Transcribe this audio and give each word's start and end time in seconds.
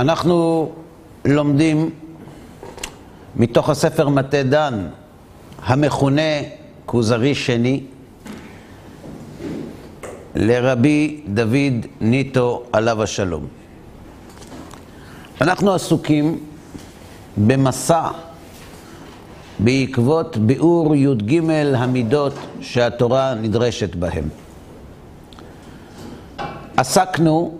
אנחנו 0.00 0.68
לומדים 1.24 1.90
מתוך 3.36 3.70
הספר 3.70 4.08
מטה 4.08 4.42
דן, 4.42 4.86
המכונה 5.62 6.32
כוזרי 6.86 7.34
שני, 7.34 7.82
לרבי 10.34 11.20
דוד 11.28 11.86
ניטו 12.00 12.62
עליו 12.72 13.02
השלום. 13.02 13.46
אנחנו 15.40 15.74
עסוקים 15.74 16.38
במסע 17.36 18.08
בעקבות 19.58 20.36
ביאור 20.36 20.94
י"ג 20.94 21.40
המידות 21.74 22.34
שהתורה 22.60 23.34
נדרשת 23.34 23.94
בהם. 23.94 24.28
עסקנו 26.76 27.58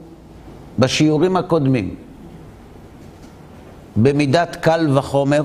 בשיעורים 0.79 1.37
הקודמים 1.37 1.95
במידת 3.97 4.57
קל 4.57 4.99
וחומר. 4.99 5.43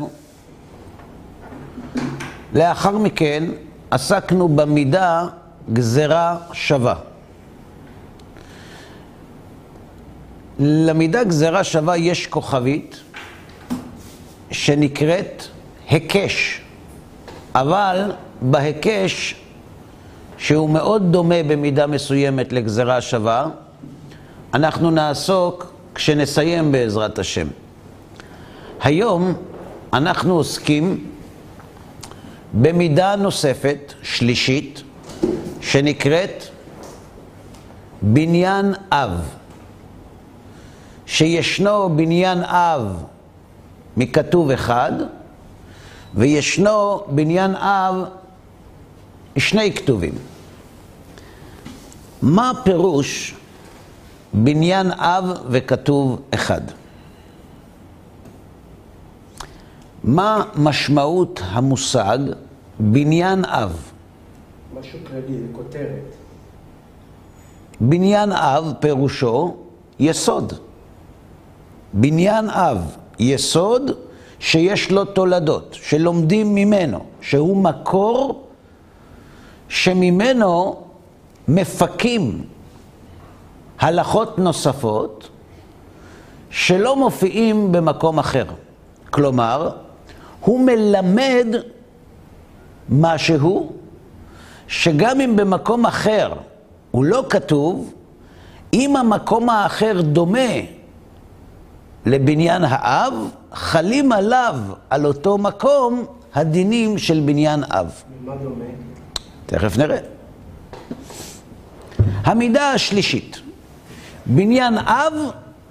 לאחר 2.53 2.97
מכן 2.97 3.43
עסקנו 3.91 4.47
במידה 4.47 5.27
גזרה 5.73 6.37
שווה. 6.53 6.95
למידה 10.59 11.23
גזרה 11.23 11.63
שווה 11.63 11.97
יש 11.97 12.27
כוכבית 12.27 12.99
שנקראת 14.51 15.43
היקש, 15.89 16.61
אבל 17.55 18.11
בהיקש, 18.41 19.35
שהוא 20.37 20.69
מאוד 20.69 21.11
דומה 21.11 21.43
במידה 21.47 21.87
מסוימת 21.87 22.53
לגזרה 22.53 23.01
שווה, 23.01 23.47
אנחנו 24.53 24.91
נעסוק 24.91 25.73
כשנסיים 25.95 26.71
בעזרת 26.71 27.19
השם. 27.19 27.47
היום 28.81 29.33
אנחנו 29.93 30.33
עוסקים 30.33 31.05
במידה 32.53 33.15
נוספת, 33.15 33.93
שלישית, 34.03 34.83
שנקראת 35.61 36.43
בניין 38.01 38.73
אב. 38.91 39.21
שישנו 41.05 41.95
בניין 41.95 42.43
אב 42.43 43.03
מכתוב 43.97 44.51
אחד, 44.51 44.91
וישנו 46.15 47.03
בניין 47.07 47.55
אב 47.55 47.95
שני 49.37 49.73
כתובים. 49.73 50.13
מה 52.21 52.51
פירוש 52.63 53.35
בניין 54.33 54.91
אב 54.91 55.23
וכתוב 55.49 56.21
אחד? 56.33 56.61
מה 60.05 60.43
משמעות 60.55 61.41
המושג 61.43 62.17
בניין 62.79 63.45
אב? 63.45 63.91
משהו 64.79 64.99
כללי, 65.07 65.37
זה 65.37 65.47
כותרת. 65.51 66.15
בניין 67.81 68.31
אב 68.31 68.73
פירושו 68.79 69.55
יסוד. 69.99 70.53
בניין 71.93 72.49
אב, 72.49 72.95
יסוד 73.19 73.91
שיש 74.39 74.91
לו 74.91 75.05
תולדות, 75.05 75.77
שלומדים 75.81 76.55
ממנו, 76.55 76.99
שהוא 77.21 77.57
מקור 77.57 78.47
שממנו 79.67 80.83
מפקים 81.47 82.43
הלכות 83.79 84.39
נוספות 84.39 85.29
שלא 86.49 86.95
מופיעים 86.95 87.71
במקום 87.71 88.19
אחר. 88.19 88.45
כלומר, 89.09 89.84
הוא 90.45 90.59
מלמד 90.65 91.47
משהו 92.89 93.71
שגם 94.67 95.21
אם 95.21 95.35
במקום 95.35 95.85
אחר 95.85 96.33
הוא 96.91 97.05
לא 97.05 97.25
כתוב, 97.29 97.93
אם 98.73 98.95
המקום 98.95 99.49
האחר 99.49 100.01
דומה 100.01 100.59
לבניין 102.05 102.63
האב, 102.63 103.13
חלים 103.53 104.11
עליו, 104.11 104.55
על 104.89 105.05
אותו 105.05 105.37
מקום, 105.37 106.05
הדינים 106.33 106.97
של 106.97 107.19
בניין 107.25 107.63
אב. 107.63 108.03
מה 108.25 108.35
דומה? 108.43 108.65
תכף 109.45 109.77
נראה. 109.77 109.97
המידה 112.23 112.71
השלישית, 112.71 113.41
בניין 114.25 114.77
אב 114.77 115.13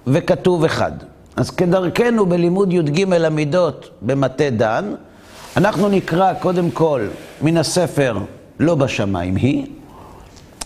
וכתוב 0.06 0.65
אחד. 0.65 0.93
אז 1.37 1.50
כדרכנו 1.50 2.27
בלימוד 2.27 2.72
י"ג 2.72 3.12
המידות 3.12 3.91
במטה 4.03 4.50
דן, 4.50 4.95
אנחנו 5.56 5.89
נקרא 5.89 6.34
קודם 6.34 6.71
כל 6.71 7.06
מן 7.43 7.56
הספר 7.56 8.19
לא 8.61 8.75
בשמיים 8.75 9.37
היא, 9.37 9.67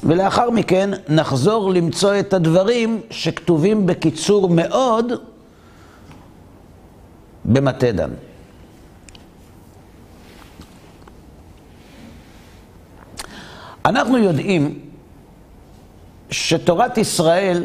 ולאחר 0.02 0.50
מכן 0.50 0.90
נחזור 1.08 1.70
למצוא 1.70 2.18
את 2.18 2.32
הדברים 2.32 3.00
שכתובים 3.10 3.86
בקיצור 3.86 4.48
מאוד 4.48 5.12
במטה 7.44 7.92
דן. 7.92 8.10
אנחנו 13.84 14.18
יודעים 14.18 14.78
שתורת 16.30 16.98
ישראל 16.98 17.64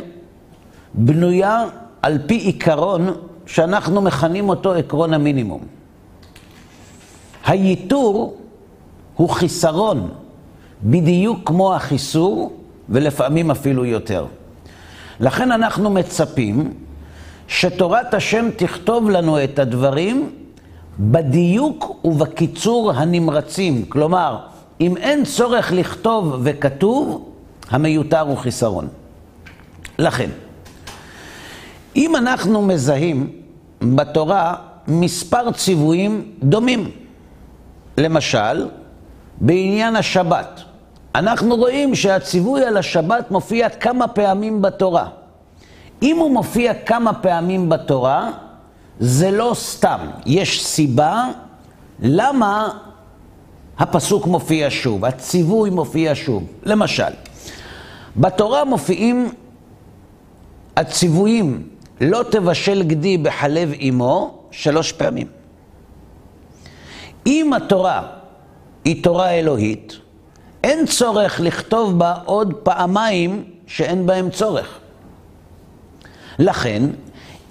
בנויה 0.94 1.66
על 2.04 2.18
פי 2.26 2.36
עיקרון 2.36 3.14
שאנחנו 3.46 4.02
מכנים 4.02 4.50
אותו 4.50 4.74
עקרון 4.74 5.14
המינימום. 5.14 5.62
הייתור 7.46 8.38
הוא 9.16 9.30
חיסרון, 9.30 10.10
בדיוק 10.84 11.40
כמו 11.46 11.76
החיסור, 11.76 12.54
ולפעמים 12.90 13.52
אפילו 13.52 13.86
יותר. 13.86 14.26
לכן 15.20 15.52
אנחנו 15.52 15.90
מצפים 15.90 16.74
שתורת 17.48 18.14
השם 18.14 18.50
תכתוב 18.56 19.10
לנו 19.10 19.44
את 19.44 19.60
הדברים 19.60 20.32
בדיוק 21.00 22.06
ובקיצור 22.06 22.92
הנמרצים. 22.92 23.86
כלומר, 23.90 24.38
אם 24.82 24.98
אין 24.98 25.26
צורך 25.26 25.72
לכתוב 25.72 26.40
וכתוב, 26.44 27.30
המיותר 27.70 28.20
הוא 28.20 28.38
חיסרון. 28.38 28.88
לכן, 30.00 30.30
אם 31.96 32.16
אנחנו 32.16 32.62
מזהים 32.62 33.30
בתורה 33.82 34.56
מספר 34.88 35.52
ציוויים 35.52 36.32
דומים, 36.44 36.92
למשל, 37.98 38.68
בעניין 39.42 39.96
השבת, 39.96 40.62
אנחנו 41.16 41.56
רואים 41.56 41.96
שהציווי 41.96 42.66
על 42.66 42.78
השבת 42.78 43.32
מופיע 43.32 43.70
כמה 43.70 44.08
פעמים 44.08 44.62
בתורה. 44.62 45.08
אם 46.02 46.18
הוא 46.18 46.32
מופיע 46.32 46.74
כמה 46.74 47.14
פעמים 47.14 47.70
בתורה, 47.70 48.32
זה 49.00 49.32
לא 49.32 49.52
סתם. 49.56 50.00
יש 50.26 50.66
סיבה 50.66 51.28
למה 52.00 52.70
הפסוק 53.80 54.28
מופיע 54.28 54.68
שוב, 54.70 55.06
הציווי 55.06 55.70
מופיע 55.70 56.12
שוב. 56.16 56.44
למשל, 56.64 57.14
בתורה 58.18 58.66
מופיעים 58.66 59.30
הציוויים 60.78 61.68
לא 62.02 62.24
תבשל 62.32 62.84
גדי 62.84 63.18
בחלב 63.18 63.72
אמו 63.90 64.40
שלוש 64.52 64.92
פעמים. 64.92 65.28
אם 67.28 67.54
התורה 67.54 68.08
היא 68.86 69.04
תורה 69.04 69.30
אלוהית, 69.30 69.98
אין 70.64 70.86
צורך 70.86 71.40
לכתוב 71.40 72.00
בה 72.00 72.14
עוד 72.26 72.54
פעמיים 72.54 73.44
שאין 73.68 74.06
בהם 74.06 74.30
צורך. 74.30 74.80
לכן, 76.40 76.84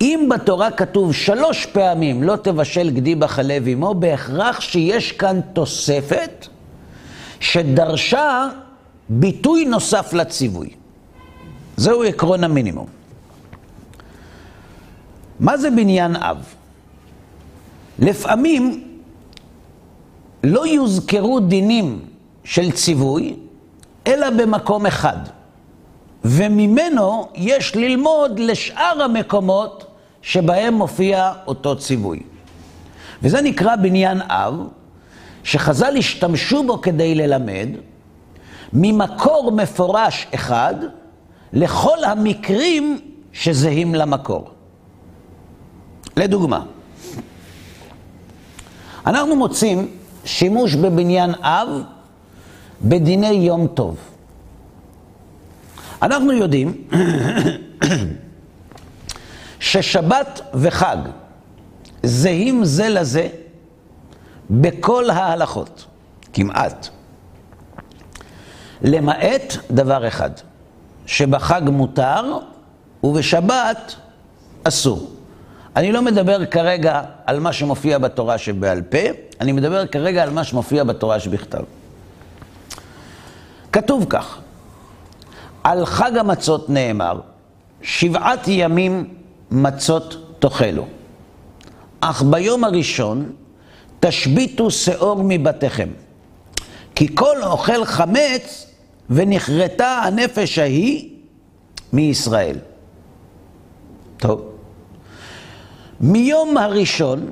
אם 0.00 0.29
בתורה 0.31 0.71
כתוב 0.71 1.12
שלוש 1.15 1.67
פעמים 1.67 2.23
לא 2.23 2.37
תבשל 2.37 2.91
גדי 2.91 3.15
בחלב 3.15 3.69
אמו, 3.69 3.94
בהכרח 3.94 4.61
שיש 4.61 5.12
כאן 5.12 5.41
תוספת 5.53 6.47
שדרשה 7.41 8.49
ביטוי 9.09 9.65
נוסף 9.65 10.12
לציווי. 10.12 10.71
זהו 11.77 12.03
עקרון 12.03 12.44
המינימום. 12.44 13.02
מה 15.43 15.56
זה 15.56 15.71
בניין 15.71 16.17
אב? 16.17 16.55
לפעמים 17.99 18.85
לא 20.44 20.67
יוזכרו 20.67 21.41
דינים 21.41 22.00
של 22.44 22.71
ציווי, 22.73 23.37
אלא 24.06 24.31
במקום 24.31 24.87
אחד. 24.87 25.17
וממנו 26.25 27.29
יש 27.35 27.77
ללמוד 27.77 28.39
לשאר 28.39 29.03
המקומות 29.03 29.87
שבהם 30.23 30.75
מופיע 30.75 31.33
אותו 31.47 31.77
ציווי. 31.77 32.23
וזה 33.23 33.41
נקרא 33.41 33.77
בניין 33.77 34.21
אב, 34.23 34.55
שחז"ל 35.44 35.97
השתמשו 35.99 36.62
בו 36.62 36.81
כדי 36.81 37.15
ללמד 37.15 37.69
ממקור 38.73 39.53
מפורש 39.53 40.27
אחד 40.35 40.75
לכל 41.53 42.05
המקרים 42.05 43.00
שזהים 43.33 43.94
למקור. 43.94 44.52
לדוגמה, 46.17 46.64
אנחנו 49.06 49.37
מוצאים 49.37 49.97
שימוש 50.25 50.75
בבניין 50.75 51.35
אב 51.35 51.69
בדיני 52.82 53.29
יום 53.29 53.67
טוב. 53.67 53.97
אנחנו 56.03 56.32
יודעים 56.32 56.88
ששבת 59.61 60.41
וחג 60.55 60.97
זהים 62.03 62.65
זה 62.65 62.88
לזה 62.88 63.29
בכל 64.50 65.11
ההלכות, 65.11 65.87
כמעט. 66.32 66.88
למעט 68.82 69.56
דבר 69.70 70.08
אחד, 70.08 70.31
שבחג 71.06 71.62
מותר 71.65 72.38
ובשבת 73.05 73.94
אסור. 74.65 75.22
אני 75.77 75.93
לא 75.93 76.03
מדבר 76.03 76.47
כרגע 76.47 77.03
על 77.27 77.41
מה 77.41 77.53
שמופיע 77.53 77.99
בתורה 77.99 78.39
שבעל 78.39 78.83
פה, 78.83 78.99
אני 79.41 79.53
מדבר 79.53 79.87
כרגע 79.87 80.23
על 80.23 80.31
מה 80.31 80.45
שמופיע 80.45 80.85
בתורה 80.85 81.21
שבכתב. 81.21 81.63
כתוב 83.73 84.07
כך, 84.09 84.39
על 85.65 85.87
חג 85.87 86.17
המצות 86.17 86.71
נאמר, 86.71 87.21
שבעת 87.83 88.49
ימים 88.49 89.15
מצות 89.51 90.37
תאכלו, 90.39 90.87
אך 92.01 92.23
ביום 92.23 92.65
הראשון 92.65 93.33
תשביתו 94.01 94.71
שאור 94.71 95.23
מבתיכם, 95.25 95.89
כי 96.95 97.15
כל 97.15 97.43
אוכל 97.43 97.85
חמץ 97.85 98.67
ונכרתה 99.11 100.01
הנפש 100.05 100.59
ההיא 100.59 101.09
מישראל. 101.93 102.57
טוב. 104.17 104.52
מיום 106.03 106.57
הראשון 106.57 107.31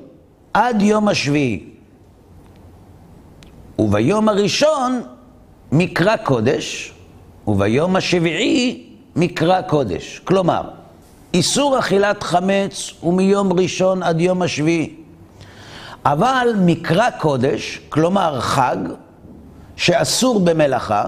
עד 0.55 0.83
יום 0.83 1.09
השביעי. 1.09 1.65
וביום 3.79 4.29
הראשון 4.29 5.03
מקרא 5.73 6.17
קודש, 6.17 6.93
וביום 7.47 7.97
השביעי 7.97 8.87
מקרא 9.17 9.63
קודש. 9.63 10.21
כלומר, 10.25 10.63
איסור 11.35 11.79
אכילת 11.79 12.23
חמץ 12.23 12.91
הוא 13.01 13.15
מיום 13.15 13.53
ראשון 13.53 14.03
עד 14.03 14.21
יום 14.21 14.43
השביעי. 14.43 14.95
אבל 16.05 16.49
מקרא 16.61 17.11
קודש, 17.11 17.81
כלומר 17.89 18.41
חג, 18.41 18.77
שאסור 19.77 20.41
במלאכה, 20.41 21.05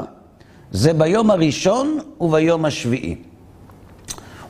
זה 0.70 0.92
ביום 0.92 1.30
הראשון 1.30 1.98
וביום 2.20 2.64
השביעי. 2.64 3.16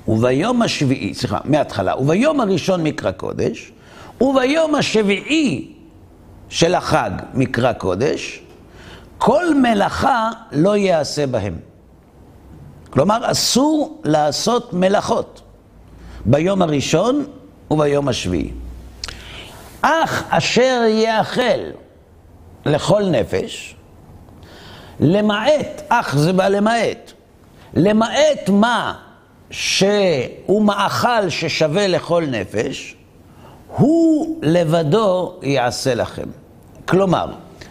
וביום 0.09 0.63
השביעי, 0.63 1.15
סליחה, 1.15 1.39
מההתחלה, 1.45 1.97
וביום 1.99 2.41
הראשון 2.41 2.83
מקרא 2.83 3.11
קודש, 3.11 3.73
וביום 4.21 4.75
השביעי 4.75 5.73
של 6.49 6.75
החג 6.75 7.11
מקרא 7.35 7.73
קודש, 7.73 8.43
כל 9.19 9.55
מלאכה 9.55 10.31
לא 10.53 10.77
יעשה 10.77 11.27
בהם. 11.27 11.57
כלומר, 12.91 13.31
אסור 13.31 14.01
לעשות 14.05 14.73
מלאכות 14.73 15.43
ביום 16.25 16.63
הראשון 16.63 17.25
וביום 17.71 18.09
השביעי. 18.09 18.51
אך 19.83 20.25
אשר 20.29 20.83
יאכל 20.89 21.61
לכל 22.67 23.03
נפש, 23.05 23.77
למעט, 25.01 25.83
אך 25.89 26.17
זה 26.17 26.33
בא 26.33 26.49
למעט, 26.49 27.13
למעט 27.75 28.49
מה 28.49 28.95
שהוא 29.53 30.63
מאכל 30.63 31.29
ששווה 31.29 31.87
לכל 31.89 32.25
נפש, 32.31 32.97
הוא 33.77 34.39
לבדו 34.43 35.35
יעשה 35.43 35.95
לכם. 35.95 36.27
כלומר, 36.89 37.27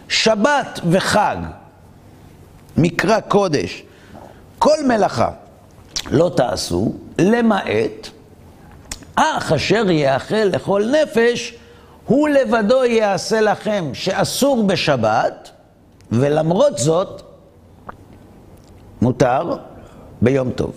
שבת 0.10 0.80
וחג, 0.90 1.38
מקרא 2.78 3.20
קודש, 3.20 3.84
כל 4.60 4.78
מלאכה 4.88 5.32
לא 6.12 6.32
תעשו, 6.36 6.94
למעט 7.20 8.08
אך 9.16 9.52
אשר 9.52 9.92
יאכל 9.92 10.36
לכל 10.36 10.84
נפש, 11.02 11.54
הוא 12.06 12.30
לבדו 12.30 12.86
יעשה 12.86 13.42
לכם 13.42 13.90
שאסור 13.94 14.64
בשבת, 14.64 15.50
ולמרות 16.12 16.78
זאת, 16.78 17.22
מותר 19.02 19.56
ביום 20.22 20.52
טוב. 20.52 20.72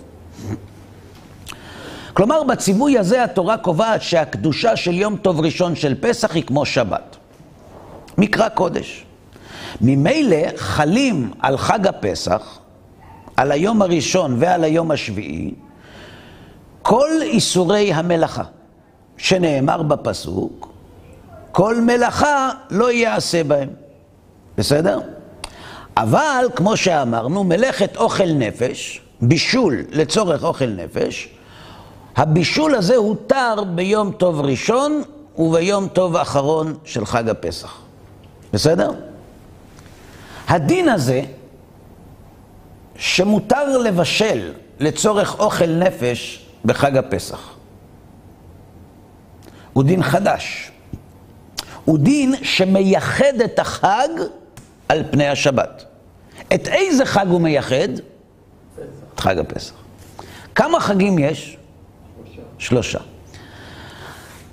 כלומר, 2.15 2.43
בציווי 2.43 2.99
הזה 2.99 3.25
התורה 3.25 3.57
קובעת 3.57 4.03
שהקדושה 4.03 4.77
של 4.77 4.95
יום 4.95 5.17
טוב 5.17 5.41
ראשון 5.41 5.77
של 5.77 5.95
פסח 6.01 6.35
היא 6.35 6.45
כמו 6.45 6.67
שבת. 6.67 7.17
מקרא 8.19 8.49
קודש. 8.49 9.05
ממילא 9.81 10.37
חלים 10.57 11.31
על 11.41 11.57
חג 11.57 11.87
הפסח, 11.87 12.59
על 13.37 13.53
היום 13.53 13.83
הראשון 13.83 14.37
ועל 14.39 14.65
היום 14.65 14.91
השביעי, 14.91 15.55
כל 16.83 17.11
איסורי 17.23 17.93
המלאכה, 17.93 18.43
שנאמר 19.17 19.83
בפסוק, 19.83 20.73
כל 21.53 21.81
מלאכה 21.81 22.51
לא 22.71 22.93
יעשה 22.93 23.45
בהם. 23.45 23.69
בסדר? 24.59 25.01
אבל, 25.97 26.47
כמו 26.57 26.77
שאמרנו, 26.77 27.45
מלאכת 27.45 27.97
אוכל 27.97 28.33
נפש, 28.33 29.01
בישול 29.21 29.85
לצורך 29.91 30.45
אוכל 30.45 30.67
נפש, 30.67 31.34
הבישול 32.17 32.75
הזה 32.75 32.97
הותר 32.97 33.65
ביום 33.75 34.13
טוב 34.13 34.41
ראשון 34.41 35.03
וביום 35.39 35.89
טוב 35.89 36.17
אחרון 36.17 36.77
של 36.85 37.07
חג 37.07 37.29
הפסח. 37.29 37.79
בסדר? 38.53 38.91
הדין 40.49 40.89
הזה, 40.89 41.23
שמותר 42.97 43.79
לבשל 43.79 44.53
לצורך 44.81 45.41
אוכל 45.41 45.67
נפש 45.67 46.47
בחג 46.65 46.97
הפסח, 46.97 47.55
הוא 49.73 49.85
דין 49.85 50.03
חדש. 50.03 50.71
הוא 51.85 51.99
דין 51.99 52.35
שמייחד 52.43 53.41
את 53.45 53.59
החג 53.59 54.09
על 54.89 55.05
פני 55.11 55.29
השבת. 55.29 55.85
את 56.55 56.69
איזה 56.69 57.07
חג 57.07 57.27
הוא 57.29 57.41
מייחד? 57.41 57.89
את 59.15 59.21
חג 59.21 59.39
הפסח. 59.39 59.73
כמה 60.55 60.81
חגים 60.81 61.19
יש? 61.19 61.57
שלושה. 62.59 62.99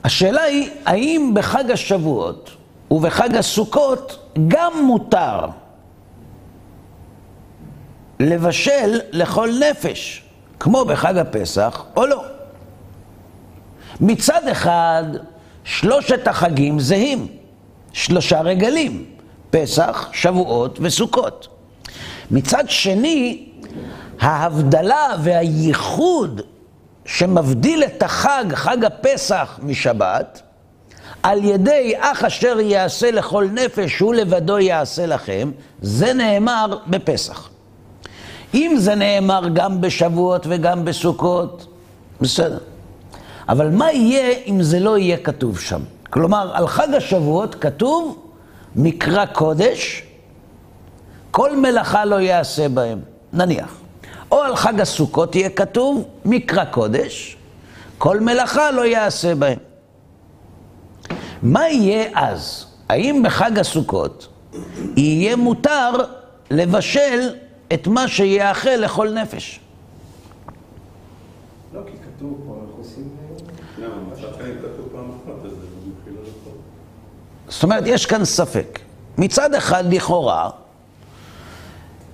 השאלה 0.03 0.41
היא, 0.41 0.69
האם 0.85 1.31
בחג 1.35 1.71
השבועות 1.71 2.51
ובחג 2.91 3.35
הסוכות 3.35 4.33
גם 4.47 4.73
מותר 4.85 5.39
לבשל 8.19 8.99
לכל 9.11 9.49
נפש, 9.69 10.23
כמו 10.59 10.85
בחג 10.85 11.17
הפסח, 11.17 11.83
או 11.95 12.05
לא? 12.05 12.23
מצד 14.01 14.47
אחד, 14.51 15.03
שלושת 15.63 16.27
החגים 16.27 16.79
זהים, 16.79 17.27
שלושה 17.93 18.41
רגלים, 18.41 19.05
פסח, 19.49 20.09
שבועות 20.13 20.77
וסוכות. 20.81 21.47
מצד 22.31 22.69
שני, 22.69 23.47
ההבדלה 24.19 25.07
והייחוד 25.23 26.41
שמבדיל 27.05 27.83
את 27.83 28.03
החג, 28.03 28.45
חג 28.53 28.85
הפסח, 28.85 29.59
משבת, 29.63 30.41
על 31.23 31.45
ידי 31.45 31.93
אך 31.97 32.23
אשר 32.23 32.59
יעשה 32.59 33.11
לכל 33.11 33.47
נפש, 33.53 33.99
הוא 33.99 34.13
לבדו 34.13 34.59
יעשה 34.59 35.05
לכם, 35.05 35.51
זה 35.81 36.13
נאמר 36.13 36.77
בפסח. 36.87 37.49
אם 38.53 38.75
זה 38.77 38.95
נאמר 38.95 39.49
גם 39.53 39.81
בשבועות 39.81 40.45
וגם 40.49 40.85
בסוכות, 40.85 41.67
בסדר. 42.21 42.57
אבל 43.49 43.69
מה 43.69 43.91
יהיה 43.91 44.35
אם 44.45 44.61
זה 44.61 44.79
לא 44.79 44.97
יהיה 44.97 45.17
כתוב 45.17 45.59
שם? 45.59 45.81
כלומר, 46.09 46.51
על 46.53 46.67
חג 46.67 46.93
השבועות 46.93 47.55
כתוב 47.55 48.17
מקרא 48.75 49.25
קודש, 49.25 50.03
כל 51.31 51.57
מלאכה 51.57 52.05
לא 52.05 52.19
יעשה 52.19 52.69
בהם, 52.69 52.99
נניח. 53.33 53.80
או 54.31 54.41
על 54.41 54.55
חג 54.55 54.81
הסוכות 54.81 55.35
יהיה 55.35 55.49
כתוב 55.49 56.07
מקרא 56.25 56.65
קודש, 56.65 57.37
כל 57.97 58.19
מלאכה 58.19 58.71
לא 58.71 58.85
יעשה 58.85 59.35
בהם. 59.35 59.57
מה 61.41 61.69
יהיה 61.69 62.09
אז? 62.13 62.65
האם 62.89 63.23
בחג 63.25 63.59
הסוכות 63.59 64.27
יהיה 64.97 65.35
מותר 65.35 65.91
לבשל 66.51 67.29
את 67.73 67.87
מה 67.87 68.07
שיאכל 68.07 68.69
לכל 68.69 69.09
נפש? 69.09 69.59
לא, 71.73 71.81
כי 71.85 71.91
כתוב 71.91 72.43
פה, 72.47 72.55
אנחנו 72.61 72.75
עושים... 72.77 73.09
למה? 73.77 73.95
מצב 74.11 74.37
חיים 74.41 74.55
כתוב 74.57 74.87
פעם 74.91 75.09
אחת, 75.09 75.45
אז 75.45 75.51
זה 75.51 75.57
מתחיל 75.87 76.13
לכל. 76.13 76.49
זאת 77.49 77.63
אומרת, 77.63 77.83
יש 77.85 78.05
כאן 78.05 78.25
ספק. 78.25 78.79
מצד 79.17 79.55
אחד, 79.55 79.93
לכאורה, 79.93 80.49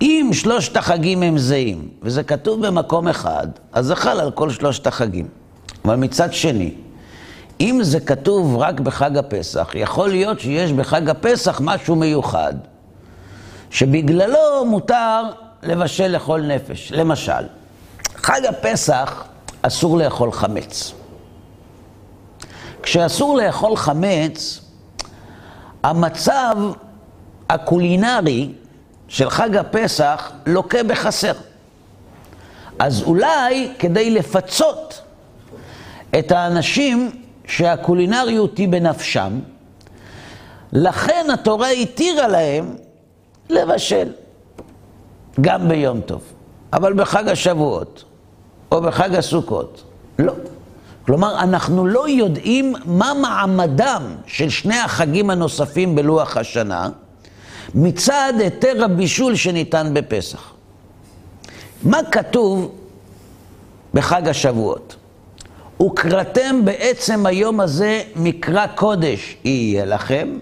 אם 0.00 0.30
שלושת 0.32 0.76
החגים 0.76 1.22
הם 1.22 1.38
זהים, 1.38 1.88
וזה 2.02 2.22
כתוב 2.22 2.66
במקום 2.66 3.08
אחד, 3.08 3.46
אז 3.72 3.86
זה 3.86 3.96
חל 3.96 4.20
על 4.20 4.30
כל 4.30 4.50
שלושת 4.50 4.86
החגים. 4.86 5.28
אבל 5.84 5.96
מצד 5.96 6.32
שני, 6.32 6.74
אם 7.60 7.78
זה 7.82 8.00
כתוב 8.00 8.56
רק 8.56 8.80
בחג 8.80 9.16
הפסח, 9.16 9.70
יכול 9.74 10.08
להיות 10.08 10.40
שיש 10.40 10.72
בחג 10.72 11.10
הפסח 11.10 11.60
משהו 11.64 11.96
מיוחד, 11.96 12.54
שבגללו 13.70 14.64
מותר 14.66 15.22
לבשל 15.62 16.06
לכל 16.06 16.40
נפש. 16.40 16.92
למשל, 16.92 17.46
חג 18.16 18.40
הפסח 18.48 19.24
אסור 19.62 19.98
לאכול 19.98 20.32
חמץ. 20.32 20.92
כשאסור 22.82 23.36
לאכול 23.36 23.76
חמץ, 23.76 24.60
המצב 25.84 26.56
הקולינרי 27.50 28.52
של 29.08 29.30
חג 29.30 29.56
הפסח 29.56 30.32
לוקה 30.46 30.82
בחסר. 30.82 31.32
אז 32.78 33.02
אולי 33.02 33.72
כדי 33.78 34.10
לפצות 34.10 35.00
את 36.18 36.32
האנשים 36.32 37.10
שהקולינריות 37.46 38.58
היא 38.58 38.68
בנפשם, 38.68 39.40
לכן 40.72 41.26
התורה 41.34 41.68
התירה 41.68 42.28
להם 42.28 42.76
לבשל, 43.50 44.12
גם 45.40 45.68
ביום 45.68 46.00
טוב. 46.00 46.22
אבל 46.72 46.92
בחג 46.92 47.28
השבועות, 47.28 48.04
או 48.72 48.80
בחג 48.80 49.14
הסוכות, 49.14 49.82
לא. 50.18 50.32
כלומר, 51.06 51.40
אנחנו 51.40 51.86
לא 51.86 52.08
יודעים 52.08 52.74
מה 52.84 53.12
מעמדם 53.22 54.02
של 54.26 54.48
שני 54.48 54.78
החגים 54.78 55.30
הנוספים 55.30 55.94
בלוח 55.94 56.36
השנה, 56.36 56.88
מצד 57.74 58.32
היתר 58.38 58.84
הבישול 58.84 59.36
שניתן 59.36 59.90
בפסח. 59.92 60.52
מה 61.82 61.98
כתוב 62.12 62.70
בחג 63.94 64.28
השבועות? 64.28 64.96
וקראתם 65.82 66.64
בעצם 66.64 67.26
היום 67.26 67.60
הזה 67.60 68.02
מקרא 68.16 68.66
קודש 68.66 69.36
יהיה 69.44 69.84
לכם, 69.84 70.38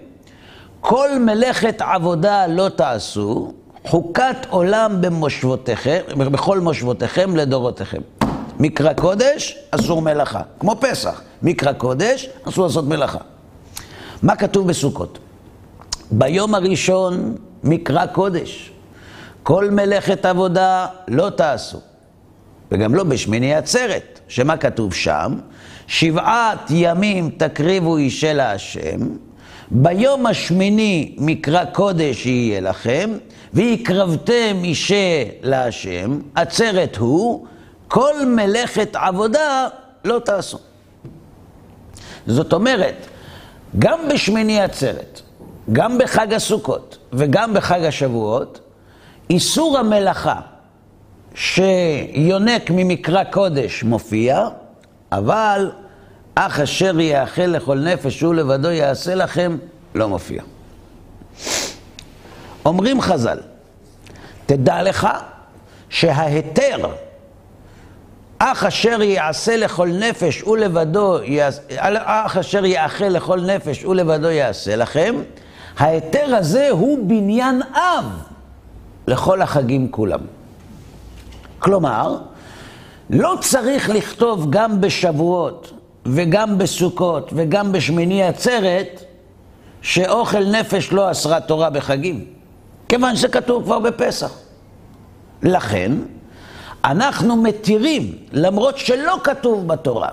כל 0.81 1.19
מלאכת 1.19 1.81
עבודה 1.81 2.47
לא 2.47 2.69
תעשו, 2.69 3.53
חוקת 3.85 4.37
עולם 4.49 5.01
במושבותיכם, 5.01 5.99
בכל 6.17 6.59
מושבותיכם 6.59 7.35
לדורותיכם. 7.35 8.01
מקרא 8.59 8.93
קודש, 8.93 9.57
אסור 9.71 10.01
מלאכה. 10.01 10.41
כמו 10.59 10.75
פסח, 10.79 11.21
מקרא 11.41 11.73
קודש, 11.73 12.29
אסור 12.43 12.65
לעשות 12.65 12.85
מלאכה. 12.85 13.19
מה 14.23 14.35
כתוב 14.35 14.67
בסוכות? 14.67 15.19
ביום 16.11 16.55
הראשון 16.55 17.35
מקרא 17.63 18.05
קודש. 18.05 18.71
כל 19.43 19.69
מלאכת 19.71 20.25
עבודה 20.25 20.85
לא 21.07 21.29
תעשו. 21.29 21.79
וגם 22.71 22.95
לא 22.95 23.03
בשמיני 23.03 23.55
עצרת, 23.55 24.19
שמה 24.27 24.57
כתוב 24.57 24.93
שם? 24.93 25.39
שבעת 25.87 26.59
ימים 26.69 27.29
תקריבו 27.37 27.97
אישה 27.97 28.33
להשם, 28.33 28.99
ביום 29.71 30.25
השמיני 30.25 31.15
מקרא 31.17 31.65
קודש 31.65 32.25
יהיה 32.25 32.61
לכם, 32.61 33.09
והקרבתם 33.53 34.57
אישה 34.63 35.23
להשם, 35.41 36.19
עצרת 36.35 36.95
הוא, 36.95 37.45
כל 37.87 38.25
מלאכת 38.25 38.95
עבודה 38.95 39.67
לא 40.05 40.19
תעשו. 40.25 40.57
זאת 42.27 42.53
אומרת, 42.53 43.07
גם 43.79 43.99
בשמיני 44.13 44.61
עצרת, 44.61 45.21
גם 45.71 45.97
בחג 45.97 46.33
הסוכות 46.33 46.97
וגם 47.13 47.53
בחג 47.53 47.83
השבועות, 47.83 48.59
איסור 49.29 49.77
המלאכה 49.77 50.39
שיונק 51.35 52.69
ממקרא 52.69 53.23
קודש 53.23 53.83
מופיע, 53.83 54.47
אבל 55.11 55.71
אך 56.35 56.59
אשר 56.59 56.99
יאכל 56.99 57.41
לכל 57.41 57.77
נפש 57.79 58.21
הוא 58.21 58.35
לבדו 58.35 58.69
יעשה 58.69 59.15
לכם, 59.15 59.57
לא 59.95 60.09
מופיע. 60.09 60.43
אומרים 62.65 63.01
חז"ל, 63.01 63.37
תדע 64.45 64.83
לך 64.83 65.07
שההיתר 65.89 66.77
אך 68.39 68.63
אשר 68.63 69.01
יעשה 69.01 69.57
לכל 69.57 69.89
נפש 69.89 70.43
ולבדו, 70.43 71.19
אך 71.79 72.37
אשר 72.37 72.65
יאכל 72.65 73.05
לכל 73.05 73.41
נפש 73.41 73.85
ולבדו 73.85 74.29
יעשה 74.29 74.75
לכם, 74.75 75.15
ההיתר 75.77 76.35
הזה 76.35 76.69
הוא 76.69 77.07
בניין 77.07 77.61
אב 77.73 78.05
לכל 79.07 79.41
החגים 79.41 79.91
כולם. 79.91 80.19
כלומר, 81.59 82.17
לא 83.09 83.35
צריך 83.41 83.89
לכתוב 83.89 84.47
גם 84.49 84.81
בשבועות 84.81 85.73
וגם 86.05 86.57
בסוכות 86.57 87.31
וגם 87.35 87.71
בשמיני 87.71 88.23
עצרת 88.23 89.03
שאוכל 89.81 90.45
נפש 90.45 90.91
לא 90.91 91.11
אסרה 91.11 91.39
תורה 91.39 91.69
בחגים, 91.69 92.25
כיוון 92.89 93.15
שזה 93.15 93.27
כתוב 93.27 93.63
כבר 93.63 93.79
בפסח. 93.79 94.31
לכן, 95.43 95.91
אנחנו 96.85 97.35
מתירים, 97.35 98.15
למרות 98.31 98.77
שלא 98.77 99.17
כתוב 99.23 99.67
בתורה, 99.67 100.09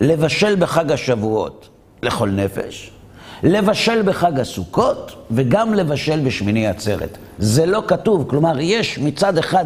לבשל 0.00 0.56
בחג 0.56 0.92
השבועות 0.92 1.68
לכל 2.02 2.28
נפש, 2.28 2.90
לבשל 3.42 4.02
בחג 4.02 4.40
הסוכות 4.40 5.26
וגם 5.30 5.74
לבשל 5.74 6.20
בשמיני 6.20 6.66
עצרת. 6.66 7.18
זה 7.38 7.66
לא 7.66 7.82
כתוב, 7.86 8.24
כלומר, 8.30 8.60
יש 8.60 8.98
מצד 8.98 9.38
אחד, 9.38 9.64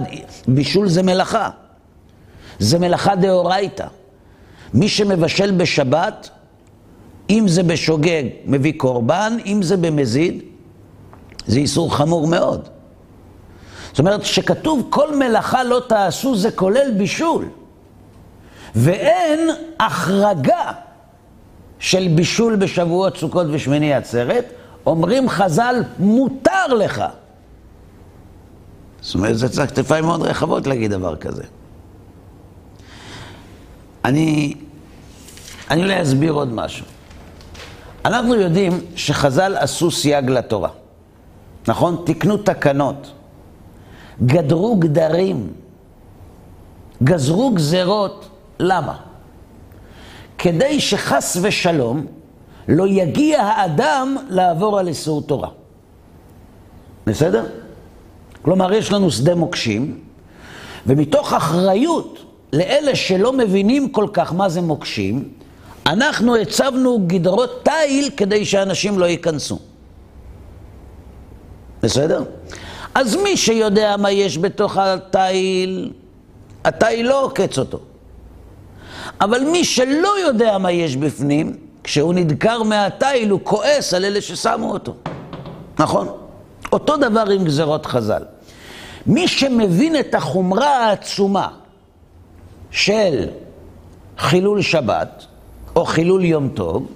בישול 0.48 0.88
זה 0.88 1.02
מלאכה. 1.02 1.50
זה 2.58 2.78
מלאכה 2.78 3.14
דאורייתא. 3.14 3.86
מי 4.74 4.88
שמבשל 4.88 5.50
בשבת, 5.50 6.28
אם 7.30 7.44
זה 7.48 7.62
בשוגג, 7.62 8.24
מביא 8.46 8.72
קורבן, 8.76 9.36
אם 9.46 9.62
זה 9.62 9.76
במזיד, 9.76 10.42
זה 11.46 11.58
איסור 11.58 11.96
חמור 11.96 12.26
מאוד. 12.26 12.68
זאת 13.90 13.98
אומרת, 13.98 14.24
שכתוב 14.24 14.86
כל 14.90 15.16
מלאכה 15.16 15.64
לא 15.64 15.80
תעשו, 15.88 16.36
זה 16.36 16.50
כולל 16.50 16.90
בישול. 16.96 17.48
ואין 18.74 19.50
החרגה 19.80 20.72
של 21.82 22.08
בישול 22.08 22.56
בשבועות 22.56 23.16
סוכות 23.16 23.46
ושמיני 23.50 23.94
עצרת, 23.94 24.44
אומרים 24.86 25.28
חז"ל, 25.28 25.82
מותר 25.98 26.66
לך. 26.78 27.04
זאת 29.00 29.14
אומרת, 29.14 29.38
זה 29.38 29.66
כתפיים 29.66 30.04
מאוד 30.04 30.22
רחבות 30.22 30.66
להגיד 30.66 30.90
דבר 30.90 31.16
כזה. 31.16 31.42
אני, 34.04 34.54
אני 35.70 35.82
אולי 35.82 36.02
אסביר 36.02 36.32
עוד 36.32 36.52
משהו. 36.52 36.86
אנחנו 38.04 38.34
יודעים 38.34 38.80
שחז"ל 38.96 39.56
עשו 39.56 39.90
סייג 39.90 40.30
לתורה, 40.30 40.70
נכון? 41.68 42.02
תקנו 42.06 42.36
תקנות, 42.36 43.12
גדרו 44.26 44.76
גדרים, 44.76 45.52
גזרו 47.02 47.50
גזרות, 47.50 48.28
למה? 48.58 49.11
כדי 50.38 50.80
שחס 50.80 51.36
ושלום 51.42 52.06
לא 52.68 52.86
יגיע 52.86 53.42
האדם 53.42 54.16
לעבור 54.28 54.78
על 54.78 54.88
איסור 54.88 55.22
תורה. 55.22 55.48
בסדר? 57.06 57.46
כלומר, 58.42 58.72
יש 58.72 58.92
לנו 58.92 59.10
שדה 59.10 59.34
מוקשים, 59.34 60.00
ומתוך 60.86 61.32
אחריות 61.32 62.18
לאלה 62.52 62.96
שלא 62.96 63.32
מבינים 63.32 63.88
כל 63.88 64.06
כך 64.12 64.32
מה 64.32 64.48
זה 64.48 64.60
מוקשים, 64.60 65.28
אנחנו 65.86 66.36
הצבנו 66.36 67.02
גדרות 67.06 67.64
תיל 67.64 68.10
כדי 68.16 68.44
שאנשים 68.44 68.98
לא 68.98 69.04
ייכנסו. 69.04 69.58
בסדר? 71.82 72.24
אז 72.94 73.16
מי 73.16 73.36
שיודע 73.36 73.96
מה 73.96 74.10
יש 74.10 74.38
בתוך 74.38 74.76
התיל, 74.76 75.92
התיל 76.64 77.08
לא 77.08 77.24
עוקץ 77.24 77.58
אותו. 77.58 77.78
אבל 79.20 79.44
מי 79.44 79.64
שלא 79.64 80.18
יודע 80.26 80.58
מה 80.58 80.72
יש 80.72 80.96
בפנים, 80.96 81.56
כשהוא 81.84 82.14
נדקר 82.14 82.62
מהתיל, 82.62 83.30
הוא 83.30 83.40
כועס 83.42 83.94
על 83.94 84.04
אלה 84.04 84.20
ששמו 84.20 84.72
אותו. 84.72 84.94
נכון? 85.78 86.08
אותו 86.72 86.96
דבר 86.96 87.24
עם 87.30 87.44
גזרות 87.44 87.86
חז"ל. 87.86 88.22
מי 89.06 89.28
שמבין 89.28 89.96
את 89.96 90.14
החומרה 90.14 90.86
העצומה 90.86 91.48
של 92.70 93.28
חילול 94.18 94.62
שבת, 94.62 95.24
או 95.76 95.84
חילול 95.84 96.24
יום 96.24 96.48
טוב, 96.48 96.86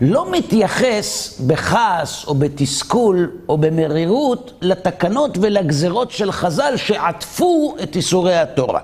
לא 0.00 0.32
מתייחס 0.32 1.40
בכעס 1.46 2.24
או 2.26 2.34
בתסכול 2.34 3.30
או 3.48 3.58
במרירות 3.58 4.52
לתקנות 4.62 5.38
ולגזרות 5.40 6.10
של 6.10 6.32
חז"ל 6.32 6.72
שעטפו 6.76 7.76
את 7.82 7.96
איסורי 7.96 8.36
התורה. 8.36 8.80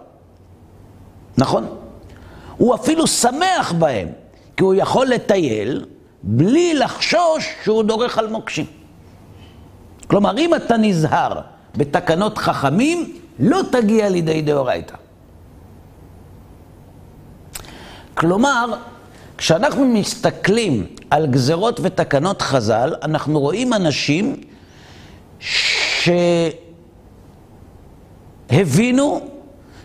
נכון? 1.38 1.66
הוא 2.62 2.74
אפילו 2.74 3.06
שמח 3.06 3.72
בהם, 3.78 4.08
כי 4.56 4.64
הוא 4.64 4.74
יכול 4.74 5.06
לטייל 5.06 5.84
בלי 6.22 6.74
לחשוש 6.74 7.48
שהוא 7.64 7.82
דורך 7.82 8.18
על 8.18 8.28
מוקשים. 8.28 8.66
כלומר, 10.06 10.38
אם 10.38 10.54
אתה 10.54 10.76
נזהר 10.76 11.40
בתקנות 11.76 12.38
חכמים, 12.38 13.16
לא 13.38 13.60
תגיע 13.72 14.08
לידי 14.08 14.42
דאורייתא. 14.42 14.94
כלומר, 18.14 18.74
כשאנחנו 19.38 19.84
מסתכלים 19.84 20.86
על 21.10 21.26
גזרות 21.26 21.80
ותקנות 21.82 22.42
חז"ל, 22.42 22.94
אנחנו 23.02 23.40
רואים 23.40 23.72
אנשים 23.72 24.40
שהבינו 28.48 29.31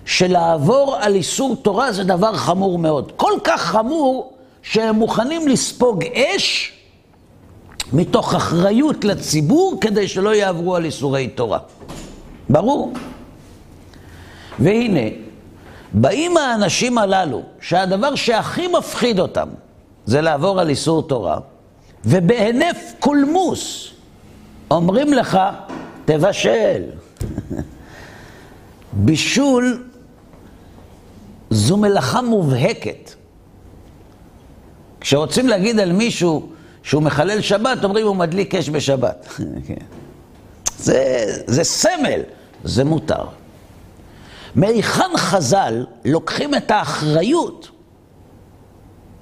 שלעבור 0.08 0.96
על 1.00 1.16
איסור 1.16 1.56
תורה 1.56 1.92
זה 1.92 2.04
דבר 2.04 2.34
חמור 2.34 2.80
מאוד. 2.80 3.12
כל 3.16 3.34
כך 3.44 3.62
חמור 3.62 4.34
שהם 4.62 4.96
מוכנים 4.96 5.48
לספוג 5.48 6.04
אש 6.04 6.74
מתוך 7.94 8.34
אחריות 8.34 9.04
לציבור 9.04 9.78
כדי 9.82 10.08
שלא 10.08 10.36
יעברו 10.36 10.76
על 10.76 10.86
איסורי 10.86 11.28
תורה. 11.28 11.60
ברור. 12.50 12.94
והנה, 14.60 15.10
באים 15.94 16.38
האנשים 16.38 16.98
הללו, 16.98 17.42
שהדבר 17.62 18.16
שהכי 18.16 18.68
מפחיד 18.68 19.20
אותם 19.20 19.48
זה 20.06 20.22
לעבור 20.22 20.60
על 20.60 20.70
איסור 20.70 21.04
תורה, 21.04 21.40
ובהינף 22.06 22.94
קולמוס 23.00 23.90
אומרים 24.72 25.14
לך, 25.14 25.40
תבשל. 26.06 26.82
בישול 28.94 29.87
זו 31.50 31.78
מלאכה 31.78 32.22
מובהקת. 32.22 33.12
כשרוצים 35.02 35.48
להגיד 35.48 35.80
על 35.80 35.92
מישהו 35.92 36.50
שהוא 36.84 37.04
מחלל 37.04 37.42
שבת, 37.42 37.84
אומרים 37.84 38.08
הוא 38.08 38.16
מדליק 38.16 38.56
אש 38.56 38.70
בשבת. 38.70 39.28
כן. 39.68 39.86
זה, 40.78 41.26
זה 41.48 41.64
סמל, 41.64 42.22
זה 42.64 42.84
מותר. 42.84 43.26
מהיכן 44.56 45.18
חז"ל 45.18 45.86
לוקחים 46.06 46.56
את 46.56 46.72
האחריות 46.72 47.70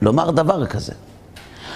לומר 0.01 0.31
דבר 0.31 0.65
כזה? 0.65 0.93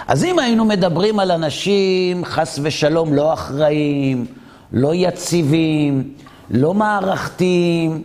אז 0.07 0.23
אם 0.23 0.39
היינו 0.39 0.65
מדברים 0.65 1.19
על 1.19 1.31
אנשים, 1.31 2.25
חס 2.25 2.59
ושלום, 2.63 3.13
לא 3.13 3.33
אחראים, 3.33 4.25
לא 4.73 4.91
יציבים, 4.95 6.13
לא 6.51 6.73
מערכתיים, 6.73 8.03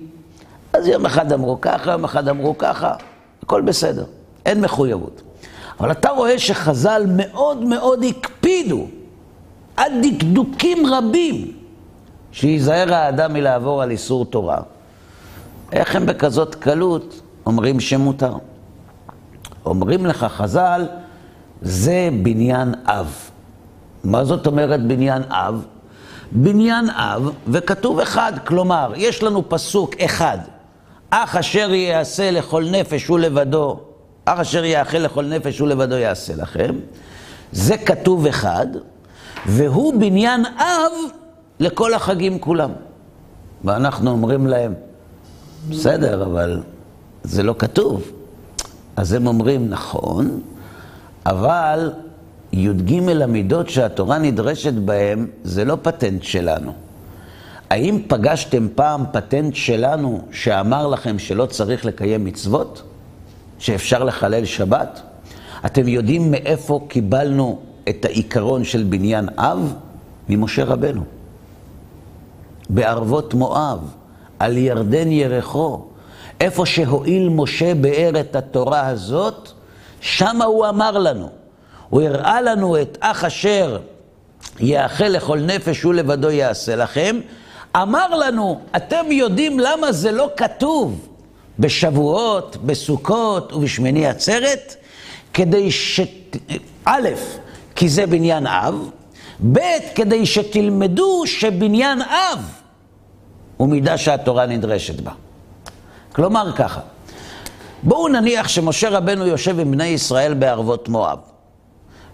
אז 0.75 0.89
יום 0.89 1.07
אחד 1.07 1.33
אמרו 1.33 1.61
ככה, 1.61 1.91
יום 1.93 2.05
אחד 2.05 2.29
אמרו 2.29 2.59
ככה, 2.59 2.95
הכל 3.43 3.61
בסדר, 3.61 4.05
אין 4.47 4.61
מחויבות. 4.61 5.23
אבל 5.81 5.91
אתה 5.91 6.11
רואה 6.11 6.39
שחז"ל 6.39 7.07
מאוד 7.09 7.65
מאוד 7.65 8.05
הקפידו, 8.09 8.87
עד 9.77 9.93
דקדוקים 10.03 10.87
רבים, 10.87 11.53
שייזהר 12.33 12.95
האדם 12.95 13.33
מלעבור 13.33 13.83
על 13.83 13.91
איסור 13.91 14.25
תורה. 14.25 14.59
איך 15.73 15.97
הם 15.97 16.07
בכזאת 16.07 16.55
קלות 16.55 17.21
אומרים 17.47 17.81
שמותר? 17.81 18.35
אומרים 19.67 20.07
לך 20.07 20.25
חז"ל, 20.25 20.87
זה 21.63 22.09
בניין 22.23 22.75
אב. 22.85 23.31
מה 24.05 24.25
זאת 24.25 24.47
אומרת 24.47 24.87
בניין 24.87 25.23
אב? 25.29 25.65
בניין 26.33 26.91
אב, 26.91 27.31
וכתוב 27.49 28.01
אחד, 28.01 28.33
כלומר, 28.47 28.93
יש 28.97 29.23
לנו 29.23 29.49
פסוק 29.49 29.95
אחד, 30.01 30.39
אך 31.17 31.37
אשר 31.37 31.75
יעשה 31.75 32.31
לכל 32.31 32.65
נפש 32.71 33.07
הוא 33.07 33.19
לבדו, 33.19 33.81
אך 34.25 34.39
אשר 34.39 34.65
יאכל 34.65 34.99
לכל 34.99 35.25
נפש 35.25 35.59
הוא 35.59 35.69
לבדו 35.69 35.95
יעשה 35.95 36.37
לכם. 36.37 36.75
זה 37.53 37.77
כתוב 37.77 38.27
אחד, 38.27 38.67
והוא 39.47 39.95
בניין 40.01 40.47
אב 40.47 40.93
לכל 41.61 41.95
החגים 41.95 42.39
כולם. 42.39 42.71
ואנחנו 43.65 44.11
אומרים 44.11 44.47
להם, 44.47 44.75
בסדר, 45.69 46.25
אבל 46.25 46.61
זה 47.23 47.43
לא 47.43 47.55
כתוב. 47.59 48.11
אז 48.97 49.13
הם 49.13 49.27
אומרים, 49.27 49.71
נכון, 49.71 50.41
אבל 51.27 51.93
י"ג 52.53 53.11
המידות 53.23 53.69
שהתורה 53.69 54.19
נדרשת 54.19 54.73
בהן, 54.73 55.27
זה 55.45 55.65
לא 55.65 55.79
פטנט 55.83 56.23
שלנו. 56.23 56.84
האם 57.75 57.99
פגשתם 58.09 58.69
פעם 58.75 59.05
פטנט 59.13 59.55
שלנו 59.55 60.25
שאמר 60.33 60.87
לכם 60.87 61.19
שלא 61.19 61.47
צריך 61.47 61.85
לקיים 61.85 62.25
מצוות? 62.25 62.83
שאפשר 63.59 64.05
לחלל 64.05 64.45
שבת? 64.45 65.01
אתם 65.67 65.89
יודעים 65.89 66.31
מאיפה 66.31 66.85
קיבלנו 66.89 67.59
את 67.89 68.05
העיקרון 68.05 68.65
של 68.65 68.83
בניין 68.83 69.29
אב? 69.37 69.75
ממשה 70.29 70.65
רבנו. 70.65 71.05
בערבות 72.71 73.35
מואב, 73.35 73.79
על 74.39 74.57
ירדן 74.57 75.13
ירחו, 75.13 75.85
איפה 76.41 76.67
שהואיל 76.67 77.29
משה 77.29 77.75
באר 77.75 78.21
את 78.21 78.37
התורה 78.37 78.87
הזאת, 78.87 79.49
שמה 80.01 80.45
הוא 80.45 80.69
אמר 80.69 80.99
לנו. 80.99 81.29
הוא 81.89 82.03
הראה 82.03 82.41
לנו 82.41 82.83
את 82.83 82.99
אח 83.01 83.25
אשר 83.25 83.79
יאכל 84.61 85.09
לכל 85.09 85.41
נפש 85.41 85.83
הוא 85.83 85.95
לבדו 85.95 86.31
יעשה 86.31 86.77
לכם. 86.77 87.21
אמר 87.77 88.09
לנו, 88.15 88.61
אתם 88.77 89.13
יודעים 89.13 89.59
למה 89.59 89.93
זה 89.93 90.13
לא 90.13 90.31
כתוב 90.37 91.09
בשבועות, 91.59 92.57
בסוכות 92.57 93.53
ובשמיני 93.53 94.07
עצרת? 94.07 94.77
כדי 95.35 95.71
ש... 95.71 96.01
א', 96.85 97.09
כי 97.75 97.89
זה 97.89 98.07
בניין 98.07 98.47
אב, 98.47 98.91
ב', 99.53 99.59
כדי 99.95 100.27
שתלמדו 100.27 101.23
שבניין 101.27 102.03
אב 102.03 102.39
הוא 103.57 103.69
מידה 103.69 103.99
שהתורה 103.99 104.47
נדרשת 104.47 105.01
בה. 105.01 105.13
כלומר 106.13 106.53
ככה, 106.57 106.81
בואו 107.83 108.09
נניח 108.09 108.49
שמשה 108.49 108.89
רבנו 108.89 109.27
יושב 109.27 109.61
עם 109.61 109.71
בני 109.71 109.87
ישראל 109.87 110.35
בערבות 110.35 110.89
מואב. 110.89 111.19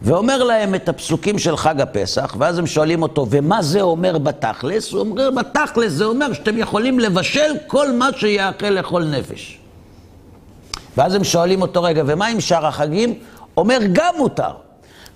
ואומר 0.03 0.43
להם 0.43 0.75
את 0.75 0.89
הפסוקים 0.89 1.39
של 1.39 1.57
חג 1.57 1.81
הפסח, 1.81 2.35
ואז 2.39 2.59
הם 2.59 2.67
שואלים 2.67 3.03
אותו, 3.03 3.27
ומה 3.31 3.63
זה 3.63 3.81
אומר 3.81 4.19
בתכלס? 4.19 4.93
הוא 4.93 5.01
אומר, 5.01 5.31
בתכלס 5.31 5.93
זה 5.93 6.05
אומר 6.05 6.33
שאתם 6.33 6.59
יכולים 6.59 6.99
לבשל 6.99 7.51
כל 7.67 7.93
מה 7.93 8.09
שיאכל 8.17 8.67
לכל 8.67 9.05
נפש. 9.05 9.59
ואז 10.97 11.15
הם 11.15 11.25
שואלים 11.25 11.63
אותו, 11.63 11.83
רגע, 11.83 12.03
ומה 12.07 12.27
עם 12.27 12.41
שאר 12.41 12.67
החגים? 12.67 13.15
אומר, 13.57 13.79
גם 13.93 14.15
מותר. 14.19 14.51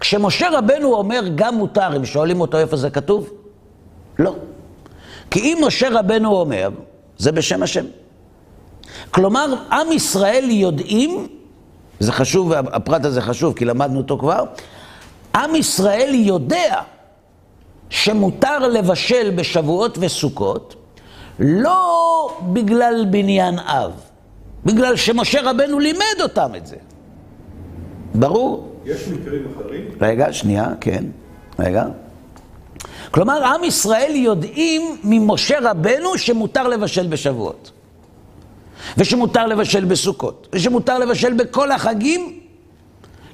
כשמשה 0.00 0.48
רבנו 0.52 0.94
אומר 0.94 1.22
גם 1.34 1.54
מותר, 1.54 1.94
הם 1.94 2.04
שואלים 2.04 2.40
אותו 2.40 2.58
איפה 2.58 2.76
זה 2.76 2.90
כתוב? 2.90 3.30
לא. 4.18 4.34
כי 5.30 5.40
אם 5.40 5.58
משה 5.66 5.88
רבנו 5.90 6.36
אומר, 6.36 6.68
זה 7.18 7.32
בשם 7.32 7.62
השם. 7.62 7.84
כלומר, 9.10 9.54
עם 9.72 9.92
ישראל 9.92 10.44
יודעים, 10.50 11.26
זה 12.00 12.12
חשוב, 12.12 12.52
הפרט 12.52 13.04
הזה 13.04 13.20
חשוב, 13.20 13.54
כי 13.54 13.64
למדנו 13.64 13.98
אותו 13.98 14.18
כבר, 14.18 14.44
עם 15.34 15.54
ישראל 15.54 16.10
יודע 16.14 16.80
שמותר 17.90 18.58
לבשל 18.58 19.30
בשבועות 19.36 19.98
וסוכות, 20.00 20.74
לא 21.38 22.38
בגלל 22.52 23.06
בניין 23.10 23.58
אב, 23.58 23.92
בגלל 24.64 24.96
שמשה 24.96 25.50
רבנו 25.50 25.78
לימד 25.78 26.20
אותם 26.22 26.50
את 26.56 26.66
זה. 26.66 26.76
ברור? 28.14 28.72
יש 28.84 29.08
מקרים 29.08 29.46
אחרים? 29.56 29.84
רגע, 30.00 30.32
שנייה, 30.32 30.68
כן, 30.80 31.04
רגע. 31.58 31.84
כלומר, 33.10 33.44
עם 33.44 33.64
ישראל 33.64 34.12
יודעים 34.14 34.96
ממשה 35.04 35.70
רבנו 35.70 36.18
שמותר 36.18 36.68
לבשל 36.68 37.06
בשבועות, 37.06 37.70
ושמותר 38.96 39.46
לבשל 39.46 39.84
בסוכות, 39.84 40.48
ושמותר 40.52 40.98
לבשל 40.98 41.32
בכל 41.32 41.70
החגים, 41.70 42.40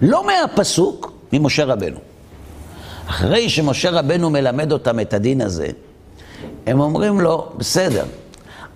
לא 0.01 0.27
מהפסוק, 0.27 1.13
ממשה 1.33 1.65
רבנו. 1.65 1.99
אחרי 3.07 3.49
שמשה 3.49 3.91
רבנו 3.91 4.31
מלמד 4.31 4.73
אותם 4.73 5.01
את 5.01 5.15
הדין 5.15 5.41
הזה, 5.41 5.69
הם 6.67 6.81
אומרים 6.81 7.21
לו, 7.21 7.49
בסדר, 7.57 8.05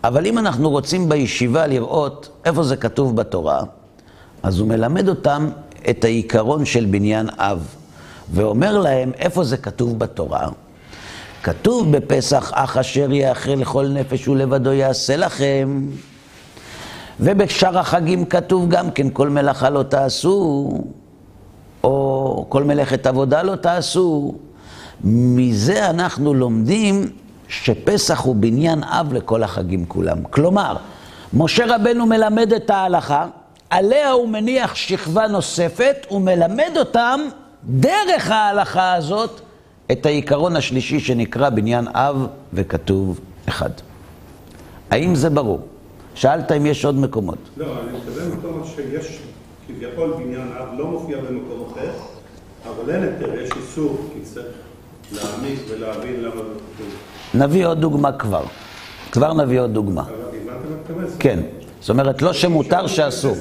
אבל 0.04 0.26
אם 0.26 0.38
אנחנו 0.38 0.70
רוצים 0.70 1.08
בישיבה 1.08 1.66
לראות 1.66 2.28
איפה 2.44 2.62
זה 2.62 2.76
כתוב 2.76 3.16
בתורה, 3.16 3.62
אז 4.42 4.58
הוא 4.58 4.68
מלמד 4.68 5.08
אותם 5.08 5.50
את 5.90 6.04
העיקרון 6.04 6.64
של 6.64 6.84
בניין 6.84 7.26
אב, 7.38 7.66
ואומר 8.32 8.78
להם 8.78 9.12
איפה 9.18 9.44
זה 9.44 9.56
כתוב 9.56 9.98
בתורה. 9.98 10.48
כתוב 11.42 11.96
בפסח, 11.96 12.52
אך 12.54 12.76
אשר 12.76 13.12
יאכל 13.12 13.50
לכל 13.50 13.88
נפש 13.88 14.28
ולבדו 14.28 14.72
יעשה 14.72 15.16
לכם. 15.16 15.86
ובשאר 17.20 17.78
החגים 17.78 18.24
כתוב 18.24 18.68
גם 18.68 18.90
כן, 18.90 19.10
כל 19.12 19.28
מלאכה 19.28 19.70
לא 19.70 19.82
תעשו. 19.82 20.70
או 21.84 22.46
כל 22.48 22.64
מלאכת 22.64 23.06
עבודה 23.06 23.42
לא 23.42 23.56
תעשו. 23.56 24.34
מזה 25.04 25.90
אנחנו 25.90 26.34
לומדים 26.34 27.10
שפסח 27.48 28.20
הוא 28.20 28.36
בניין 28.36 28.84
אב 28.84 29.12
לכל 29.12 29.42
החגים 29.42 29.84
כולם. 29.88 30.22
כלומר, 30.30 30.76
משה 31.34 31.64
רבנו 31.76 32.06
מלמד 32.06 32.52
את 32.52 32.70
ההלכה, 32.70 33.26
עליה 33.70 34.10
הוא 34.10 34.28
מניח 34.28 34.74
שכבה 34.74 35.26
נוספת, 35.26 35.96
הוא 36.08 36.20
מלמד 36.20 36.72
אותם 36.76 37.20
דרך 37.64 38.30
ההלכה 38.30 38.94
הזאת 38.94 39.40
את 39.92 40.06
העיקרון 40.06 40.56
השלישי 40.56 41.00
שנקרא 41.00 41.48
בניין 41.48 41.88
אב 41.88 42.26
וכתוב 42.52 43.20
אחד. 43.48 43.70
האם 44.90 45.14
זה 45.14 45.30
ברור? 45.30 45.60
שאלת 46.14 46.52
אם 46.52 46.66
יש 46.66 46.84
עוד 46.84 46.94
מקומות. 46.94 47.38
לא, 47.56 47.66
אני 47.66 47.98
מתכוון 47.98 48.38
מקומות 48.38 48.66
שיש 48.66 49.18
כביכול 49.68 50.14
בניין 50.18 50.48
אב 50.60 50.68
לא 50.78 50.86
מופיע 50.86 51.18
במקום 51.18 51.68
אחר, 51.72 51.90
אבל 52.68 52.90
אין 52.90 53.02
היתר, 53.02 53.34
יש 53.40 53.50
איסור, 53.56 53.96
כי 54.12 54.20
צריך 54.20 54.46
להעמיק 55.12 55.60
ולהבין 55.68 56.20
למה 56.22 56.34
זה 56.34 56.40
כתוב. 56.74 56.88
נביא 57.34 57.66
עוד 57.66 57.80
דוגמה 57.80 58.12
כבר. 58.12 58.44
כבר 59.12 59.32
נביא 59.32 59.60
עוד 59.60 59.74
דוגמה. 59.74 60.02
אתה 60.02 60.92
אומר? 60.92 61.06
כן. 61.18 61.40
זאת 61.80 61.90
אומרת, 61.90 62.22
לא 62.22 62.32
שמותר 62.32 62.86
שאסור. 62.86 63.36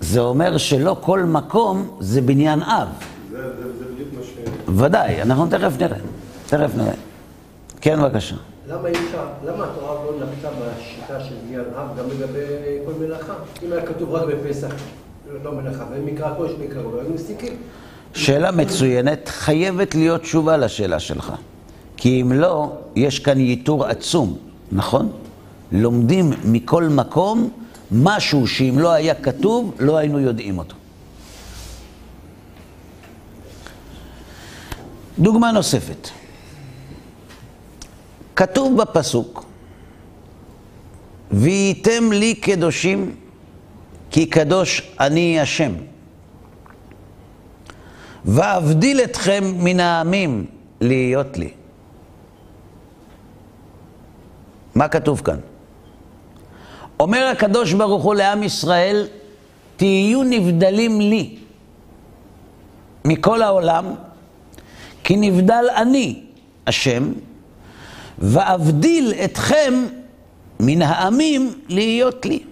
זה 0.00 0.20
אומר 0.20 0.56
שלא 0.56 0.96
כל 1.00 1.20
מקום 1.24 1.96
זה 2.00 2.20
בניין 2.20 2.62
אב. 2.62 2.88
זה 3.30 3.38
בדיוק 3.94 4.08
מה 4.18 4.20
ש... 4.22 4.78
ודאי, 4.80 5.22
אנחנו 5.22 5.46
תכף 5.46 5.72
נראה. 5.80 5.98
תכף 6.46 6.70
נראה. 6.76 6.92
כן, 7.80 8.02
בבקשה. 8.02 8.36
למה 8.70 8.88
אי 8.88 8.92
אפשר, 8.92 9.26
למה 9.44 9.64
התורה 9.64 9.94
לא 9.94 10.12
נקטה 10.26 10.48
בשיטה 10.50 11.24
של 11.24 11.34
בניין 11.46 11.64
אב 11.76 11.98
גם 11.98 12.04
לגבי 12.10 12.40
כל 12.86 12.92
מלאכה? 13.00 13.34
אם 13.62 13.72
היה 13.72 13.86
כתוב 13.86 14.14
רק 14.14 14.22
בפסח, 14.28 14.74
לא 15.44 15.52
מלאכה, 15.52 15.84
ומקרא 15.92 16.34
קודש 16.34 16.52
מקרא, 16.60 16.82
לא 16.82 17.00
היינו 17.00 17.14
מסיקים. 17.14 17.56
שאלה 18.14 18.50
מצוינת, 18.50 19.28
חייבת 19.28 19.94
להיות 19.94 20.20
תשובה 20.20 20.56
לשאלה 20.56 21.00
שלך. 21.00 21.32
כי 21.96 22.22
אם 22.22 22.32
לא, 22.32 22.72
יש 22.96 23.18
כאן 23.18 23.40
ייתור 23.40 23.84
עצום, 23.84 24.38
נכון? 24.72 25.12
לומדים 25.72 26.30
מכל 26.44 26.84
מקום 26.84 27.50
משהו 27.92 28.46
שאם 28.46 28.74
לא 28.78 28.92
היה 28.92 29.14
כתוב, 29.14 29.74
לא 29.78 29.96
היינו 29.96 30.20
יודעים 30.20 30.58
אותו. 30.58 30.74
דוגמה 35.18 35.52
נוספת. 35.52 36.19
כתוב 38.36 38.76
בפסוק, 38.76 39.44
והייתם 41.30 42.12
לי 42.12 42.34
קדושים, 42.34 43.14
כי 44.10 44.26
קדוש 44.26 44.92
אני 45.00 45.40
השם. 45.40 45.72
ואבדיל 48.24 49.00
אתכם 49.00 49.44
מן 49.56 49.80
העמים 49.80 50.46
להיות 50.80 51.36
לי. 51.38 51.50
מה 54.74 54.88
כתוב 54.88 55.20
כאן? 55.24 55.38
אומר 57.00 57.26
הקדוש 57.32 57.72
ברוך 57.72 58.02
הוא 58.02 58.14
לעם 58.14 58.42
ישראל, 58.42 59.06
תהיו 59.76 60.22
נבדלים 60.22 61.00
לי 61.00 61.36
מכל 63.04 63.42
העולם, 63.42 63.94
כי 65.04 65.16
נבדל 65.16 65.64
אני, 65.76 66.22
השם, 66.66 67.12
ואבדיל 68.20 69.12
אתכם 69.24 69.86
מן 70.60 70.82
העמים 70.82 71.52
להיות 71.68 72.26
לי. 72.26 72.42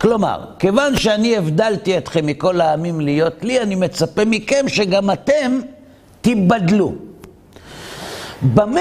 כלומר, 0.00 0.44
כיוון 0.58 0.96
שאני 0.96 1.36
הבדלתי 1.36 1.98
אתכם 1.98 2.26
מכל 2.26 2.60
העמים 2.60 3.00
להיות 3.00 3.44
לי, 3.44 3.62
אני 3.62 3.74
מצפה 3.74 4.24
מכם 4.24 4.64
שגם 4.68 5.10
אתם 5.10 5.60
תיבדלו. 6.20 6.94
במה 8.42 8.80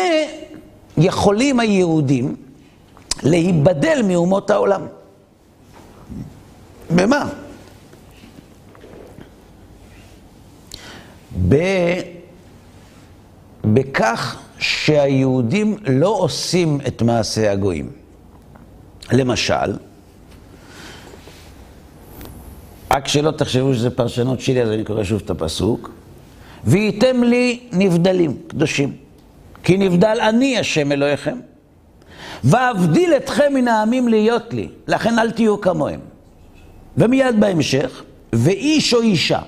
יכולים 0.98 1.60
היהודים 1.60 2.36
להיבדל 3.24 4.02
מאומות 4.08 4.50
העולם? 4.50 4.82
במה? 6.90 7.30
ב... 11.50 11.56
בכך 13.66 14.38
שהיהודים 14.60 15.78
לא 15.88 16.10
עושים 16.10 16.80
את 16.88 17.02
מעשה 17.02 17.52
הגויים. 17.52 17.90
למשל, 19.12 19.78
רק 22.92 23.08
שלא 23.08 23.32
תחשבו 23.32 23.74
שזו 23.74 23.90
פרשנות 23.96 24.42
שלי, 24.42 24.62
אז 24.62 24.70
אני 24.70 24.84
קורא 24.84 25.04
שוב 25.04 25.22
את 25.26 25.30
הפסוק. 25.30 25.92
והייתם 26.64 27.24
לי 27.24 27.60
נבדלים, 27.72 28.38
קדושים. 28.48 28.94
כי 29.64 29.78
נבדל 29.78 30.18
אני 30.22 30.58
השם 30.58 30.92
אלוהיכם. 30.92 31.38
ואבדיל 32.44 33.14
אתכם 33.14 33.54
מן 33.54 33.68
העמים 33.68 34.08
להיות 34.08 34.54
לי, 34.54 34.70
לכן 34.88 35.20
אל 35.20 35.32
תהיו 35.32 35.62
כמוהם. 35.62 36.00
ומיד 36.98 37.40
בהמשך, 37.40 38.04
ואיש 38.34 38.94
או 38.94 39.02
אישה, 39.02 39.40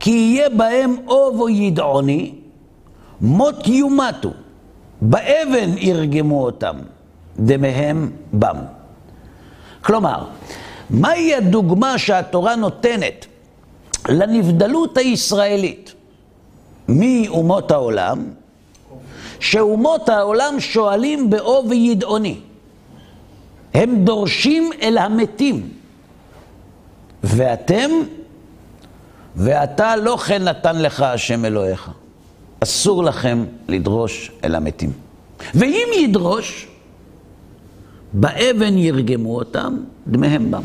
כי 0.00 0.10
יהיה 0.10 0.48
בהם 0.48 0.96
אוב 1.06 1.40
או 1.40 1.48
ידעוני, 1.48 2.34
מות 3.20 3.66
יומתו, 3.66 4.30
באבן 5.00 5.78
ירגמו 5.78 6.44
אותם, 6.44 6.76
דמיהם 7.38 8.10
בם. 8.32 8.56
כלומר, 9.80 10.24
מהי 10.90 11.34
הדוגמה 11.34 11.98
שהתורה 11.98 12.56
נותנת 12.56 13.26
לנבדלות 14.08 14.96
הישראלית 14.96 15.94
מאומות 16.88 17.70
העולם, 17.70 18.24
שאומות 19.40 20.08
העולם 20.08 20.60
שואלים 20.60 21.30
באוב 21.30 21.66
וידעוני. 21.66 22.40
הם 23.74 24.04
דורשים 24.04 24.70
אל 24.82 24.98
המתים. 24.98 25.68
ואתם, 27.22 27.90
ואתה 29.36 29.96
לא 29.96 30.16
כן 30.16 30.42
נתן 30.42 30.76
לך 30.82 31.02
השם 31.02 31.44
אלוהיך. 31.44 31.90
אסור 32.60 33.04
לכם 33.04 33.44
לדרוש 33.68 34.30
אל 34.44 34.54
המתים. 34.54 34.92
ואם 35.54 35.88
ידרוש, 36.04 36.68
באבן 38.12 38.78
ירגמו 38.78 39.36
אותם, 39.36 39.76
דמיהם 40.06 40.50
בם. 40.50 40.62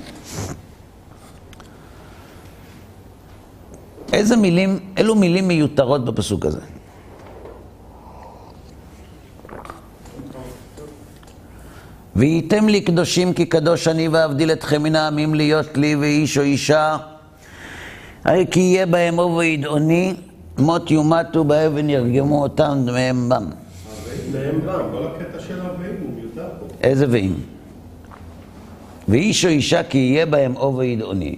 איזה 4.13 4.35
מילים, 4.37 4.79
אילו 4.97 5.15
מילים 5.15 5.47
מיותרות 5.47 6.05
בפסוק 6.05 6.45
הזה? 6.45 6.59
והייתם 12.15 12.69
לי 12.69 12.81
קדושים 12.81 13.33
כי 13.33 13.45
קדוש 13.45 13.87
אני 13.87 14.07
ואבדיל 14.07 14.51
אתכם 14.51 14.83
מן 14.83 14.95
העמים 14.95 15.35
להיות 15.35 15.77
לי 15.77 15.95
ואיש 15.95 16.37
או 16.37 16.43
אישה 16.43 16.97
הרי 18.23 18.45
כי 18.51 18.59
יהיה 18.59 18.85
בהם 18.85 19.19
אוב 19.19 19.33
וידעוני 19.33 20.15
מות 20.57 20.91
יומתו 20.91 21.43
באבן 21.43 21.89
ירגמו 21.89 22.41
אותם 22.41 22.83
דמיהם 22.85 23.29
בם. 23.29 23.45
איזה 26.81 27.05
ואם? 27.09 27.33
ואיש 29.07 29.45
או 29.45 29.49
אישה 29.49 29.83
כי 29.83 29.97
יהיה 29.97 30.25
בהם 30.25 30.55
אוב 30.55 30.75
וידעוני 30.75 31.35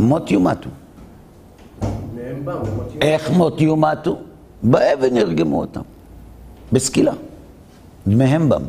מות 0.00 0.30
יומתו. 0.30 0.70
איך 3.00 3.30
מות 3.30 3.60
יומתו? 3.60 4.18
באבן 4.62 5.16
ירגמו 5.16 5.60
אותם, 5.60 5.80
בסקילה. 6.72 7.12
דמיהם 8.06 8.48
בם. 8.48 8.62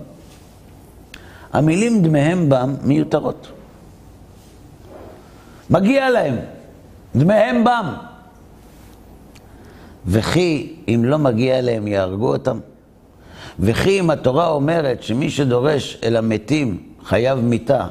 המילים 1.53 2.01
דמיהם 2.01 2.49
בם 2.49 2.75
מיותרות. 2.83 3.47
מגיע 5.69 6.09
להם, 6.09 6.35
דמיהם 7.15 7.63
בם. 7.63 7.93
וכי 10.05 10.75
אם 10.87 11.01
לא 11.05 11.17
מגיע 11.17 11.61
להם 11.61 11.87
יהרגו 11.87 12.27
אותם? 12.27 12.59
וכי 13.59 13.99
אם 13.99 14.09
התורה 14.09 14.47
אומרת 14.47 15.03
שמי 15.03 15.29
שדורש 15.29 15.97
אל 16.03 16.17
המתים 16.17 16.83
חייב 17.03 17.39
מיתה, 17.39 17.87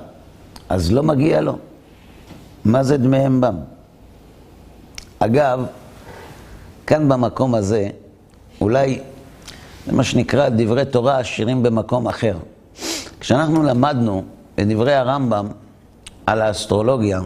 אז 0.69 0.93
לא 0.93 1.03
מגיע 1.03 1.41
לו? 1.41 1.59
מה 2.65 2.83
זה 2.83 2.97
דמיהם 2.97 3.41
בם? 3.41 3.57
אגב, 5.19 5.67
כאן 6.87 7.09
במקום 7.09 7.55
הזה, 7.55 7.89
אולי 8.61 9.01
זה 9.87 9.93
מה 9.93 10.05
שנקרא 10.05 10.49
דברי 10.49 10.85
תורה 10.85 11.19
עשירים 11.19 11.63
במקום 11.63 12.09
אחר. 12.09 12.37
כשאנחנו 13.21 13.63
למדנו 13.63 14.25
את 14.61 14.69
דברי 14.69 14.95
הרמב"ם 14.95 15.49
על 16.27 16.43
האסטרולוגיה, 16.43 17.21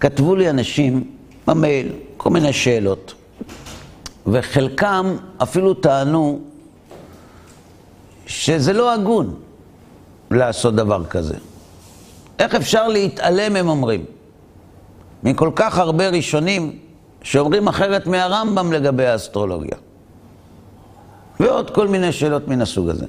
כתבו 0.00 0.36
לי 0.36 0.50
אנשים 0.50 1.04
במייל 1.46 1.92
כל 2.16 2.30
מיני 2.30 2.52
שאלות, 2.52 3.14
וחלקם 4.26 5.16
אפילו 5.42 5.74
טענו 5.74 6.40
שזה 8.26 8.72
לא 8.72 8.92
הגון 8.92 9.34
לעשות 10.30 10.74
דבר 10.74 11.04
כזה. 11.04 11.34
איך 12.38 12.54
אפשר 12.54 12.88
להתעלם, 12.88 13.56
הם 13.56 13.68
אומרים, 13.68 14.04
מכל 15.22 15.50
כך 15.56 15.78
הרבה 15.78 16.08
ראשונים 16.08 16.78
שאומרים 17.22 17.68
אחרת 17.68 18.06
מהרמב"ם 18.06 18.72
לגבי 18.72 19.06
האסטרולוגיה. 19.06 19.76
ועוד 21.40 21.70
כל 21.70 21.88
מיני 21.88 22.12
שאלות 22.12 22.48
מן 22.48 22.60
הסוג 22.62 22.88
הזה. 22.88 23.06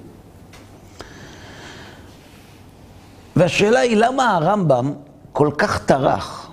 והשאלה 3.36 3.80
היא 3.80 3.98
למה 3.98 4.36
הרמב"ם 4.36 4.94
כל 5.34 5.52
כך 5.58 5.86
טרח 5.86 6.47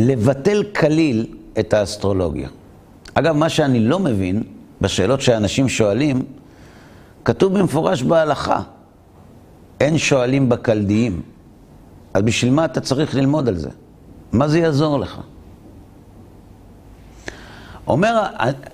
לבטל 0.00 0.62
כליל 0.76 1.26
את 1.58 1.74
האסטרולוגיה. 1.74 2.48
אגב, 3.14 3.36
מה 3.36 3.48
שאני 3.48 3.80
לא 3.80 3.98
מבין, 3.98 4.42
בשאלות 4.80 5.20
שאנשים 5.20 5.68
שואלים, 5.68 6.22
כתוב 7.24 7.58
במפורש 7.58 8.02
בהלכה, 8.02 8.60
אין 9.80 9.98
שואלים 9.98 10.48
בקלדיים. 10.48 11.22
אז 12.14 12.22
בשביל 12.22 12.52
מה 12.52 12.64
אתה 12.64 12.80
צריך 12.80 13.14
ללמוד 13.14 13.48
על 13.48 13.56
זה? 13.56 13.68
מה 14.32 14.48
זה 14.48 14.58
יעזור 14.58 14.98
לך? 14.98 15.20
אומר, 17.86 18.26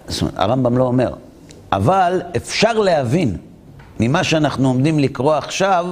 זאת 0.08 0.22
אומרת, 0.22 0.34
הרמב"ם 0.36 0.78
לא 0.78 0.84
אומר, 0.84 1.14
אבל 1.72 2.22
אפשר 2.36 2.72
להבין 2.72 3.36
ממה 4.00 4.24
שאנחנו 4.24 4.68
עומדים 4.68 4.98
לקרוא 4.98 5.34
עכשיו, 5.34 5.86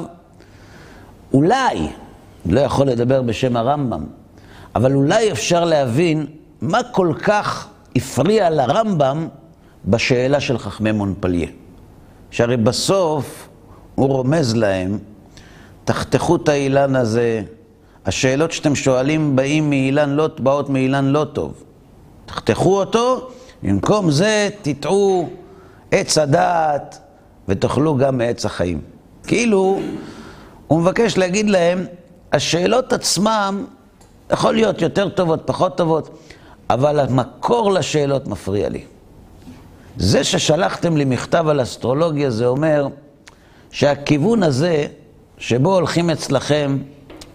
אולי, 1.32 1.88
לא 2.46 2.60
יכול 2.60 2.86
לדבר 2.86 3.22
בשם 3.22 3.56
הרמב"ם, 3.56 4.04
אבל 4.74 4.94
אולי 4.94 5.32
אפשר 5.32 5.64
להבין 5.64 6.26
מה 6.60 6.80
כל 6.92 7.12
כך 7.22 7.68
הפריע 7.96 8.50
לרמב"ם 8.50 9.28
בשאלה 9.84 10.40
של 10.40 10.58
חכמי 10.58 10.92
מונפליה. 10.92 11.48
שהרי 12.30 12.56
בסוף 12.56 13.48
הוא 13.94 14.06
רומז 14.08 14.56
להם, 14.56 14.98
תחתכו 15.84 16.37
את 16.37 16.48
האילן 16.48 16.96
הזה, 16.96 17.42
השאלות 18.06 18.52
שאתם 18.52 18.74
שואלים 18.74 19.37
באים 19.37 19.70
מאילן 19.70 20.10
לא, 20.10 20.28
באות 20.38 20.70
מאילן 20.70 21.04
לא 21.04 21.24
טוב. 21.32 21.64
תחתכו 22.26 22.80
אותו, 22.80 23.30
במקום 23.62 24.10
זה 24.10 24.48
תטעו 24.62 25.28
עץ 25.90 26.18
הדעת 26.18 26.98
ותאכלו 27.48 27.96
גם 27.96 28.18
מעץ 28.18 28.44
החיים. 28.44 28.80
כאילו, 29.26 29.80
הוא 30.66 30.80
מבקש 30.80 31.18
להגיד 31.18 31.50
להם, 31.50 31.87
השאלות 32.32 32.92
עצמם 32.92 33.64
יכול 34.32 34.54
להיות 34.54 34.82
יותר 34.82 35.08
טובות, 35.08 35.40
פחות 35.44 35.76
טובות, 35.76 36.18
אבל 36.70 37.00
המקור 37.00 37.72
לשאלות 37.72 38.26
מפריע 38.26 38.68
לי. 38.68 38.84
זה 39.96 40.24
ששלחתם 40.24 40.96
לי 40.96 41.04
מכתב 41.04 41.48
על 41.48 41.62
אסטרולוגיה, 41.62 42.30
זה 42.30 42.46
אומר 42.46 42.88
שהכיוון 43.70 44.42
הזה, 44.42 44.87
שבו 45.38 45.74
הולכים 45.74 46.10
אצלכם, 46.10 46.78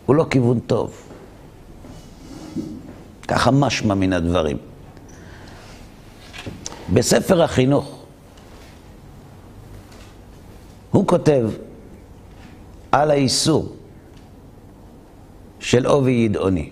הוא 0.06 0.16
לא 0.16 0.26
כיוון 0.30 0.60
טוב. 0.60 0.96
ככה 3.28 3.52
משמע 3.52 3.94
מן 3.94 4.14
הדברים. 4.14 4.58
בספר 6.94 7.42
החינוך, 7.42 8.00
הוא 10.92 11.08
כותב 11.08 11.50
על 12.92 13.12
האיסור 13.12 13.76
של 15.60 15.86
עובי 15.86 16.12
ידעוני. 16.12 16.70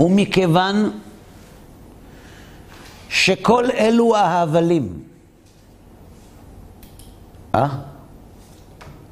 ומכיוון 0.00 0.90
שכל 3.08 3.64
אלו 3.70 4.16
ההבלים, 4.16 5.02
אה? 7.54 7.68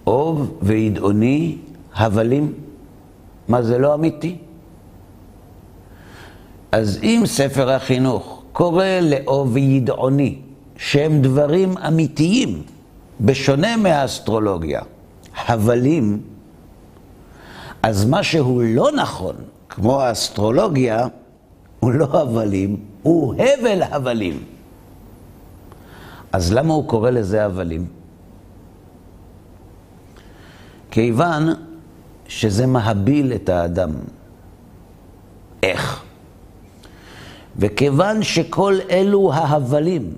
אוב 0.06 0.58
וידעוני, 0.62 1.58
הבלים, 1.94 2.54
מה 3.48 3.62
זה 3.62 3.78
לא 3.78 3.94
אמיתי? 3.94 4.36
אז 6.72 6.98
אם 7.02 7.22
ספר 7.26 7.70
החינוך 7.70 8.42
קורא 8.52 8.84
לאוב 9.02 9.50
וידעוני, 9.52 10.38
שהם 10.76 11.22
דברים 11.22 11.78
אמיתיים, 11.78 12.62
בשונה 13.20 13.76
מהאסטרולוגיה, 13.76 14.82
הבלים, 15.46 16.20
אז 17.82 18.04
מה 18.04 18.22
שהוא 18.22 18.62
לא 18.62 18.92
נכון, 18.92 19.34
כמו 19.68 20.02
האסטרולוגיה, 20.02 21.06
הוא 21.80 21.92
לא 21.92 22.06
הבלים, 22.12 22.76
הוא 23.02 23.34
הבל 23.34 23.82
הבלים. 23.82 24.44
אז 26.32 26.52
למה 26.52 26.74
הוא 26.74 26.88
קורא 26.88 27.10
לזה 27.10 27.44
הבלים? 27.44 27.86
כיוון 30.90 31.54
שזה 32.28 32.66
מהביל 32.66 33.32
את 33.32 33.48
האדם. 33.48 33.90
איך? 35.62 36.02
וכיוון 37.56 38.22
שכל 38.22 38.78
אלו 38.90 39.32
ההבלים 39.32 40.12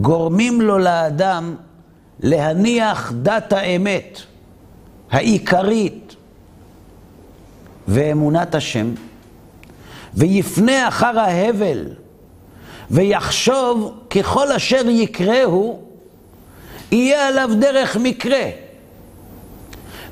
גורמים 0.00 0.60
לו 0.60 0.78
לאדם 0.78 1.54
להניח 2.20 3.12
דת 3.22 3.52
האמת 3.52 4.20
העיקרית 5.10 6.07
ואמונת 7.88 8.54
השם, 8.54 8.94
ויפנה 10.14 10.88
אחר 10.88 11.18
ההבל, 11.18 11.84
ויחשוב 12.90 13.94
ככל 14.10 14.52
אשר 14.52 14.88
יקראו, 14.88 15.78
יהיה 16.92 17.28
עליו 17.28 17.50
דרך 17.58 17.96
מקרה. 17.96 18.44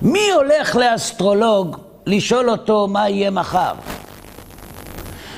מי 0.03 0.31
הולך 0.31 0.77
לאסטרולוג 0.77 1.77
לשאול 2.07 2.51
אותו 2.51 2.87
מה 2.87 3.09
יהיה 3.09 3.31
מחר? 3.31 3.73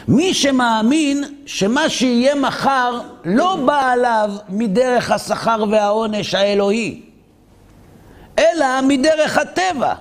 מי 0.08 0.34
שמאמין 0.34 1.24
שמה 1.46 1.88
שיהיה 1.88 2.34
מחר 2.34 3.00
לא 3.24 3.56
בא 3.56 3.92
עליו 3.92 4.30
מדרך 4.48 5.10
השכר 5.10 5.64
והעונש 5.70 6.34
האלוהי, 6.34 7.02
אלא 8.38 8.66
מדרך 8.82 9.38
הטבע. 9.38 9.94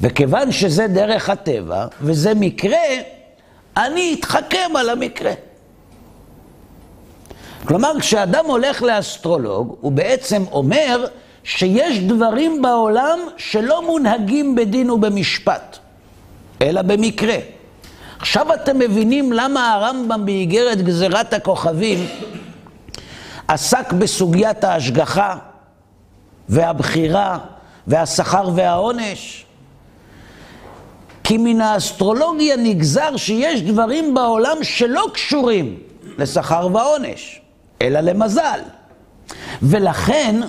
וכיוון 0.00 0.52
שזה 0.52 0.86
דרך 0.86 1.30
הטבע 1.30 1.86
וזה 2.00 2.34
מקרה, 2.34 2.78
אני 3.76 4.16
אתחכם 4.18 4.76
על 4.78 4.90
המקרה. 4.90 5.32
כלומר, 7.64 7.92
כשאדם 8.00 8.44
הולך 8.46 8.82
לאסטרולוג, 8.82 9.76
הוא 9.80 9.92
בעצם 9.92 10.44
אומר 10.52 11.06
שיש 11.44 11.98
דברים 11.98 12.62
בעולם 12.62 13.18
שלא 13.36 13.86
מונהגים 13.86 14.54
בדין 14.54 14.90
ובמשפט, 14.90 15.78
אלא 16.62 16.82
במקרה. 16.82 17.36
עכשיו 18.18 18.54
אתם 18.54 18.78
מבינים 18.78 19.32
למה 19.32 19.74
הרמב"ם 19.74 20.26
באיגרת 20.26 20.82
גזירת 20.82 21.32
הכוכבים 21.32 22.06
עסק 23.48 23.92
בסוגיית 23.92 24.64
ההשגחה 24.64 25.36
והבחירה 26.48 27.38
והשכר 27.86 28.50
והעונש? 28.54 29.45
כי 31.26 31.38
מן 31.38 31.60
האסטרולוגיה 31.60 32.56
נגזר 32.56 33.16
שיש 33.16 33.62
דברים 33.62 34.14
בעולם 34.14 34.56
שלא 34.62 35.06
קשורים 35.14 35.78
לשכר 36.18 36.68
ועונש, 36.72 37.40
אלא 37.82 38.00
למזל. 38.00 38.60
ולכן, 39.62 40.40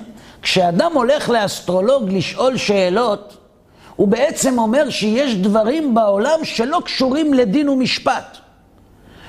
כשאדם 0.41 0.91
הולך 0.93 1.29
לאסטרולוג 1.29 2.09
לשאול 2.09 2.57
שאלות, 2.57 3.37
הוא 3.95 4.07
בעצם 4.07 4.59
אומר 4.59 4.89
שיש 4.89 5.35
דברים 5.35 5.95
בעולם 5.95 6.39
שלא 6.43 6.81
קשורים 6.85 7.33
לדין 7.33 7.69
ומשפט. 7.69 8.37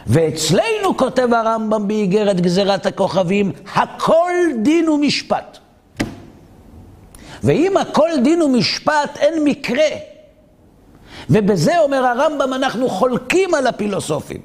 ואצלנו, 0.07 0.97
כותב 0.97 1.29
הרמב"ם 1.33 1.89
באיגרת 1.89 2.41
גזירת 2.41 2.87
הכוכבים, 2.87 3.53
הכל 3.75 4.33
דין 4.63 4.89
ומשפט. 4.89 5.59
ואם 7.43 7.77
הכל 7.77 8.11
דין 8.23 8.43
ומשפט, 8.43 9.17
אין 9.17 9.45
מקרה. 9.45 10.08
ובזה, 11.31 11.79
אומר 11.79 12.05
הרמב"ם, 12.07 12.53
אנחנו 12.55 12.89
חולקים 12.89 13.55
על 13.55 13.67
הפילוסופים. 13.67 14.41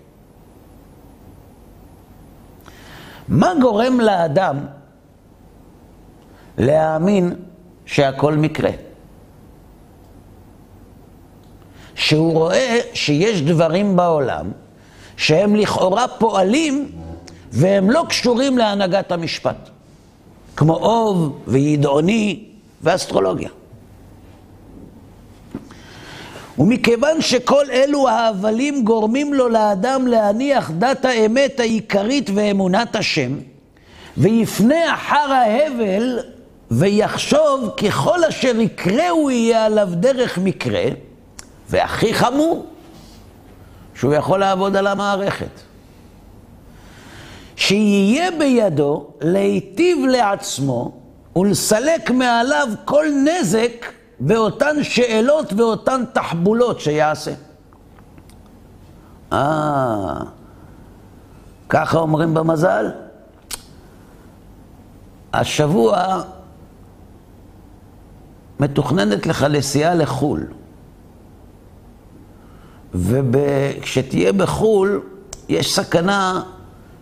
מה 3.27 3.53
גורם 3.61 3.99
לאדם 3.99 4.57
להאמין 6.57 7.35
שהכל 7.85 8.33
מקרה? 8.33 8.69
שהוא 11.95 12.33
רואה 12.33 12.79
שיש 12.93 13.41
דברים 13.41 13.95
בעולם 13.95 14.51
שהם 15.17 15.55
לכאורה 15.55 16.07
פועלים 16.07 16.91
והם 17.51 17.89
לא 17.89 18.05
קשורים 18.09 18.57
להנהגת 18.57 19.11
המשפט, 19.11 19.69
כמו 20.55 20.73
אוב 20.75 21.39
וידעוני 21.47 22.45
ואסטרולוגיה. 22.81 23.49
ומכיוון 26.59 27.21
שכל 27.21 27.65
אלו 27.71 28.09
ההבלים 28.09 28.83
גורמים 28.83 29.33
לו 29.33 29.49
לאדם 29.49 30.07
להניח 30.07 30.71
דת 30.71 31.05
האמת 31.05 31.59
העיקרית 31.59 32.29
ואמונת 32.33 32.95
השם, 32.95 33.37
ויפנה 34.17 34.93
אחר 34.93 35.31
ההבל 35.33 36.19
ויחשוב 36.71 37.69
ככל 37.77 38.23
אשר 38.23 38.59
יקראו 38.59 39.31
יהיה 39.31 39.65
עליו 39.65 39.89
דרך 39.91 40.37
מקרה, 40.37 40.83
והכי 41.69 42.13
חמור, 42.13 42.65
שהוא 43.95 44.13
יכול 44.13 44.39
לעבוד 44.39 44.75
על 44.75 44.87
המערכת. 44.87 45.61
שיהיה 47.55 48.31
בידו 48.31 49.07
להיטיב 49.21 50.05
לעצמו 50.05 50.91
ולסלק 51.35 52.11
מעליו 52.11 52.67
כל 52.85 53.05
נזק 53.25 53.85
באותן 54.19 54.83
שאלות 54.83 55.53
ואותן 55.53 56.03
תחבולות 56.13 56.79
שיעשה. 56.79 57.33
אה, 59.33 60.19
ככה 61.69 61.97
אומרים 61.97 62.33
במזל. 62.33 62.91
השבוע 65.33 66.21
מתוכננת 68.59 69.25
לך 69.25 69.43
נסיעה 69.43 69.95
לחו"ל. 69.95 70.47
וכשתהיה 72.93 74.33
בחו"ל, 74.33 75.01
יש 75.49 75.75
סכנה 75.75 76.43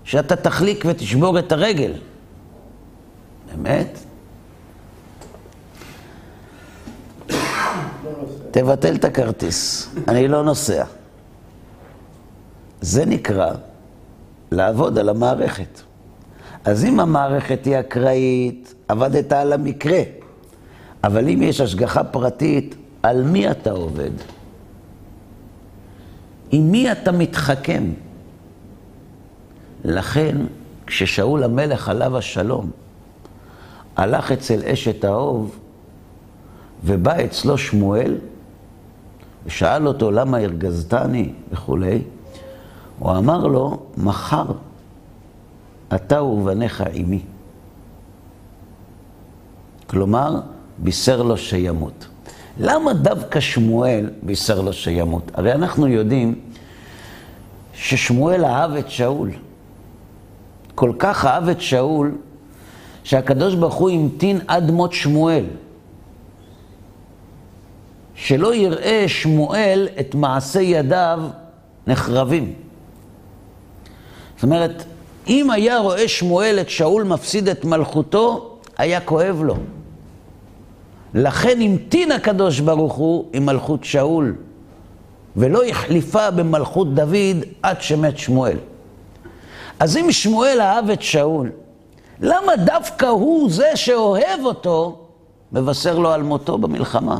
שאתה 0.04 0.36
תחליק 0.36 0.86
ותשבור 0.88 1.40
את 1.40 1.52
הרגל. 1.52 1.92
באמת? 3.52 4.00
תבטל 8.52 8.96
את 8.96 9.06
הכרטיס, 9.06 9.90
אני 10.08 10.28
לא 10.28 10.44
נוסע. 10.44 10.84
זה 12.82 13.06
נקרא 13.06 13.52
לעבוד 14.52 14.98
על 14.98 15.10
המערכת. 15.10 15.82
אז 16.66 16.86
אם 16.86 17.00
המערכת 17.00 17.66
היא 17.66 17.80
אקראית, 17.80 18.74
עבדת 18.88 19.34
על 19.34 19.54
המקרה. 19.54 20.02
אבל 21.04 21.30
אם 21.30 21.42
יש 21.42 21.62
השגחה 21.62 22.04
פרטית, 22.04 22.76
על 23.04 23.24
מי 23.24 23.52
אתה 23.52 23.72
עובד? 23.72 24.12
עם 26.52 26.72
מי 26.72 26.92
אתה 26.92 27.12
מתחכם? 27.12 27.84
לכן, 29.86 30.38
כששאול 30.88 31.44
המלך 31.44 31.90
עליו 31.90 32.18
השלום 32.18 32.72
הלך 33.96 34.32
אצל 34.32 34.62
אשת 34.66 35.04
האוב 35.04 35.60
ובא 36.84 37.26
אצלו 37.26 37.58
שמואל 37.58 38.18
ושאל 39.46 39.88
אותו 39.88 40.12
למה 40.12 40.38
הרגזתני 40.38 41.34
וכולי, 41.52 42.02
הוא 43.00 43.12
אמר 43.12 43.48
לו, 43.48 43.80
מחר 43.98 44.46
אתה 45.96 46.24
ובניך 46.24 46.82
עימי. 46.82 47.22
כלומר, 49.88 50.40
בישר 50.78 51.22
לו 51.22 51.38
שימות. 51.38 52.08
למה 52.60 52.94
דווקא 52.94 53.40
שמואל 53.40 54.10
בישר 54.24 54.62
לו 54.62 54.74
שימות? 54.74 55.32
הרי 55.34 55.54
אנחנו 55.54 55.88
יודעים 55.88 56.40
ששמואל 57.74 58.46
אהב 58.46 58.76
את 58.76 58.90
שאול. 58.90 59.32
כל 60.76 60.94
כך 61.00 61.26
אהב 61.26 61.50
את 61.50 61.62
שאול, 61.62 62.12
שהקדוש 63.04 63.56
ברוך 63.56 63.74
הוא 63.74 63.90
המתין 63.90 64.40
עד 64.48 64.72
מות 64.72 64.94
שמואל. 64.94 65.46
שלא 68.24 68.56
יראה 68.56 69.04
שמואל 69.08 69.88
את 70.00 70.16
מעשי 70.16 70.62
ידיו 70.62 71.20
נחרבים. 71.88 72.54
זאת 74.36 74.44
אומרת, 74.44 74.84
אם 75.28 75.50
היה 75.50 75.78
רואה 75.78 76.08
שמואל 76.08 76.58
את 76.62 76.70
שאול 76.70 77.04
מפסיד 77.04 77.50
את 77.50 77.66
מלכותו, 77.66 78.58
היה 78.78 79.02
כואב 79.02 79.42
לו. 79.44 79.56
לכן 81.14 81.62
המתין 81.62 82.12
הקדוש 82.12 82.60
ברוך 82.60 82.94
הוא 82.94 83.26
עם 83.34 83.46
מלכות 83.46 83.84
שאול, 83.84 84.36
ולא 85.36 85.64
החליפה 85.64 86.32
במלכות 86.32 86.96
דוד 86.96 87.38
עד 87.64 87.82
שמת 87.82 88.18
שמואל. 88.18 88.58
אז 89.80 89.98
אם 89.98 90.12
שמואל 90.12 90.62
אהב 90.62 90.90
את 90.90 91.02
שאול, 91.02 91.52
למה 92.20 92.56
דווקא 92.56 93.06
הוא 93.06 93.52
זה 93.52 93.76
שאוהב 93.76 94.40
אותו, 94.44 95.00
מבשר 95.52 96.00
לו 96.00 96.12
על 96.12 96.24
מותו 96.24 96.58
במלחמה? 96.58 97.20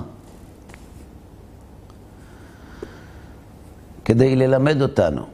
כדי 4.06 4.36
ללמד 4.36 4.82
אותנו 4.82 5.26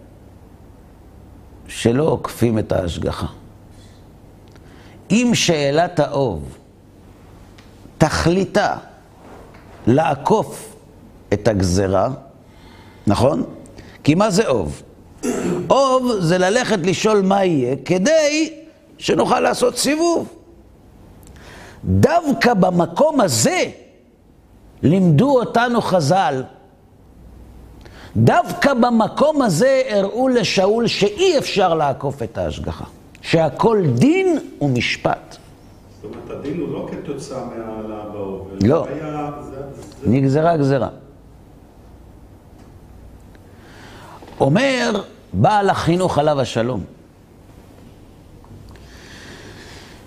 שלא 1.68 2.04
עוקפים 2.04 2.60
את 2.60 2.72
ההשגחה. 2.72 3.28
אם 5.12 5.32
שאלת 5.34 6.00
האוב 6.00 6.58
תכליתה 7.98 8.76
לעקוף 9.88 10.76
את 11.34 11.48
הגזרה, 11.48 12.10
נכון? 13.08 13.44
כי 14.04 14.16
מה 14.16 14.30
זה 14.30 14.48
אוב? 14.48 14.82
אוב 15.70 16.12
זה 16.20 16.38
ללכת 16.38 16.80
לשאול 16.84 17.22
מה 17.22 17.46
יהיה 17.46 17.76
כדי 17.86 18.54
שנוכל 18.98 19.40
לעשות 19.40 19.78
סיבוב. 19.78 20.28
דווקא 21.86 22.54
במקום 22.54 23.22
הזה 23.22 23.64
לימדו 24.84 25.40
אותנו 25.40 25.82
חז"ל, 25.82 26.44
דווקא 28.18 28.74
במקום 28.74 29.42
הזה 29.42 29.82
הראו 29.90 30.28
לשאול 30.30 30.88
שאי 30.88 31.38
אפשר 31.38 31.74
לעקוף 31.74 32.24
את 32.24 32.38
ההשגחה, 32.38 32.86
שהכל 33.22 33.84
דין 33.96 34.40
ומשפט. 34.62 35.38
זאת 36.02 36.12
אומרת, 36.12 36.40
הדין 36.40 36.60
הוא 36.60 36.74
לא 36.74 36.88
כתוצאה 36.92 37.46
מהעלאה 37.46 38.10
באור. 38.10 38.50
לא. 38.62 38.86
היה, 38.88 39.32
זה, 39.42 39.56
זה... 40.02 40.10
נגזרה 40.10 40.58
גזרה. 40.58 40.90
אומר 44.40 45.04
בעל 45.34 45.70
החינוך 45.70 46.18
עליו 46.18 46.42
השלום, 46.42 46.84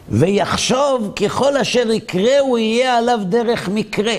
ויחשוב 0.09 1.13
ככל 1.17 1.57
אשר 1.57 1.91
יקרה 1.91 2.39
הוא 2.39 2.59
יהיה 2.59 2.99
עליו 2.99 3.19
דרך 3.29 3.69
מקרה, 3.69 4.15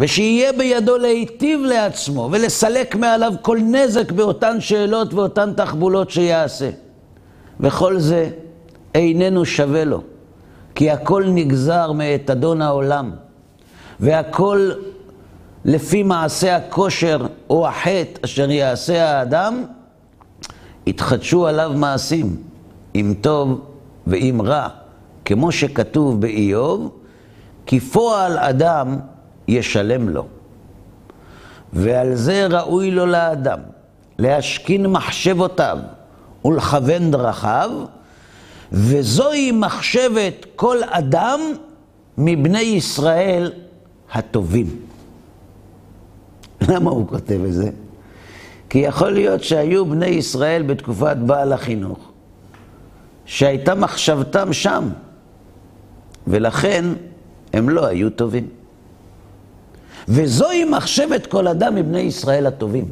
ושיהיה 0.00 0.52
בידו 0.52 0.96
להיטיב 0.98 1.60
לעצמו 1.60 2.28
ולסלק 2.32 2.96
מעליו 2.96 3.32
כל 3.42 3.58
נזק 3.58 4.12
באותן 4.12 4.60
שאלות 4.60 5.14
ואותן 5.14 5.52
תחבולות 5.56 6.10
שיעשה. 6.10 6.70
וכל 7.60 7.98
זה 7.98 8.30
איננו 8.94 9.44
שווה 9.44 9.84
לו, 9.84 10.02
כי 10.74 10.90
הכל 10.90 11.24
נגזר 11.28 11.92
מאת 11.92 12.30
אדון 12.30 12.62
העולם, 12.62 13.10
והכל 14.00 14.70
לפי 15.64 16.02
מעשה 16.02 16.56
הכושר 16.56 17.26
או 17.50 17.68
החטא 17.68 18.20
אשר 18.24 18.50
יעשה 18.50 19.10
האדם, 19.10 19.64
יתחדשו 20.86 21.46
עליו 21.46 21.72
מעשים, 21.76 22.36
אם 22.94 23.14
טוב 23.20 23.60
ואם 24.06 24.40
רע, 24.44 24.68
כמו 25.24 25.52
שכתוב 25.52 26.20
באיוב, 26.20 26.90
כי 27.66 27.80
פועל 27.80 28.38
אדם 28.38 28.98
ישלם 29.48 30.08
לו. 30.08 30.26
ועל 31.72 32.14
זה 32.14 32.46
ראוי 32.46 32.90
לו 32.90 33.06
לאדם, 33.06 33.58
להשכין 34.18 34.86
מחשבותיו 34.86 35.78
ולכוון 36.44 37.10
דרכיו, 37.10 37.70
וזוהי 38.72 39.52
מחשבת 39.52 40.46
כל 40.56 40.76
אדם 40.90 41.40
מבני 42.18 42.60
ישראל 42.60 43.52
הטובים. 44.12 44.66
למה 46.68 46.90
הוא 46.90 47.08
כותב 47.08 47.40
את 47.44 47.52
זה? 47.52 47.70
כי 48.70 48.78
יכול 48.78 49.10
להיות 49.10 49.44
שהיו 49.44 49.86
בני 49.86 50.06
ישראל 50.06 50.62
בתקופת 50.62 51.16
בעל 51.16 51.52
החינוך, 51.52 51.98
שהייתה 53.24 53.74
מחשבתם 53.74 54.52
שם, 54.52 54.88
ולכן 56.26 56.84
הם 57.52 57.68
לא 57.68 57.86
היו 57.86 58.10
טובים. 58.10 58.48
וזוהי 60.08 60.64
מחשבת 60.64 61.26
כל 61.26 61.48
אדם 61.48 61.74
מבני 61.74 62.00
ישראל 62.00 62.46
הטובים. 62.46 62.88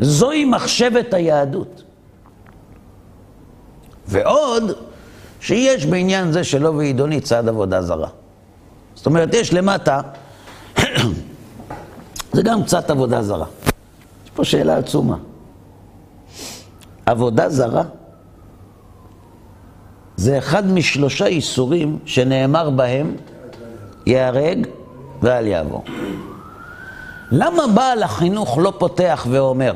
זוהי 0.00 0.44
מחשבת 0.44 1.14
היהדות. 1.14 1.82
ועוד, 4.08 4.72
שיש 5.40 5.86
בעניין 5.86 6.32
זה 6.32 6.44
שלא 6.44 6.68
ועידוני 6.68 7.20
צעד 7.20 7.48
עבודה 7.48 7.82
זרה. 7.82 8.08
זאת 8.94 9.06
אומרת, 9.06 9.34
יש 9.34 9.52
למטה, 9.52 10.00
זה 12.34 12.42
גם 12.42 12.64
קצת 12.64 12.90
עבודה 12.90 13.22
זרה. 13.22 13.46
יש 14.24 14.30
פה 14.34 14.44
שאלה 14.44 14.78
עצומה. 14.78 15.16
עבודה 17.06 17.48
זרה 17.48 17.82
זה 20.16 20.38
אחד 20.38 20.66
משלושה 20.66 21.26
איסורים 21.26 21.98
שנאמר 22.04 22.70
בהם 22.70 23.16
ייהרג 24.06 24.66
ואל 25.22 25.46
יעבור. 25.46 25.84
למה 27.32 27.66
בעל 27.66 28.02
החינוך 28.02 28.58
לא 28.58 28.72
פותח 28.78 29.26
ואומר, 29.30 29.74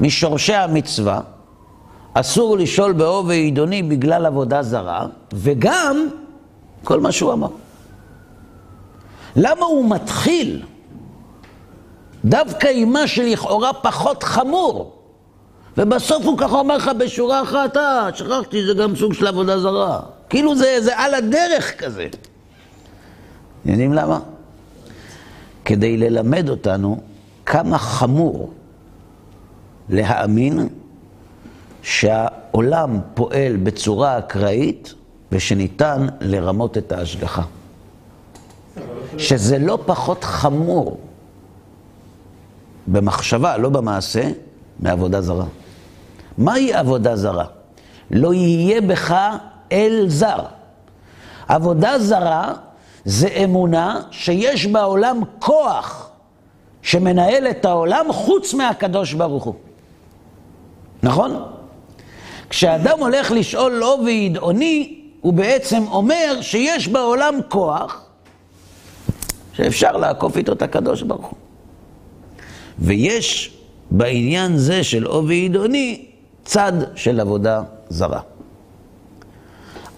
משורשי 0.00 0.54
המצווה, 0.54 1.20
אסור 2.14 2.58
לשאול 2.58 2.92
בעובי 2.92 3.34
עידוני 3.34 3.82
בגלל 3.82 4.26
עבודה 4.26 4.62
זרה, 4.62 5.06
וגם 5.32 6.08
כל 6.84 7.00
מה 7.00 7.12
שהוא 7.12 7.32
אמר. 7.32 7.48
למה 9.36 9.66
הוא 9.66 9.90
מתחיל 9.90 10.62
דווקא 12.24 12.68
עם 12.68 12.92
מה 12.92 13.06
שלכאורה 13.06 13.72
פחות 13.72 14.22
חמור, 14.22 14.92
ובסוף 15.78 16.24
הוא 16.24 16.38
ככה 16.38 16.58
אומר 16.58 16.76
לך 16.76 16.90
בשורה 16.98 17.42
אחת, 17.42 17.76
אה, 17.76 18.08
שכחתי, 18.14 18.66
זה 18.66 18.74
גם 18.74 18.96
סוג 18.96 19.14
של 19.14 19.26
עבודה 19.26 19.60
זרה. 19.60 20.00
כאילו 20.28 20.56
זה, 20.56 20.76
זה 20.80 20.98
על 20.98 21.14
הדרך 21.14 21.84
כזה. 21.84 22.06
יודעים 23.70 23.92
למה? 23.92 24.20
כדי 25.64 25.96
ללמד 25.96 26.48
אותנו 26.48 27.00
כמה 27.46 27.78
חמור 27.78 28.52
להאמין 29.88 30.68
שהעולם 31.82 33.00
פועל 33.14 33.56
בצורה 33.56 34.18
אקראית 34.18 34.94
ושניתן 35.32 36.06
לרמות 36.20 36.78
את 36.78 36.92
ההשגחה. 36.92 37.42
שזה 39.18 39.58
לא 39.58 39.78
פחות 39.86 40.24
חמור 40.24 41.00
במחשבה, 42.86 43.56
לא 43.56 43.68
במעשה, 43.68 44.30
מעבודה 44.80 45.20
זרה. 45.20 45.46
מהי 46.38 46.74
עבודה 46.74 47.16
זרה? 47.16 47.44
לא 48.10 48.34
יהיה 48.34 48.80
בך 48.80 49.14
אל 49.72 50.04
זר. 50.08 50.44
עבודה 51.48 51.98
זרה 51.98 52.54
זה 53.06 53.28
אמונה 53.28 54.00
שיש 54.10 54.66
בעולם 54.66 55.20
כוח 55.38 56.10
שמנהל 56.82 57.46
את 57.50 57.64
העולם 57.64 58.06
חוץ 58.12 58.54
מהקדוש 58.54 59.12
ברוך 59.12 59.44
הוא. 59.44 59.54
נכון? 61.02 61.42
כשאדם 62.50 62.98
הולך 63.00 63.30
לשאול 63.30 63.72
לא 63.72 63.98
וידעוני, 64.04 65.00
הוא 65.20 65.32
בעצם 65.32 65.82
אומר 65.90 66.38
שיש 66.40 66.88
בעולם 66.88 67.34
כוח 67.48 68.04
שאפשר 69.52 69.96
לעקוף 69.96 70.36
איתו 70.36 70.52
את 70.52 70.62
הקדוש 70.62 71.02
ברוך 71.02 71.26
הוא. 71.26 71.38
ויש 72.78 73.58
בעניין 73.90 74.56
זה 74.56 74.84
של 74.84 75.06
אובי 75.06 75.34
עידוני 75.34 76.06
צד 76.44 76.72
של 76.94 77.20
עבודה 77.20 77.62
זרה. 77.88 78.20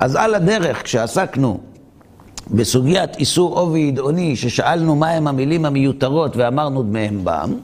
אז 0.00 0.16
על 0.16 0.34
הדרך, 0.34 0.82
כשעסקנו 0.82 1.60
בסוגיית 2.50 3.16
איסור 3.16 3.58
עובי 3.58 3.78
ידעוני, 3.78 4.36
ששאלנו 4.36 4.96
מהם 4.96 5.26
המילים 5.28 5.64
המיותרות 5.64 6.36
ואמרנו 6.36 6.82
דמיהם 6.82 7.20
בם, 7.24 7.54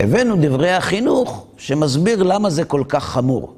הבאנו 0.00 0.36
דברי 0.40 0.72
החינוך 0.72 1.46
שמסביר 1.58 2.22
למה 2.22 2.50
זה 2.50 2.64
כל 2.64 2.82
כך 2.88 3.04
חמור. 3.04 3.52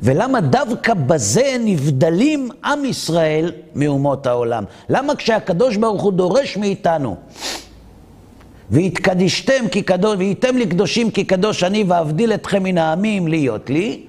ולמה 0.00 0.40
דווקא 0.40 0.94
בזה 0.94 1.56
נבדלים 1.60 2.48
עם 2.64 2.84
ישראל 2.84 3.52
מאומות 3.74 4.26
העולם? 4.26 4.64
למה 4.88 5.14
כשהקדוש 5.14 5.76
ברוך 5.76 6.02
הוא 6.02 6.12
דורש 6.12 6.56
מאיתנו, 6.56 7.16
והתקדישתם 8.70 9.68
כי 9.72 9.82
קדוש, 9.82 10.16
והייתם 10.18 10.56
לי 10.56 10.66
קדושים 10.66 11.10
כי 11.10 11.24
קדוש 11.24 11.64
אני 11.64 11.84
ואבדיל 11.88 12.32
אתכם 12.32 12.62
מן 12.62 12.78
העמים 12.78 13.28
להיות 13.28 13.70
לי, 13.70 14.00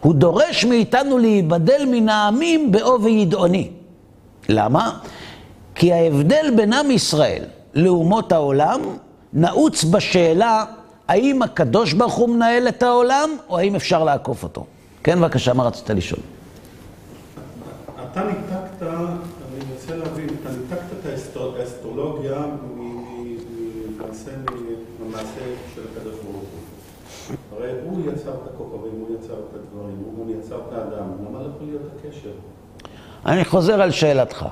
הוא 0.00 0.14
דורש 0.14 0.64
מאיתנו 0.64 1.18
להיבדל 1.18 1.84
מן 1.90 2.08
העמים 2.08 2.72
בעובי 2.72 3.10
ידעוני. 3.10 3.70
למה? 4.48 4.98
כי 5.74 5.92
ההבדל 5.92 6.52
בין 6.56 6.72
עם 6.72 6.90
ישראל 6.90 7.44
לאומות 7.74 8.32
העולם 8.32 8.80
נעוץ 9.32 9.84
בשאלה 9.84 10.64
האם 11.08 11.42
הקדוש 11.42 11.92
ברוך 11.92 12.14
הוא 12.14 12.28
מנהל 12.28 12.68
את 12.68 12.82
העולם, 12.82 13.30
או 13.48 13.58
האם 13.58 13.74
אפשר 13.74 14.04
לעקוף 14.04 14.42
אותו. 14.42 14.64
כן, 15.02 15.20
בבקשה, 15.20 15.52
מה 15.52 15.64
רצית 15.64 15.90
לשאול? 15.90 16.20
אתה 18.12 18.24
ניתקת, 18.24 18.82
אני 18.82 19.64
רוצה 19.74 19.96
להבין, 19.96 20.28
אתה 20.40 20.50
ניתקת 20.50 20.86
את 21.00 21.06
האסטרולוגיה 21.60 22.42
למעשה 25.06 25.40
של 25.74 25.80
הקדוש 25.92 26.14
ברוך 26.14 26.36
הוא. 26.36 27.36
הרי 27.56 27.70
הוא 27.84 28.12
יצר 28.12 28.30
את 28.30 28.54
הכוכבים, 28.54 28.92
הוא 29.00 29.16
יצר 29.18 29.34
את 29.34 29.54
הדברים, 29.54 29.96
הוא 30.04 30.26
גם 30.26 30.40
יצר 30.40 30.56
את 30.68 30.72
האדם, 30.72 31.06
למה 31.20 31.38
לא 31.38 31.48
יכול 31.56 31.66
להיות 31.66 31.82
הקשר? 31.98 32.30
אני 33.26 33.44
חוזר 33.44 33.82
על 33.82 33.90
שאלתך. 33.90 34.46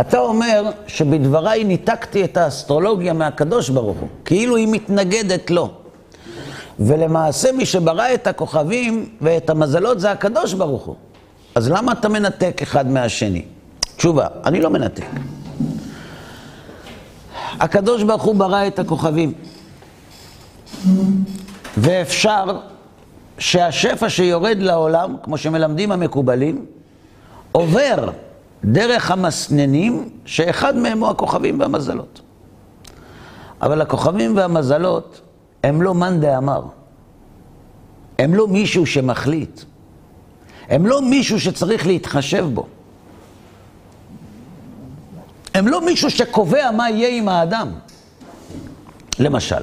אתה 0.00 0.18
אומר 0.18 0.70
שבדבריי 0.86 1.64
ניתקתי 1.64 2.24
את 2.24 2.36
האסטרולוגיה 2.36 3.12
מהקדוש 3.12 3.68
ברוך 3.68 3.98
הוא, 3.98 4.08
כאילו 4.24 4.56
היא 4.56 4.68
מתנגדת 4.70 5.50
לו. 5.50 5.70
ולמעשה 6.80 7.52
מי 7.52 7.66
שברא 7.66 8.14
את 8.14 8.26
הכוכבים 8.26 9.08
ואת 9.20 9.50
המזלות 9.50 10.00
זה 10.00 10.10
הקדוש 10.10 10.54
ברוך 10.54 10.84
הוא. 10.84 10.96
אז 11.54 11.70
למה 11.70 11.92
אתה 11.92 12.08
מנתק 12.08 12.62
אחד 12.62 12.90
מהשני? 12.90 13.44
תשובה, 13.96 14.26
אני 14.44 14.60
לא 14.60 14.70
מנתק. 14.70 15.06
הקדוש 17.60 18.02
ברוך 18.02 18.22
הוא 18.22 18.34
ברא 18.34 18.66
את 18.66 18.78
הכוכבים. 18.78 19.32
ואפשר 21.76 22.44
שהשפע 23.38 24.08
שיורד 24.08 24.58
לעולם, 24.58 25.16
כמו 25.22 25.38
שמלמדים 25.38 25.92
המקובלים, 25.92 26.66
עובר 27.52 28.10
דרך 28.64 29.10
המסננים, 29.10 30.08
שאחד 30.24 30.76
מהם 30.76 31.00
הוא 31.00 31.08
הכוכבים 31.08 31.60
והמזלות. 31.60 32.20
אבל 33.62 33.80
הכוכבים 33.80 34.36
והמזלות 34.36 35.20
הם 35.64 35.82
לא 35.82 35.94
מאן 35.94 36.20
דאמר. 36.20 36.62
הם 38.18 38.34
לא 38.34 38.48
מישהו 38.48 38.86
שמחליט. 38.86 39.60
הם 40.68 40.86
לא 40.86 41.02
מישהו 41.02 41.40
שצריך 41.40 41.86
להתחשב 41.86 42.46
בו. 42.54 42.66
הם 45.54 45.68
לא 45.68 45.84
מישהו 45.84 46.10
שקובע 46.10 46.70
מה 46.70 46.90
יהיה 46.90 47.08
עם 47.08 47.28
האדם. 47.28 47.68
למשל, 49.18 49.62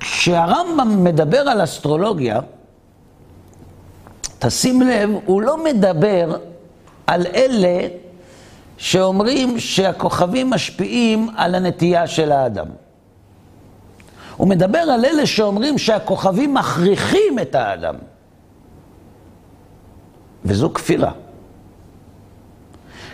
כשהרמב"ם 0.00 1.04
מדבר 1.04 1.38
על 1.38 1.64
אסטרולוגיה, 1.64 2.40
תשים 4.38 4.82
לב, 4.82 5.10
הוא 5.26 5.42
לא 5.42 5.64
מדבר 5.64 6.36
על 7.10 7.26
אלה 7.34 7.88
שאומרים 8.76 9.58
שהכוכבים 9.58 10.50
משפיעים 10.50 11.28
על 11.36 11.54
הנטייה 11.54 12.06
של 12.06 12.32
האדם. 12.32 12.66
הוא 14.36 14.48
מדבר 14.48 14.78
על 14.78 15.04
אלה 15.04 15.26
שאומרים 15.26 15.78
שהכוכבים 15.78 16.54
מכריחים 16.54 17.38
את 17.42 17.54
האדם. 17.54 17.94
וזו 20.44 20.72
כפירה. 20.74 21.12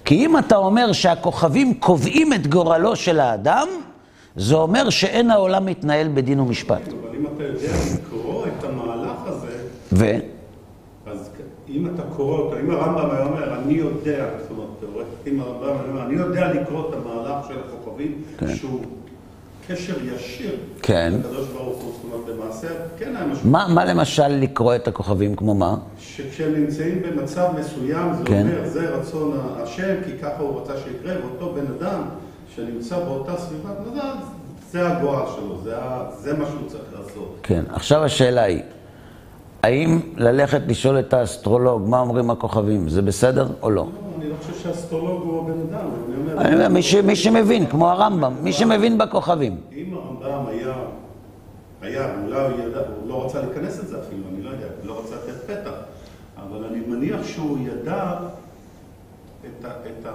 כי 0.05 0.15
אם 0.15 0.39
אתה 0.39 0.57
אומר 0.57 0.93
שהכוכבים 0.93 1.75
קובעים 1.75 2.33
את 2.33 2.47
גורלו 2.47 2.97
של 2.97 3.21
האדם, 3.21 3.69
זה 4.37 4.55
אומר 4.55 4.91
שאין 4.91 5.31
העולם 5.31 5.67
מתנהל 5.67 6.09
בדין 6.15 6.41
ומשפט. 6.41 6.89
אבל 6.89 7.17
אם 7.19 7.27
אתה 7.35 7.43
יודע 7.43 7.73
לקרוא 7.95 8.47
את 8.47 8.65
המהלך 8.65 9.19
הזה... 9.27 9.59
ו? 9.93 10.36
אם 11.77 11.87
אתה 11.95 12.03
קורא 12.17 12.39
אותו, 12.39 12.59
אם 12.61 12.71
הרמב"ם 12.71 13.11
היה 13.11 13.25
אומר, 13.25 13.55
אני 13.59 13.75
יודע, 13.75 14.27
זאת 14.43 14.51
אומרת, 14.51 14.69
תיאורטית, 14.81 15.27
אם 15.27 15.41
הרמב"ם 15.41 15.63
היה 15.63 15.91
אומר, 15.91 16.07
אני 16.07 16.15
יודע 16.15 16.53
לקרוא 16.53 16.89
את 16.89 16.95
המהלך 16.95 17.47
של 17.49 17.55
הכוכבים, 17.59 18.23
כן. 18.39 18.57
שהוא 18.57 18.81
קשר 19.69 19.95
ישיר 20.05 20.57
כן. 20.83 21.13
לקדוש 21.19 21.49
ברוך 21.49 21.83
הוא, 21.83 21.93
זאת 21.93 22.05
אומרת, 22.05 22.37
למעשה, 22.39 22.69
כן 22.99 23.17
היה 23.17 23.27
משהו. 23.27 23.51
מה, 23.51 23.67
מה 23.69 23.85
למשל 23.85 24.29
לקרוא 24.29 24.75
את 24.75 24.89
הכוכבים, 24.89 25.37
כמו 25.37 25.55
מה? 25.55 25.77
שכשהם 25.99 26.55
נמצאים 26.55 27.03
במצב 27.03 27.49
מסוים, 27.61 28.15
זה 28.15 28.25
כן. 28.25 28.41
אומר, 28.41 28.69
זה 28.69 28.91
רצון 28.91 29.39
השם, 29.63 29.95
כי 30.05 30.11
ככה 30.23 30.43
הוא 30.43 30.61
רצה 30.61 30.73
שיקרה, 30.77 31.15
ואותו 31.23 31.55
בן 31.55 31.67
אדם 31.79 32.03
שנמצא 32.57 32.99
באותה 32.99 33.37
סביבה, 33.37 33.71
זה 34.71 34.89
הגועל 34.89 35.27
שלו, 35.37 35.61
זה, 35.65 35.75
זה 36.19 36.37
מה 36.37 36.45
שהוא 36.47 36.69
צריך 36.69 36.85
לעשות. 36.99 37.37
כן, 37.43 37.65
עכשיו 37.69 38.05
השאלה 38.05 38.43
היא, 38.43 38.63
האם 39.63 40.01
ללכת 40.17 40.61
לשאול 40.67 40.99
את 40.99 41.15
האסטרולוג 41.15 41.89
מה 41.89 42.01
אומרים 42.01 42.31
הכוכבים, 42.31 42.89
זה 42.89 43.03
בסדר 43.03 43.49
או 43.63 43.71
לא? 43.71 43.87
אני 44.19 44.29
לא 44.29 44.35
חושב 44.43 44.63
שהאסטרולוג 44.63 45.23
הוא 45.23 45.41
הבן 45.41 45.61
אדם, 45.61 45.89
אני 46.39 46.55
אומר... 46.55 46.69
מי, 46.69 46.83
ש, 46.83 46.95
מי 46.95 47.17
שמבין, 47.17 47.67
כמו 47.67 47.91
הרמב"ם, 47.91 48.35
מי 48.43 48.53
שמבין 48.53 48.99
בכוכבים. 48.99 49.61
אם 49.73 49.95
הרמב"ם 49.95 50.47
היה, 50.47 50.75
היה, 51.83 52.15
אולי 52.25 52.41
הוא 52.41 52.61
ידע, 52.61 52.79
הוא 52.79 53.09
לא 53.09 53.25
רצה 53.25 53.41
להיכנס 53.43 53.79
לזה 53.79 53.99
אפילו, 54.01 54.23
אני 54.35 54.43
לא 54.43 54.51
יודע, 54.51 54.67
לא 54.85 55.01
רצה 55.01 55.15
לתת 55.17 55.51
פתח, 55.51 55.75
אבל 56.37 56.65
אני 56.65 56.79
מניח 56.87 57.27
שהוא 57.27 57.59
ידע 57.59 58.15
את, 59.41 59.65
ה, 59.65 59.69
את 59.69 60.07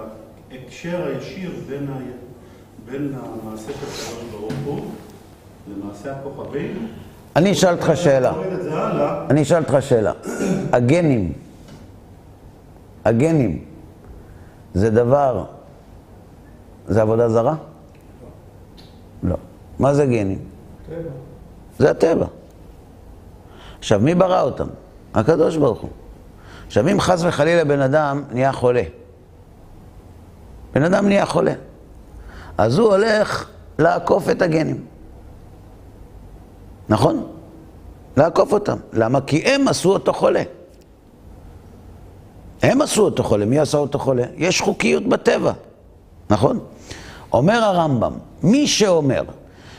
ההקשר 0.52 1.06
הישיר 1.06 1.50
בין, 2.86 3.14
המעשה 3.14 3.72
של 3.72 3.86
הקדוש 3.86 4.32
ברוך 4.32 4.52
הוא 4.64 4.80
למעשה 5.68 6.16
הכוכבים. 6.16 6.88
אני 7.36 7.52
אשאל 7.52 7.74
אותך 7.74 7.92
שאלה. 7.94 8.32
אני 9.30 9.42
אשאל 9.42 9.62
אותך 9.62 9.76
שאלה. 9.80 10.12
הגנים, 10.72 11.32
הגנים, 13.04 13.64
זה 14.74 14.90
דבר, 14.90 15.44
זה 16.88 17.02
עבודה 17.02 17.28
זרה? 17.28 17.54
לא. 19.22 19.36
מה 19.78 19.94
זה 19.94 20.06
גנים? 20.06 20.38
זה 21.78 21.90
הטבע. 21.90 22.26
עכשיו, 23.78 24.00
מי 24.00 24.14
ברא 24.14 24.40
אותם? 24.40 24.66
הקדוש 25.14 25.56
ברוך 25.56 25.80
הוא. 25.80 25.90
עכשיו, 26.66 26.88
אם 26.88 27.00
חס 27.00 27.22
וחלילה 27.24 27.64
בן 27.64 27.80
אדם 27.80 28.22
נהיה 28.32 28.52
חולה, 28.52 28.82
בן 30.74 30.82
אדם 30.82 31.08
נהיה 31.08 31.26
חולה, 31.26 31.52
אז 32.58 32.78
הוא 32.78 32.88
הולך 32.88 33.48
לעקוף 33.78 34.30
את 34.30 34.42
הגנים. 34.42 34.91
נכון? 36.92 37.26
לעקוף 38.16 38.52
אותם. 38.52 38.76
למה? 38.92 39.20
כי 39.20 39.42
הם 39.44 39.68
עשו 39.68 39.92
אותו 39.92 40.12
חולה. 40.12 40.42
הם 42.62 42.82
עשו 42.82 43.04
אותו 43.04 43.22
חולה. 43.22 43.44
מי 43.44 43.58
עשה 43.58 43.78
אותו 43.78 43.98
חולה? 43.98 44.22
יש 44.36 44.60
חוקיות 44.60 45.06
בטבע, 45.06 45.52
נכון? 46.30 46.58
אומר 47.32 47.64
הרמב"ם, 47.64 48.12
מי 48.42 48.66
שאומר 48.66 49.22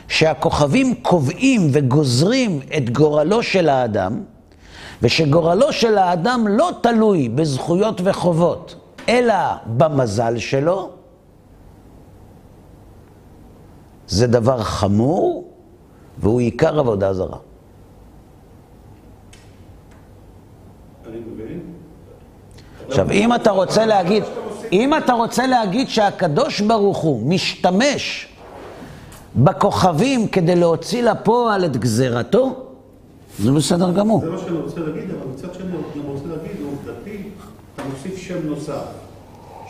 שהכוכבים 0.08 0.94
קובעים 0.94 1.68
וגוזרים 1.72 2.60
את 2.76 2.90
גורלו 2.90 3.42
של 3.42 3.68
האדם, 3.68 4.22
ושגורלו 5.02 5.72
של 5.72 5.98
האדם 5.98 6.46
לא 6.48 6.70
תלוי 6.80 7.28
בזכויות 7.28 8.00
וחובות, 8.04 8.74
אלא 9.08 9.34
במזל 9.66 10.38
שלו, 10.38 10.90
זה 14.06 14.26
דבר 14.26 14.62
חמור, 14.62 15.53
והוא 16.18 16.40
עיקר 16.40 16.78
עבודה 16.78 17.12
זרה. 17.12 17.38
עכשיו, 22.88 23.10
אם 23.10 23.34
אתה 23.34 23.50
רוצה 23.50 23.86
להגיד, 23.86 24.22
אם 24.72 24.96
אתה 24.96 25.12
רוצה 25.12 25.46
להגיד 25.46 25.88
שהקדוש 25.88 26.60
ברוך 26.60 26.98
הוא 26.98 27.26
משתמש 27.26 28.28
בכוכבים 29.36 30.28
כדי 30.28 30.56
להוציא 30.56 31.02
לפועל 31.02 31.64
את 31.64 31.76
גזירתו, 31.76 32.56
זה 33.38 33.52
בסדר 33.52 33.92
גמור. 33.92 34.20
זה 34.20 34.30
מה 34.30 34.38
שאני 34.38 34.56
רוצה 34.58 34.80
להגיד, 34.80 35.10
אבל 35.10 35.26
מצד 35.34 35.54
שני 35.54 35.64
אני 35.66 36.02
רוצה 36.06 36.24
להגיד, 36.28 36.56
עובדתית, 36.64 37.26
אתה 37.74 37.82
מוסיף 37.90 38.16
שם 38.18 38.38
נוסף. 38.44 38.84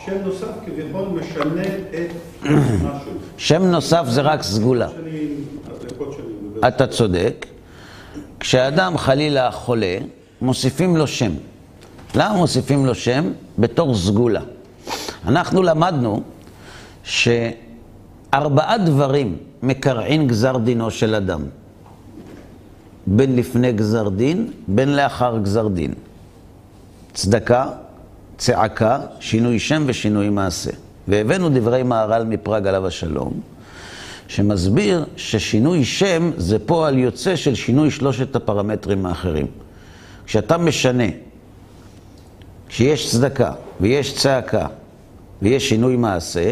שם 0.05 0.17
נוסף 0.25 0.51
כביכול 0.65 1.07
משנה 1.07 1.61
את 1.89 2.11
משהו. 2.49 3.11
שם 3.37 3.63
נוסף 3.63 4.05
זה 4.09 4.21
רק 4.21 4.43
סגולה. 4.43 4.89
שאני. 4.89 5.27
אתה 6.67 6.87
צודק. 6.87 7.45
כשאדם 8.39 8.97
חלילה 8.97 9.51
חולה, 9.51 9.97
מוסיפים 10.41 10.97
לו 10.97 11.07
שם. 11.07 11.31
למה 12.15 12.37
מוסיפים 12.37 12.85
לו 12.85 12.95
שם? 12.95 13.31
בתור 13.59 13.95
סגולה. 13.95 14.41
אנחנו 15.27 15.63
למדנו 15.63 16.21
שארבעה 17.03 18.77
דברים 18.77 19.37
מקרעין 19.63 20.27
גזר 20.27 20.57
דינו 20.57 20.91
של 20.91 21.15
אדם. 21.15 21.41
בין 23.07 23.35
לפני 23.35 23.71
גזר 23.71 24.09
דין, 24.09 24.51
בין 24.67 24.95
לאחר 24.95 25.37
גזר 25.37 25.67
דין. 25.67 25.93
צדקה, 27.13 27.65
צעקה, 28.37 28.99
שינוי 29.19 29.59
שם 29.59 29.83
ושינוי 29.85 30.29
מעשה. 30.29 30.71
והבאנו 31.07 31.49
דברי 31.49 31.83
מהר"ל 31.83 32.23
מפראג 32.23 32.67
עליו 32.67 32.87
השלום, 32.87 33.33
שמסביר 34.27 35.05
ששינוי 35.15 35.85
שם 35.85 36.31
זה 36.37 36.59
פועל 36.59 36.97
יוצא 36.97 37.35
של 37.35 37.55
שינוי 37.55 37.91
שלושת 37.91 38.35
הפרמטרים 38.35 39.05
האחרים. 39.05 39.47
כשאתה 40.25 40.57
משנה, 40.57 41.03
כשיש 42.69 43.11
צדקה 43.11 43.51
ויש 43.81 44.15
צעקה 44.15 44.67
ויש 45.41 45.69
שינוי 45.69 45.95
מעשה, 45.95 46.51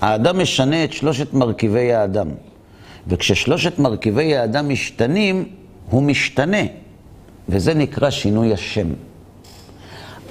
האדם 0.00 0.38
משנה 0.38 0.84
את 0.84 0.92
שלושת 0.92 1.32
מרכיבי 1.32 1.92
האדם. 1.92 2.28
וכששלושת 3.08 3.78
מרכיבי 3.78 4.36
האדם 4.36 4.68
משתנים, 4.68 5.48
הוא 5.90 6.02
משתנה, 6.02 6.62
וזה 7.48 7.74
נקרא 7.74 8.10
שינוי 8.10 8.52
השם. 8.52 8.88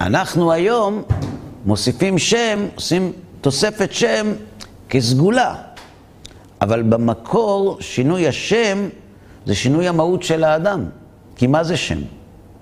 אנחנו 0.00 0.52
היום 0.52 1.02
מוסיפים 1.64 2.18
שם, 2.18 2.58
עושים 2.74 3.12
תוספת 3.40 3.92
שם 3.92 4.32
כסגולה, 4.88 5.54
אבל 6.64 6.82
במקור 6.82 7.76
שינוי 7.80 8.28
השם 8.28 8.88
זה 9.46 9.54
שינוי 9.54 9.88
המהות 9.88 10.22
של 10.22 10.44
האדם. 10.44 10.84
כי 11.36 11.46
מה 11.46 11.64
זה 11.64 11.76
שם? 11.76 11.98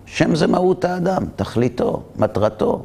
שם 0.07 0.34
זה 0.34 0.46
מהות 0.46 0.84
האדם, 0.84 1.22
תכליתו, 1.36 2.03
מטרתו. 2.16 2.82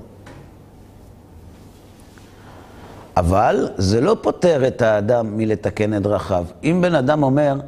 אבל 3.17 3.69
זה 3.77 4.01
לא 4.01 4.17
פוטר 4.21 4.67
את 4.67 4.81
האדם 4.81 5.37
מלתקן 5.37 5.93
את 5.93 6.01
דרכיו. 6.01 6.45
אם 6.63 6.79
בן 6.81 6.95
אדם 6.95 7.23
אומר, 7.23 7.59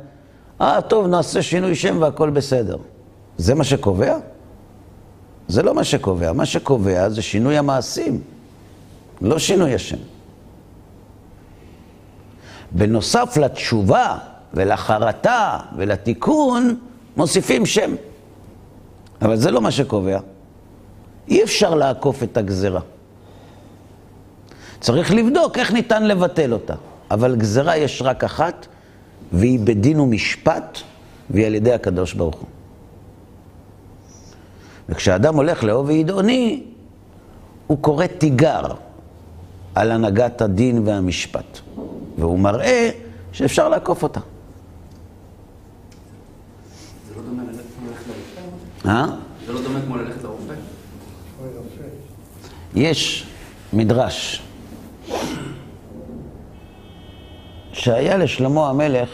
אה, 0.61 0.81
טוב, 0.81 1.07
נעשה 1.07 1.41
שינוי 1.41 1.75
שם 1.75 1.97
והכל 2.01 2.29
בסדר. 2.29 2.77
זה 3.37 3.55
מה 3.55 3.63
שקובע? 3.63 4.17
זה 5.47 5.63
לא 5.63 5.73
מה 5.73 5.83
שקובע. 5.83 6.33
מה 6.33 6.45
שקובע 6.45 7.09
זה 7.09 7.21
שינוי 7.21 7.57
המעשים, 7.57 8.21
לא 9.21 9.39
שינוי 9.39 9.73
השם. 9.73 10.18
בנוסף 12.71 13.37
לתשובה 13.37 14.17
ולחרטה 14.53 15.59
ולתיקון, 15.77 16.75
מוסיפים 17.17 17.65
שם. 17.65 17.95
אבל 19.21 19.35
זה 19.35 19.51
לא 19.51 19.61
מה 19.61 19.71
שקובע. 19.71 20.19
אי 21.27 21.43
אפשר 21.43 21.75
לעקוף 21.75 22.23
את 22.23 22.37
הגזרה. 22.37 22.81
צריך 24.79 25.11
לבדוק 25.11 25.57
איך 25.57 25.71
ניתן 25.71 26.03
לבטל 26.03 26.53
אותה. 26.53 26.75
אבל 27.11 27.35
גזרה 27.35 27.77
יש 27.77 28.01
רק 28.01 28.23
אחת, 28.23 28.67
והיא 29.33 29.59
בדין 29.59 29.99
ומשפט, 29.99 30.79
והיא 31.29 31.45
על 31.45 31.55
ידי 31.55 31.73
הקדוש 31.73 32.13
ברוך 32.13 32.35
הוא. 32.35 32.47
וכשאדם 34.89 35.35
הולך 35.35 35.63
לאהוב 35.63 35.87
וידעוני, 35.87 36.63
הוא 37.67 37.77
קורא 37.81 38.05
תיגר 38.05 38.61
על 39.75 39.91
הנהגת 39.91 40.41
הדין 40.41 40.87
והמשפט. 40.87 41.59
והוא 42.19 42.39
מראה 42.39 42.89
שאפשר 43.31 43.69
לעקוף 43.69 44.03
אותה. 44.03 44.19
זה 47.07 47.15
לא 47.15 47.21
דומה 47.21 47.43
ללכת 47.43 47.63
כמו 47.77 47.89
ללכת 47.89 48.07
לרופא? 48.07 48.89
אה? 48.89 49.05
זה 49.45 49.53
לא 49.53 49.61
דומה 49.61 49.79
כמו 49.81 49.97
ללכת 49.97 50.23
לרופא? 50.23 50.53
אוי, 51.41 51.49
יפה. 51.49 51.83
יש 52.75 53.27
מדרש 53.73 54.41
שהיה 57.73 58.17
לשלמה 58.17 58.69
המלך 58.69 59.09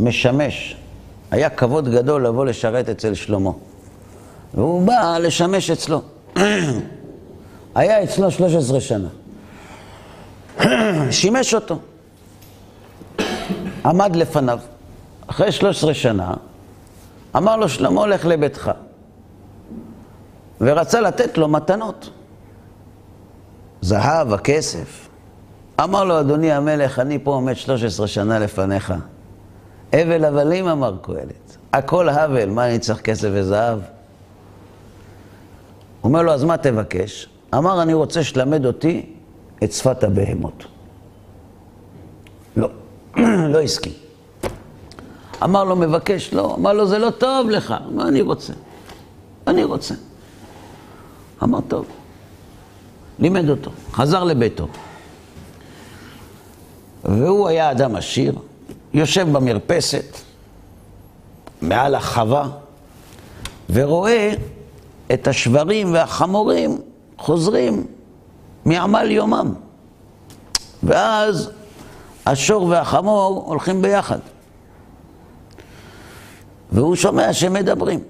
משמש, 0.00 0.76
היה 1.30 1.50
כבוד 1.50 1.88
גדול 1.88 2.26
לבוא 2.26 2.44
לשרת 2.46 2.88
אצל 2.88 3.14
שלמה. 3.14 3.50
והוא 4.54 4.86
בא 4.86 5.18
לשמש 5.18 5.70
אצלו. 5.70 6.02
היה 7.74 8.02
אצלו 8.04 8.30
13 8.30 8.80
שנה. 8.80 9.08
שימש 11.10 11.54
אותו. 11.54 11.78
עמד 13.86 14.16
לפניו. 14.16 14.58
אחרי 15.26 15.52
13 15.52 15.94
שנה, 15.94 16.34
אמר 17.36 17.56
לו, 17.56 17.68
שלמה, 17.68 18.06
לך 18.06 18.26
לביתך. 18.26 18.70
ורצה 20.60 21.00
לתת 21.00 21.38
לו 21.38 21.48
מתנות. 21.48 22.10
זהב, 23.80 24.32
הכסף. 24.32 25.08
אמר 25.82 26.04
לו, 26.04 26.20
אדוני 26.20 26.52
המלך, 26.52 26.98
אני 26.98 27.18
פה 27.18 27.30
עומד 27.30 27.54
13 27.54 28.06
שנה 28.06 28.38
לפניך. 28.38 28.94
הבל 29.92 30.24
הבלים, 30.24 30.68
אמר 30.68 30.96
קהלת. 31.02 31.56
הכל 31.72 32.08
הבל, 32.08 32.48
מה 32.48 32.68
אני 32.68 32.78
צריך 32.78 33.00
כסף 33.00 33.28
וזהב? 33.32 33.78
אומר 36.04 36.22
לו, 36.22 36.32
אז 36.32 36.44
מה 36.44 36.56
תבקש? 36.56 37.28
אמר, 37.54 37.82
אני 37.82 37.94
רוצה 37.94 38.24
שתלמד 38.24 38.66
אותי 38.66 39.12
את 39.64 39.72
שפת 39.72 40.04
הבהמות. 40.04 40.64
לא, 43.52 43.60
הסכים. 43.62 43.92
אמר 45.44 45.64
לו, 45.64 45.76
מבקש, 45.76 46.32
לא. 46.32 46.54
אמר 46.58 46.72
לו, 46.72 46.86
זה 46.86 46.98
לא 46.98 47.10
טוב 47.10 47.50
לך. 47.50 47.74
מה 47.90 48.08
אני 48.08 48.22
רוצה? 48.22 48.52
אני 49.46 49.64
רוצה. 49.64 49.94
אמר, 51.42 51.60
טוב. 51.60 51.86
לימד 53.18 53.48
אותו, 53.48 53.70
חזר 53.92 54.24
לביתו. 54.24 54.68
והוא 57.04 57.48
היה 57.48 57.70
אדם 57.70 57.96
עשיר, 57.96 58.34
יושב 58.94 59.28
במרפסת, 59.32 60.16
מעל 61.62 61.94
החווה, 61.94 62.48
ורואה 63.70 64.32
את 65.12 65.28
השברים 65.28 65.92
והחמורים 65.92 66.80
חוזרים 67.18 67.86
מעמל 68.64 69.10
יומם. 69.10 69.54
ואז 70.82 71.50
השור 72.26 72.66
והחמור 72.66 73.42
הולכים 73.46 73.82
ביחד. 73.82 74.18
והוא 76.72 76.96
שומע 76.96 77.32
שהם 77.32 77.52
מדברים. 77.52 78.00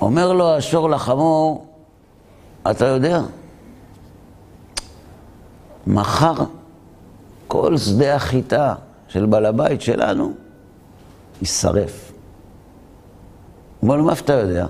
אומר 0.00 0.32
לו 0.32 0.56
השור 0.56 0.90
לחמור, 0.90 1.66
אתה 2.70 2.86
יודע, 2.86 3.20
מחר 5.86 6.34
כל 7.48 7.78
שדה 7.78 8.14
החיטה 8.16 8.74
של 9.08 9.26
בעל 9.26 9.46
הבית 9.46 9.80
שלנו 9.82 10.32
יישרף. 11.40 12.12
הוא 13.80 13.88
אומר 13.88 13.96
לו, 13.96 14.04
מה 14.04 14.12
אתה 14.12 14.32
יודע? 14.32 14.66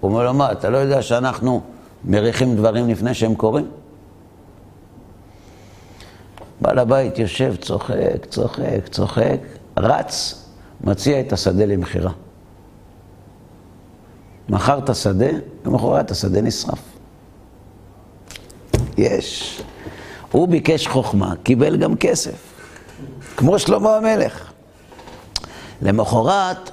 הוא 0.00 0.10
אומר 0.10 0.24
לו, 0.24 0.34
מה, 0.34 0.52
אתה 0.52 0.70
לא 0.70 0.78
יודע 0.78 1.02
שאנחנו 1.02 1.60
מריחים 2.04 2.56
דברים 2.56 2.88
לפני 2.88 3.14
שהם 3.14 3.34
קורים? 3.34 3.70
בעל 6.60 6.78
הבית 6.78 7.18
יושב, 7.18 7.56
צוחק, 7.56 8.26
צוחק, 8.30 8.88
צוחק, 8.90 9.38
רץ, 9.76 10.44
מציע 10.80 11.20
את 11.20 11.32
השדה 11.32 11.66
למכירה. 11.66 12.12
מכר 14.48 14.78
את 14.78 14.88
השדה, 14.88 15.30
למחרת 15.66 16.10
השדה 16.10 16.40
נשרף. 16.40 16.78
יש. 18.98 19.60
הוא 20.32 20.48
ביקש 20.48 20.86
חוכמה, 20.86 21.34
קיבל 21.42 21.76
גם 21.76 21.96
כסף. 21.96 22.50
כמו 23.36 23.58
שלמה 23.58 23.96
המלך. 23.96 24.50
למחרת 25.82 26.70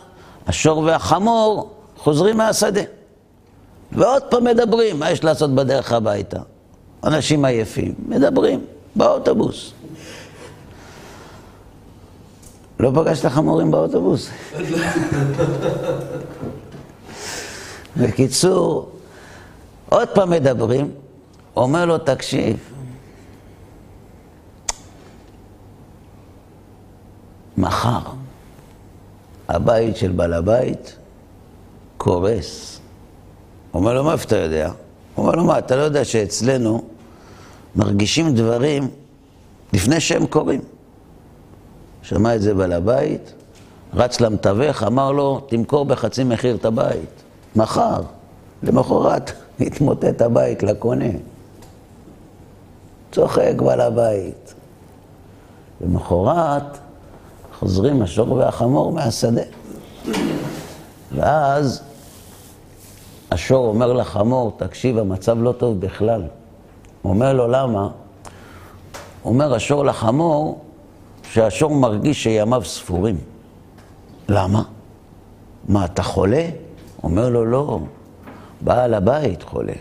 השור 0.47 0.77
והחמור 0.77 1.71
חוזרים 1.97 2.37
מהשדה. 2.37 2.81
ועוד 3.91 4.23
פעם 4.29 4.43
מדברים, 4.43 4.99
מה 4.99 5.11
יש 5.11 5.23
לעשות 5.23 5.55
בדרך 5.55 5.91
הביתה? 5.91 6.39
אנשים 7.03 7.45
עייפים, 7.45 7.93
מדברים 8.07 8.65
באוטובוס. 8.95 9.73
לא 12.79 12.91
פגשת 12.95 13.25
חמורים 13.25 13.71
באוטובוס? 13.71 14.29
בקיצור, 17.97 18.91
עוד 19.89 20.07
פעם 20.13 20.29
מדברים, 20.29 20.91
אומר 21.55 21.85
לו, 21.85 21.97
תקשיב, 21.97 22.57
מחר 27.57 27.99
הבית 29.47 29.97
של 29.97 30.11
בעל 30.11 30.33
הבית 30.33 30.95
קורס. 31.97 32.79
אומר 33.73 33.93
לו, 33.93 34.03
מה 34.03 34.13
אתה 34.13 34.35
יודע? 34.35 34.71
אומר 35.17 35.31
לו, 35.31 35.43
מה, 35.43 35.59
אתה 35.59 35.75
לא 35.75 35.81
יודע 35.81 36.05
שאצלנו 36.05 36.83
מרגישים 37.75 38.35
דברים 38.35 38.87
לפני 39.73 39.99
שהם 39.99 40.25
קורים. 40.25 40.61
שמע 42.07 42.35
את 42.35 42.41
זה 42.41 42.53
בעל 42.53 42.73
הבית, 42.73 43.33
רץ 43.93 44.21
למתווך, 44.21 44.83
אמר 44.83 45.11
לו, 45.11 45.39
תמכור 45.39 45.85
בחצי 45.85 46.23
מחיר 46.23 46.55
את 46.55 46.65
הבית. 46.65 47.09
מחר, 47.55 48.01
למחרת, 48.63 49.31
התמוטט 49.59 50.21
הבית 50.21 50.63
לקונה. 50.63 51.09
צוחק 53.11 53.53
בעל 53.57 53.81
הבית. 53.81 54.53
למחרת, 55.81 56.77
חוזרים 57.59 58.01
השור 58.01 58.31
והחמור 58.31 58.91
מהשדה. 58.91 59.41
ואז 61.15 61.81
השור 63.31 63.67
אומר 63.67 63.93
לחמור, 63.93 64.53
תקשיב, 64.57 64.97
המצב 64.97 65.37
לא 65.41 65.51
טוב 65.51 65.79
בכלל. 65.79 66.21
הוא 67.01 67.13
אומר 67.13 67.33
לו, 67.33 67.47
למה? 67.47 67.89
אומר 69.25 69.53
השור 69.53 69.85
לחמור, 69.85 70.66
שהשור 71.37 71.75
מרגיש 71.75 72.23
שימיו 72.23 72.63
ספורים. 72.65 73.17
למה? 74.29 74.63
מה, 75.67 75.85
אתה 75.85 76.03
חולה? 76.03 76.49
אומר 77.03 77.29
לו, 77.29 77.45
לא, 77.45 77.79
בעל 78.61 78.93
הבית 78.93 79.43
חולה. 79.43 79.73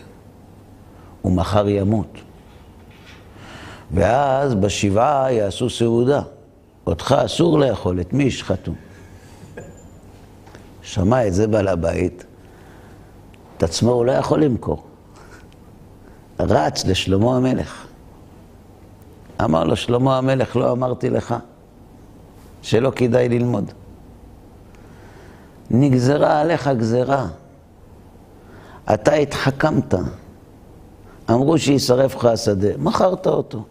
הוא 1.21 1.31
מחר 1.31 1.67
ימות. 1.67 2.17
ואז 3.91 4.55
בשבעה 4.55 5.31
יעשו 5.31 5.69
סעודה. 5.69 6.21
אותך 6.87 7.15
אסור 7.25 7.59
לאכול, 7.59 8.01
את 8.01 8.13
מי 8.13 8.23
ישחטו? 8.23 8.71
שמע 10.81 11.27
את 11.27 11.33
זה 11.33 11.47
בעל 11.47 11.67
הבית, 11.67 12.25
את 13.57 13.63
עצמו 13.63 13.91
הוא 13.91 14.05
לא 14.05 14.11
יכול 14.11 14.43
למכור. 14.43 14.83
רץ 16.39 16.85
לשלמה 16.85 17.37
המלך. 17.37 17.86
אמר 19.43 19.63
לו, 19.63 19.75
שלמה 19.75 20.17
המלך, 20.17 20.55
לא 20.55 20.71
אמרתי 20.71 21.09
לך 21.09 21.35
שלא 22.61 22.91
כדאי 22.95 23.29
ללמוד. 23.29 23.71
נגזרה 25.71 26.41
עליך 26.41 26.69
גזרה. 26.77 27.27
אתה 28.93 29.13
התחכמת. 29.13 29.93
אמרו 31.29 31.57
שישרף 31.57 32.15
לך 32.15 32.25
השדה, 32.25 32.77
מכרת 32.77 33.27
אותו. 33.27 33.63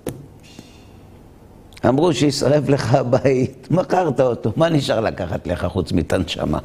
אמרו 1.88 2.12
שישרף 2.12 2.68
לך 2.68 2.94
הבית, 2.94 3.68
מכרת 3.70 4.20
אותו. 4.20 4.52
מה 4.56 4.68
נשאר 4.68 5.00
לקחת 5.00 5.46
לך 5.46 5.66
חוץ 5.66 5.92
מתנשמה? 5.92 6.58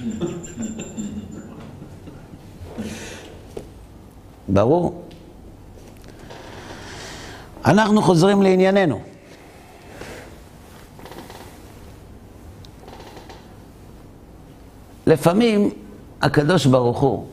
ברור. 4.48 5.07
אנחנו 7.64 8.02
חוזרים 8.02 8.42
לענייננו. 8.42 9.00
לפעמים 15.06 15.70
הקדוש 16.22 16.66
ברוך 16.66 17.00
הוא 17.00 17.26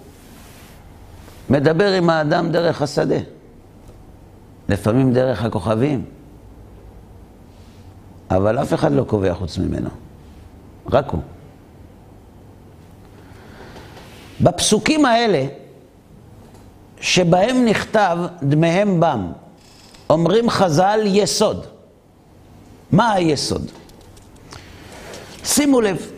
מדבר 1.50 1.92
עם 1.92 2.10
האדם 2.10 2.52
דרך 2.52 2.82
השדה, 2.82 3.20
לפעמים 4.70 5.14
דרך 5.14 5.44
הכוכבים, 5.44 6.06
אבל 8.32 8.62
אף 8.62 8.74
אחד 8.74 8.92
לא 8.92 9.04
קובע 9.04 9.34
חוץ 9.34 9.58
ממנו, 9.58 9.90
רק 10.92 11.10
הוא. 11.10 11.22
בפסוקים 14.42 15.06
האלה, 15.06 15.46
שבהם 17.02 17.66
נכתב 17.66 18.18
דמיהם 18.44 19.00
בם, 19.00 19.32
אומרים 20.10 20.50
חז"ל 20.50 21.00
יסוד. 21.06 21.66
מה 22.92 23.14
היסוד? 23.14 23.72
שימו 25.44 25.82
לב, 25.82 26.12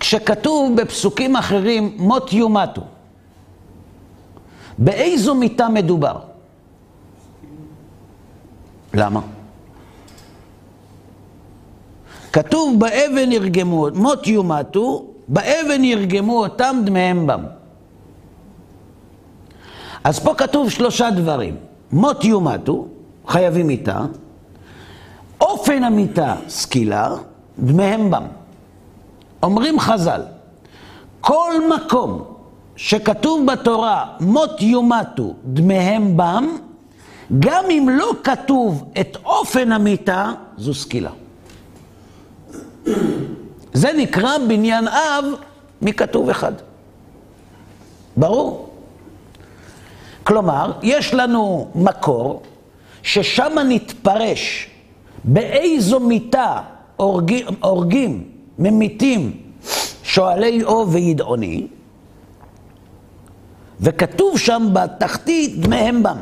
כשכתוב 0.00 0.80
בפסוקים 0.80 1.36
אחרים 1.36 1.94
מות 1.98 2.32
יומתו, 2.32 2.82
באיזו 4.78 5.34
מיטה 5.34 5.68
מדובר? 5.68 6.18
למה? 8.94 9.20
כתוב 12.32 12.80
באבן 12.80 13.32
ירגמו, 13.32 13.88
מות 13.94 14.26
יומתו, 14.26 15.15
באבן 15.28 15.84
ירגמו 15.84 16.38
אותם 16.38 16.80
דמיהם 16.84 17.26
בם. 17.26 17.44
אז 20.04 20.18
פה 20.18 20.34
כתוב 20.34 20.70
שלושה 20.70 21.10
דברים. 21.10 21.56
מות 21.92 22.24
יומתו, 22.24 22.86
חייבים 23.26 23.66
מיתה, 23.66 24.00
אופן 25.40 25.84
המיתה, 25.84 26.34
סקילה, 26.48 27.14
דמיהם 27.58 28.10
בם. 28.10 28.24
אומרים 29.42 29.80
חז"ל, 29.80 30.22
כל 31.20 31.52
מקום 31.76 32.22
שכתוב 32.76 33.46
בתורה 33.52 34.04
מות 34.20 34.62
יומתו 34.62 35.34
דמיהם 35.44 36.16
בם, 36.16 36.46
גם 37.38 37.64
אם 37.70 37.88
לא 37.92 38.12
כתוב 38.24 38.84
את 39.00 39.16
אופן 39.24 39.72
המיתה, 39.72 40.32
זו 40.56 40.74
סקילה. 40.74 41.10
זה 43.76 43.92
נקרא 43.92 44.38
בניין 44.48 44.88
אב 44.88 45.24
מכתוב 45.82 46.30
אחד. 46.30 46.52
ברור? 48.16 48.68
כלומר, 50.24 50.72
יש 50.82 51.14
לנו 51.14 51.68
מקור 51.74 52.42
ששם 53.02 53.52
נתפרש 53.68 54.70
באיזו 55.24 56.00
מיתה 56.00 56.60
הורגים, 56.96 57.46
הורגים 57.62 58.24
ממיתים 58.58 59.42
שואלי 60.02 60.64
או 60.64 60.90
וידעוני, 60.90 61.66
וכתוב 63.80 64.38
שם 64.38 64.68
בתחתית 64.72 65.60
דמיהם 65.60 66.02
בם. 66.02 66.18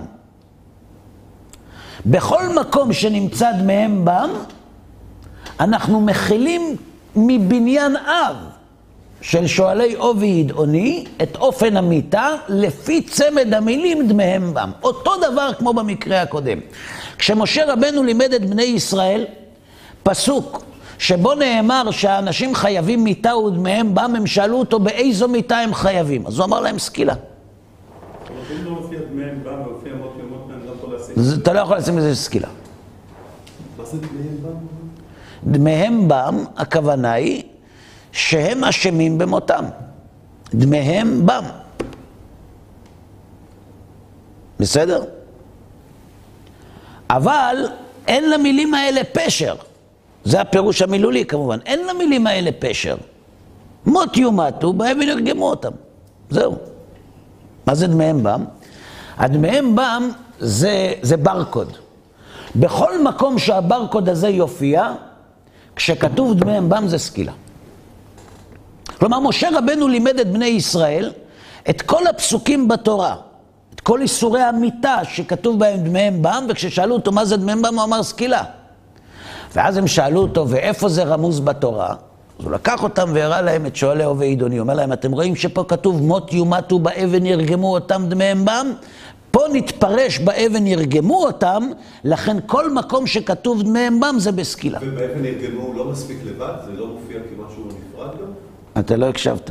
בכל 2.06 2.48
מקום 2.60 2.92
שנמצא 2.92 3.52
דמיהם 3.52 4.04
בם, 4.04 4.30
אנחנו 5.60 6.00
מכילים 6.00 6.76
מבניין 7.16 7.96
אב 7.96 8.36
של 9.20 9.46
שואלי 9.46 9.96
או 9.96 10.16
וידעוני 10.18 11.04
את 11.22 11.36
אופן 11.36 11.76
המיתה 11.76 12.28
לפי 12.48 13.02
צמד 13.02 13.54
המילים 13.54 14.08
דמיהם 14.08 14.54
בם. 14.54 14.70
אותו 14.82 15.10
דבר 15.16 15.50
כמו 15.58 15.72
במקרה 15.72 16.22
הקודם. 16.22 16.58
כשמשה 17.18 17.72
רבנו 17.72 18.02
לימד 18.02 18.32
את 18.32 18.50
בני 18.50 18.62
ישראל, 18.62 19.24
פסוק 20.02 20.62
שבו 20.98 21.34
נאמר 21.34 21.90
שהאנשים 21.90 22.54
חייבים 22.54 23.04
מיתה 23.04 23.36
ודמיהם 23.36 23.94
בם, 23.94 24.12
הם 24.16 24.26
שאלו 24.26 24.56
אותו 24.56 24.78
באיזו 24.78 25.28
מיתה 25.28 25.56
הם 25.58 25.74
חייבים. 25.74 26.26
אז 26.26 26.38
הוא 26.38 26.44
אמר 26.44 26.60
להם 26.60 26.78
סקילה. 26.78 27.14
לא 31.16 31.34
אתה 31.42 31.52
לא 31.52 31.60
יכול 31.60 31.76
לשים 31.76 31.98
לזה 31.98 32.14
סקילה. 32.14 32.48
דמיהם 33.76 34.36
בם, 34.42 34.83
הכוונה 36.56 37.12
היא 37.12 37.42
שהם 38.12 38.64
אשמים 38.64 39.18
במותם. 39.18 39.64
דמיהם 40.54 41.26
בם. 41.26 41.44
בסדר? 44.60 45.04
אבל 47.10 47.56
אין 48.06 48.30
למילים 48.30 48.74
האלה 48.74 49.00
פשר. 49.12 49.54
זה 50.24 50.40
הפירוש 50.40 50.82
המילולי 50.82 51.24
כמובן. 51.24 51.58
אין 51.66 51.86
למילים 51.86 52.26
האלה 52.26 52.50
פשר. 52.58 52.96
מות 53.86 54.16
יומתו, 54.16 54.72
בהם 54.72 54.98
ונרגמו 55.00 55.50
אותם. 55.50 55.70
זהו. 56.30 56.56
מה 57.66 57.74
זה 57.74 57.86
דמיהם 57.86 58.22
בם? 58.22 58.44
הדמיהם 59.16 59.76
בם 59.76 60.10
זה, 60.38 60.92
זה 61.02 61.16
ברקוד. 61.16 61.76
בכל 62.56 63.02
מקום 63.02 63.38
שהברקוד 63.38 64.08
הזה 64.08 64.28
יופיע, 64.28 64.92
כשכתוב 65.76 66.34
דמי 66.34 66.58
אמבם 66.58 66.88
זה 66.88 66.98
סקילה. 66.98 67.32
כלומר, 68.98 69.20
משה 69.20 69.48
רבנו 69.58 69.88
לימד 69.88 70.18
את 70.20 70.32
בני 70.32 70.46
ישראל 70.46 71.12
את 71.70 71.82
כל 71.82 72.06
הפסוקים 72.06 72.68
בתורה, 72.68 73.16
את 73.74 73.80
כל 73.80 74.00
איסורי 74.00 74.42
המיתה 74.42 74.96
שכתוב 75.04 75.58
בהם 75.58 75.80
דמי 75.80 76.08
אמבם, 76.08 76.46
וכששאלו 76.48 76.94
אותו 76.94 77.12
מה 77.12 77.24
זה 77.24 77.36
דמי 77.36 77.52
אמבם, 77.52 77.74
הוא 77.74 77.84
אמר 77.84 78.02
סקילה. 78.02 78.42
ואז 79.54 79.76
הם 79.76 79.86
שאלו 79.86 80.22
אותו, 80.22 80.48
ואיפה 80.48 80.88
זה 80.88 81.04
רמוז 81.04 81.40
בתורה? 81.40 81.94
אז 82.38 82.44
הוא 82.44 82.52
לקח 82.52 82.82
אותם 82.82 83.10
והראה 83.14 83.42
להם 83.42 83.66
את 83.66 83.76
שואלי 83.76 84.06
ועידוני. 84.06 84.56
הוא 84.56 84.62
אומר 84.62 84.74
להם, 84.74 84.92
אתם 84.92 85.12
רואים 85.12 85.36
שפה 85.36 85.64
כתוב 85.68 86.02
מות 86.02 86.32
יומתו 86.32 86.78
באבן 86.78 87.26
ירגמו 87.26 87.74
אותם 87.74 88.04
דמי 88.08 88.32
אמבם? 88.32 88.72
פה 89.34 89.44
נתפרש 89.52 90.18
באבן 90.18 90.66
ירגמו 90.66 91.26
אותם, 91.26 91.62
לכן 92.04 92.36
כל 92.46 92.72
מקום 92.72 93.06
שכתוב 93.06 93.62
אמבם 93.88 94.14
זה 94.18 94.32
בסקילה. 94.32 94.78
ובאבן 94.82 95.24
ירגמו 95.24 95.74
לא 95.74 95.84
מספיק 95.84 96.18
לבד? 96.26 96.52
זה 96.66 96.72
לא 96.72 96.86
מופיע 96.86 97.18
כמשהו 97.18 97.64
נפרד 97.66 98.10
גם? 98.10 98.32
אתה 98.80 98.96
לא 98.96 99.08
הקשבת. 99.08 99.50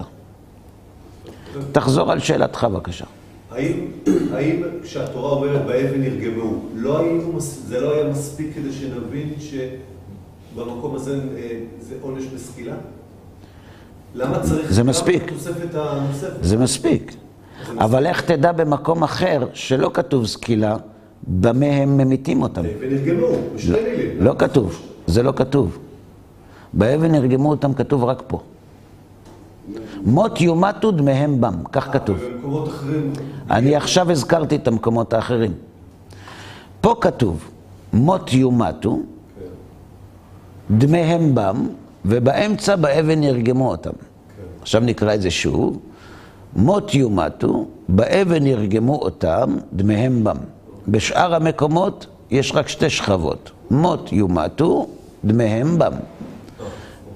תחזור 1.72 2.12
על 2.12 2.20
שאלתך 2.20 2.64
בבקשה. 2.64 3.06
האם, 3.52 3.88
האם 4.34 4.64
כשהתורה 4.84 5.32
אומרת 5.32 5.66
באבן 5.66 6.04
ירגמו, 6.04 6.62
לא 6.76 7.00
היינו, 7.00 7.40
זה 7.40 7.80
לא 7.80 7.94
היה 7.94 8.10
מספיק 8.10 8.56
כדי 8.56 8.72
שנבין 8.74 9.34
שבמקום 9.40 10.96
הזה 10.96 11.20
אה, 11.38 11.60
זה 11.80 11.96
עונש 12.02 12.24
בסקילה? 12.24 12.76
למה 14.16 14.40
צריך... 14.40 14.74
זה 14.74 14.84
מספיק. 14.84 15.24
זה 16.42 16.58
מספיק. 16.58 17.16
אבל 17.78 18.06
איך 18.06 18.22
תדע 18.22 18.52
במקום 18.52 19.04
אחר 19.04 19.48
שלא 19.54 19.92
כתוב 19.94 20.26
סקילה, 20.26 20.78
במה 21.28 21.66
הם 21.66 21.98
ממיתים 21.98 22.42
אותם? 22.42 22.64
באבן 22.64 22.92
ירגמו, 22.92 23.28
בשתי 23.56 23.72
מילים. 23.72 24.10
לא 24.20 24.36
כתוב, 24.38 24.82
זה 25.08 25.24
לא 25.24 25.34
כתוב. 25.36 25.78
באבן 26.74 27.16
ירגמו 27.16 27.50
אותם 27.50 27.74
כתוב 27.74 28.04
רק 28.04 28.24
פה. 28.28 28.40
מות 30.06 30.42
יומתו 30.42 30.92
דמיהם 30.92 31.42
בם, 31.42 31.56
כך 31.72 31.94
כתוב. 31.94 32.18
ובמקומות 32.22 32.68
אחרים... 32.68 33.14
אני 33.52 33.76
עכשיו 33.76 34.12
הזכרתי 34.12 34.56
את 34.56 34.68
המקומות 34.68 35.14
האחרים. 35.14 35.54
פה 36.82 36.96
כתוב, 37.02 37.50
מות 37.94 38.34
יומתו, 38.34 39.00
דמיהם 40.72 41.36
בם, 41.36 41.68
ובאמצע 42.06 42.76
באבן 42.76 43.24
ירגמו 43.24 43.72
אותם. 43.72 43.92
עכשיו 44.62 44.82
נקרא 44.82 45.14
את 45.14 45.22
זה 45.22 45.32
שוב. 45.32 45.80
מות 46.56 46.96
יומתו, 46.96 47.66
באבן 47.90 48.48
ירגמו 48.48 48.96
אותם, 48.96 49.58
דמיהם 49.74 50.24
בם. 50.24 50.38
בשאר 50.88 51.36
המקומות 51.36 52.08
יש 52.32 52.52
רק 52.56 52.68
שתי 52.68 52.90
שכבות. 52.90 53.52
מות 53.72 54.12
יומתו, 54.12 54.88
דמיהם 55.26 55.80
בם. 55.80 55.94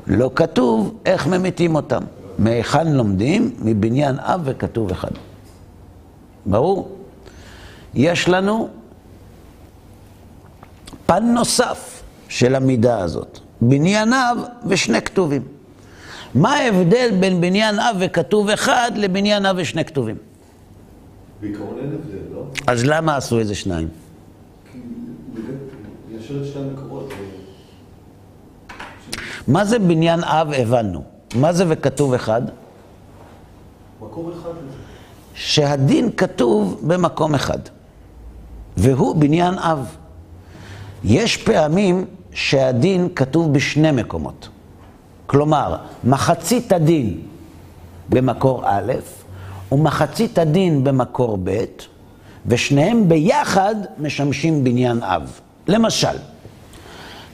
לא 0.07 0.31
כתוב 0.35 0.95
איך 1.05 1.27
ממיתים 1.27 1.75
אותם. 1.75 2.01
מהיכן 2.39 2.87
לומדים? 2.87 3.55
מבניין 3.61 4.19
אב 4.19 4.41
וכתוב 4.43 4.91
אחד. 4.91 5.11
ברור? 6.45 6.89
יש 7.93 8.29
לנו 8.29 8.69
פן 11.05 11.23
נוסף 11.23 12.03
של 12.29 12.55
המידה 12.55 12.99
הזאת. 12.99 13.39
בניין 13.61 14.13
אב 14.13 14.37
ושני 14.65 15.01
כתובים. 15.01 15.56
מה 16.35 16.53
ההבדל 16.55 17.09
בין 17.19 17.41
בניין 17.41 17.79
אב 17.79 17.95
וכתוב 17.99 18.49
אחד 18.49 18.91
לבניין 18.95 19.45
אב 19.45 19.55
ושני 19.59 19.85
כתובים? 19.85 20.15
בעיקרון 21.41 21.77
אין 21.81 21.91
הבדל, 21.93 22.35
לא? 22.35 22.43
אז 22.67 22.83
למה 22.85 23.15
עשו 23.17 23.39
איזה 23.39 23.55
שניים? 23.55 23.87
זה- 25.35 25.53
מה 29.47 29.65
זה 29.65 29.79
בניין 29.79 30.23
אב 30.23 30.51
הבנו? 30.53 31.03
מה 31.35 31.53
זה 31.53 31.65
וכתוב 31.67 32.13
אחד? 32.13 32.41
מקום 34.01 34.31
אחד. 34.41 34.49
שהדין 35.33 36.09
כתוב 36.17 36.81
במקום 36.87 37.35
אחד, 37.35 37.59
והוא 38.77 39.15
בניין 39.15 39.53
אב. 39.53 39.95
יש 41.03 41.37
פעמים 41.37 42.05
שהדין 42.33 43.07
כתוב 43.15 43.53
בשני 43.53 43.91
מקומות. 43.91 44.49
כלומר, 45.27 45.75
מחצית 46.03 46.71
הדין 46.71 47.21
במקור 48.09 48.61
א' 48.65 48.93
ומחצית 49.71 50.37
הדין 50.37 50.83
במקור 50.83 51.37
ב', 51.43 51.65
ושניהם 52.45 53.09
ביחד 53.09 53.75
משמשים 53.99 54.63
בניין 54.63 55.03
אב. 55.03 55.39
למשל, 55.67 56.17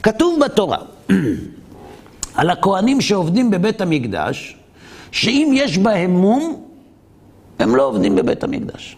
כתוב 0.02 0.40
בתורה 0.44 0.78
על 2.34 2.50
הכהנים 2.50 3.00
שעובדים 3.00 3.50
בבית 3.50 3.80
המקדש, 3.80 4.56
שאם 5.12 5.52
יש 5.54 5.78
בהם 5.78 6.10
מום, 6.10 6.64
הם 7.58 7.76
לא 7.76 7.82
עובדים 7.82 8.16
בבית 8.16 8.44
המקדש. 8.44 8.96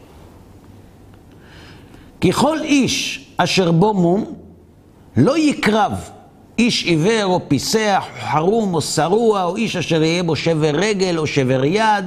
כי 2.21 2.33
כל 2.33 2.59
איש 2.63 3.27
אשר 3.37 3.73
בו 3.73 3.95
מום, 3.95 4.35
לא 5.17 5.39
יקרב 5.39 5.93
איש 6.59 6.85
עיוור 6.85 7.25
או 7.25 7.41
פיסח, 7.49 8.05
או 8.15 8.21
חרום 8.31 8.75
או 8.75 8.81
שרוע, 8.81 9.45
או 9.45 9.57
איש 9.57 9.77
אשר 9.77 10.03
יהיה 10.03 10.23
בו 10.23 10.37
שבר 10.37 10.71
רגל 10.75 11.19
או 11.19 11.27
שבר 11.27 11.65
יד, 11.65 12.05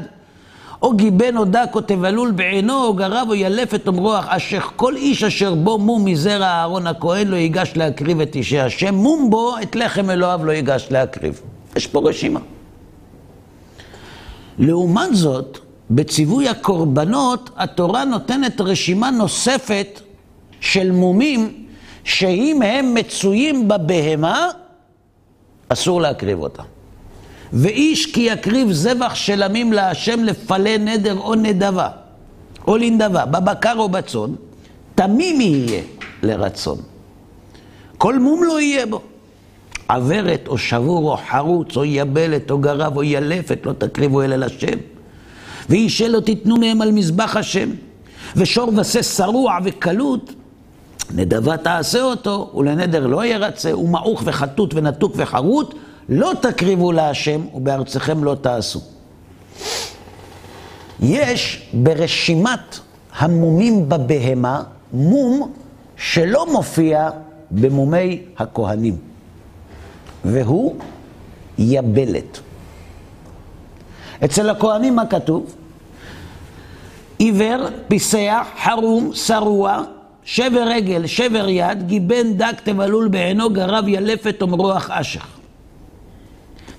או 0.81 0.93
גיבן 0.93 1.37
או 1.37 1.45
דק 1.45 1.69
או 1.73 1.81
תבלול 1.81 2.31
בעינו, 2.31 2.83
או 2.83 2.93
גרב 2.93 3.27
או 3.29 3.35
ילפת 3.35 3.87
או 3.87 3.93
מרוח, 3.93 4.25
אשר 4.27 4.59
כל 4.75 4.95
איש 4.95 5.23
אשר 5.23 5.55
בו 5.55 5.77
מום 5.77 6.05
מזרע 6.05 6.45
אהרון 6.45 6.87
הכהן 6.87 7.27
לא 7.27 7.35
ייגש 7.35 7.71
להקריב 7.75 8.21
את 8.21 8.35
אישי 8.35 8.59
השם, 8.59 8.95
מום 8.95 9.29
בו 9.29 9.55
את 9.61 9.75
לחם 9.75 10.09
אלוהיו 10.09 10.45
לא 10.45 10.51
ייגש 10.51 10.87
להקריב. 10.91 11.41
יש 11.75 11.87
פה 11.87 12.01
רשימה. 12.09 12.39
לעומת 14.59 15.15
זאת, 15.15 15.59
בציווי 15.89 16.49
הקורבנות, 16.49 17.49
התורה 17.57 18.05
נותנת 18.05 18.61
רשימה 18.61 19.11
נוספת 19.11 20.01
של 20.59 20.91
מומים, 20.91 21.65
שאם 22.09 22.61
הם 22.61 22.93
מצויים 22.93 23.67
בבהמה, 23.67 24.47
אסור 25.69 26.01
להקריב 26.01 26.39
אותה. 26.39 26.63
ואיש 27.53 28.05
כי 28.05 28.21
יקריב 28.21 28.71
זבח 28.71 29.15
של 29.15 29.43
עמים 29.43 29.73
להשם 29.73 30.23
לפלה 30.23 30.77
נדר 30.77 31.17
או 31.17 31.35
נדבה, 31.35 31.89
או 32.67 32.77
לנדבה, 32.77 33.25
בבקר 33.25 33.73
או 33.77 33.89
בצאן, 33.89 34.29
תמים 34.95 35.41
יהיה 35.41 35.81
לרצון. 36.23 36.77
כל 37.97 38.19
מום 38.19 38.43
לא 38.43 38.61
יהיה 38.61 38.85
בו. 38.85 39.01
עוורת 39.89 40.47
או 40.47 40.57
שבור 40.57 41.11
או 41.11 41.17
חרוץ 41.29 41.77
או 41.77 41.85
יבלת 41.85 42.51
או 42.51 42.57
גרב 42.57 42.97
או 42.97 43.03
ילפת 43.03 43.65
לא 43.65 43.73
תקריבו 43.73 44.21
אלא 44.21 44.35
לשם. 44.35 44.77
ואישה 45.69 46.07
לא 46.07 46.19
תיתנו 46.19 46.57
מהם 46.57 46.81
על 46.81 46.91
מזבח 46.91 47.35
השם. 47.35 47.69
ושור 48.35 48.71
ושה 48.77 49.03
שרוע 49.03 49.57
וקלות, 49.63 50.33
נדבה 51.15 51.57
תעשה 51.57 52.01
אותו, 52.01 52.51
ולנדר 52.55 53.07
לא 53.07 53.25
ירצה, 53.25 53.77
ומעוך 53.77 54.21
וחטוט 54.25 54.73
ונתוק 54.73 55.13
וחרוט, 55.15 55.73
לא 56.09 56.31
תקריבו 56.41 56.91
להשם, 56.91 57.41
ובארצכם 57.53 58.23
לא 58.23 58.35
תעשו. 58.41 58.79
יש 60.99 61.69
ברשימת 61.73 62.79
המומים 63.17 63.89
בבהמה, 63.89 64.63
מום 64.93 65.51
שלא 65.97 66.51
מופיע 66.51 67.09
במומי 67.51 68.21
הכהנים, 68.37 68.97
והוא 70.25 70.75
יבלת. 71.57 72.39
אצל 74.25 74.49
הכהנים 74.49 74.95
מה 74.95 75.05
כתוב? 75.05 75.55
עיוור, 77.17 77.67
פיסח, 77.87 78.47
חרום, 78.63 79.11
שרוע, 79.13 79.83
שבר 80.29 80.63
רגל, 80.67 81.07
שבר 81.07 81.49
יד, 81.49 81.87
גיבן 81.87 82.33
דק 82.33 82.55
תבלול 82.63 83.07
בעינו, 83.07 83.49
גרב 83.49 83.87
ילפת 83.87 84.43
ומרוח 84.43 84.89
אשך. 84.89 85.25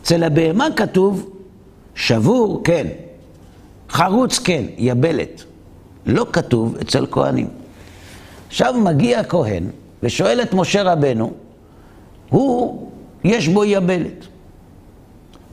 אצל 0.02 0.24
הבהמה 0.24 0.66
כתוב 0.76 1.30
שבור, 1.94 2.60
כן, 2.64 2.86
חרוץ, 3.88 4.38
כן, 4.38 4.64
יבלת. 4.78 5.44
לא 6.06 6.26
כתוב 6.32 6.76
אצל 6.80 7.06
כהנים. 7.10 7.48
עכשיו 8.48 8.74
מגיע 8.74 9.20
הכהן 9.20 9.64
ושואל 10.02 10.42
את 10.42 10.54
משה 10.54 10.82
רבנו, 10.82 11.32
הוא, 12.28 12.90
יש 13.24 13.48
בו 13.48 13.64
יבלת. 13.64 14.26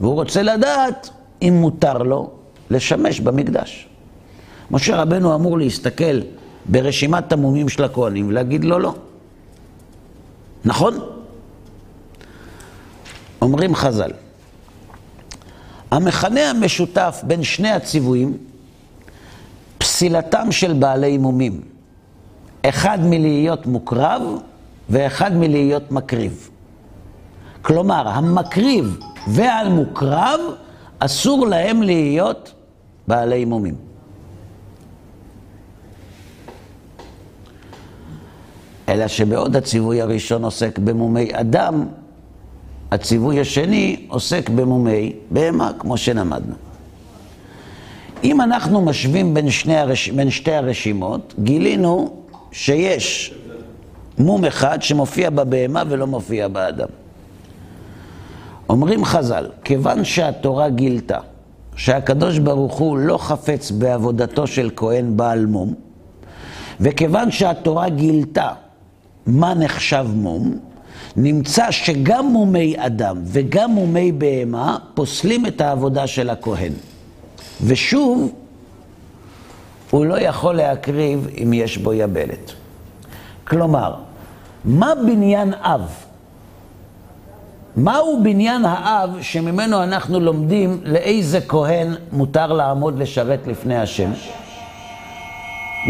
והוא 0.00 0.14
רוצה 0.14 0.42
לדעת 0.42 1.10
אם 1.42 1.54
מותר 1.60 1.98
לו 1.98 2.30
לשמש 2.70 3.20
במקדש. 3.20 3.88
משה 4.70 4.96
רבנו 4.96 5.34
אמור 5.34 5.58
להסתכל 5.58 6.20
ברשימת 6.68 7.32
המומים 7.32 7.68
של 7.68 7.84
הכהנים 7.84 8.28
ולהגיד 8.28 8.64
לו 8.64 8.78
לא. 8.78 8.94
נכון? 10.64 10.98
אומרים 13.42 13.74
חז"ל, 13.74 14.10
המכנה 15.90 16.50
המשותף 16.50 17.20
בין 17.26 17.42
שני 17.42 17.70
הציוויים, 17.70 18.36
פסילתם 19.78 20.52
של 20.52 20.72
בעלי 20.72 21.18
מומים. 21.18 21.60
אחד 22.62 22.98
מלהיות 23.02 23.66
מוקרב 23.66 24.22
ואחד 24.90 25.32
מלהיות 25.36 25.92
מקריב. 25.92 26.50
כלומר, 27.62 28.08
המקריב 28.08 28.98
והמוקרב, 29.28 30.40
אסור 30.98 31.46
להם 31.46 31.82
להיות 31.82 32.52
בעלי 33.08 33.44
מומים. 33.44 33.87
אלא 38.88 39.08
שבעוד 39.08 39.56
הציווי 39.56 40.00
הראשון 40.02 40.44
עוסק 40.44 40.78
במומי 40.78 41.28
אדם, 41.32 41.86
הציווי 42.90 43.40
השני 43.40 44.06
עוסק 44.08 44.48
במומי 44.48 45.12
בהמה, 45.30 45.70
כמו 45.78 45.96
שלמדנו. 45.96 46.54
אם 48.24 48.40
אנחנו 48.40 48.80
משווים 48.80 49.34
בין, 49.34 49.50
שני 49.50 49.76
הרש... 49.76 50.08
בין 50.08 50.30
שתי 50.30 50.52
הרשימות, 50.52 51.34
גילינו 51.42 52.16
שיש 52.52 53.34
מום 54.18 54.44
אחד 54.44 54.82
שמופיע 54.82 55.30
בבהמה 55.30 55.82
ולא 55.88 56.06
מופיע 56.06 56.48
באדם. 56.48 56.88
אומרים 58.68 59.04
חז"ל, 59.04 59.46
כיוון 59.64 60.04
שהתורה 60.04 60.68
גילתה 60.68 61.18
שהקדוש 61.76 62.38
ברוך 62.38 62.74
הוא 62.74 62.98
לא 62.98 63.18
חפץ 63.18 63.70
בעבודתו 63.70 64.46
של 64.46 64.70
כהן 64.76 65.16
בעל 65.16 65.46
מום, 65.46 65.74
וכיוון 66.80 67.30
שהתורה 67.30 67.88
גילתה 67.88 68.48
מה 69.28 69.54
נחשב 69.54 70.06
מום, 70.14 70.58
נמצא 71.16 71.70
שגם 71.70 72.26
מומי 72.26 72.74
אדם 72.78 73.16
וגם 73.24 73.70
מומי 73.70 74.12
בהמה 74.12 74.76
פוסלים 74.94 75.46
את 75.46 75.60
העבודה 75.60 76.06
של 76.06 76.30
הכהן. 76.30 76.72
ושוב, 77.64 78.32
הוא 79.90 80.04
לא 80.04 80.20
יכול 80.20 80.54
להקריב 80.54 81.28
אם 81.42 81.52
יש 81.52 81.78
בו 81.78 81.92
יבלת. 81.92 82.52
כלומר, 83.44 83.94
מה 84.64 84.92
בניין 85.06 85.54
אב? 85.54 85.88
מהו 87.76 88.20
בניין 88.22 88.64
האב 88.64 89.10
שממנו 89.20 89.82
אנחנו 89.82 90.20
לומדים 90.20 90.80
לאיזה 90.84 91.40
כהן 91.48 91.94
מותר 92.12 92.52
לעמוד 92.52 92.98
לשרת 92.98 93.46
לפני 93.46 93.76
השם? 93.76 94.10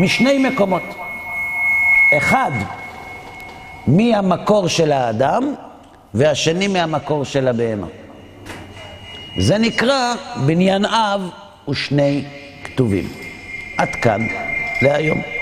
משני 0.00 0.48
מקומות. 0.48 0.82
אחד, 2.18 2.50
מהמקור 3.88 4.68
של 4.68 4.92
האדם, 4.92 5.54
והשני 6.14 6.68
מהמקור 6.68 7.24
של 7.24 7.48
הבהמה. 7.48 7.86
זה 9.40 9.58
נקרא 9.58 10.14
בניין 10.46 10.84
אב 10.84 11.28
ושני 11.68 12.24
כתובים. 12.64 13.08
עד 13.78 13.88
כאן 14.02 14.20
להיום. 14.82 15.37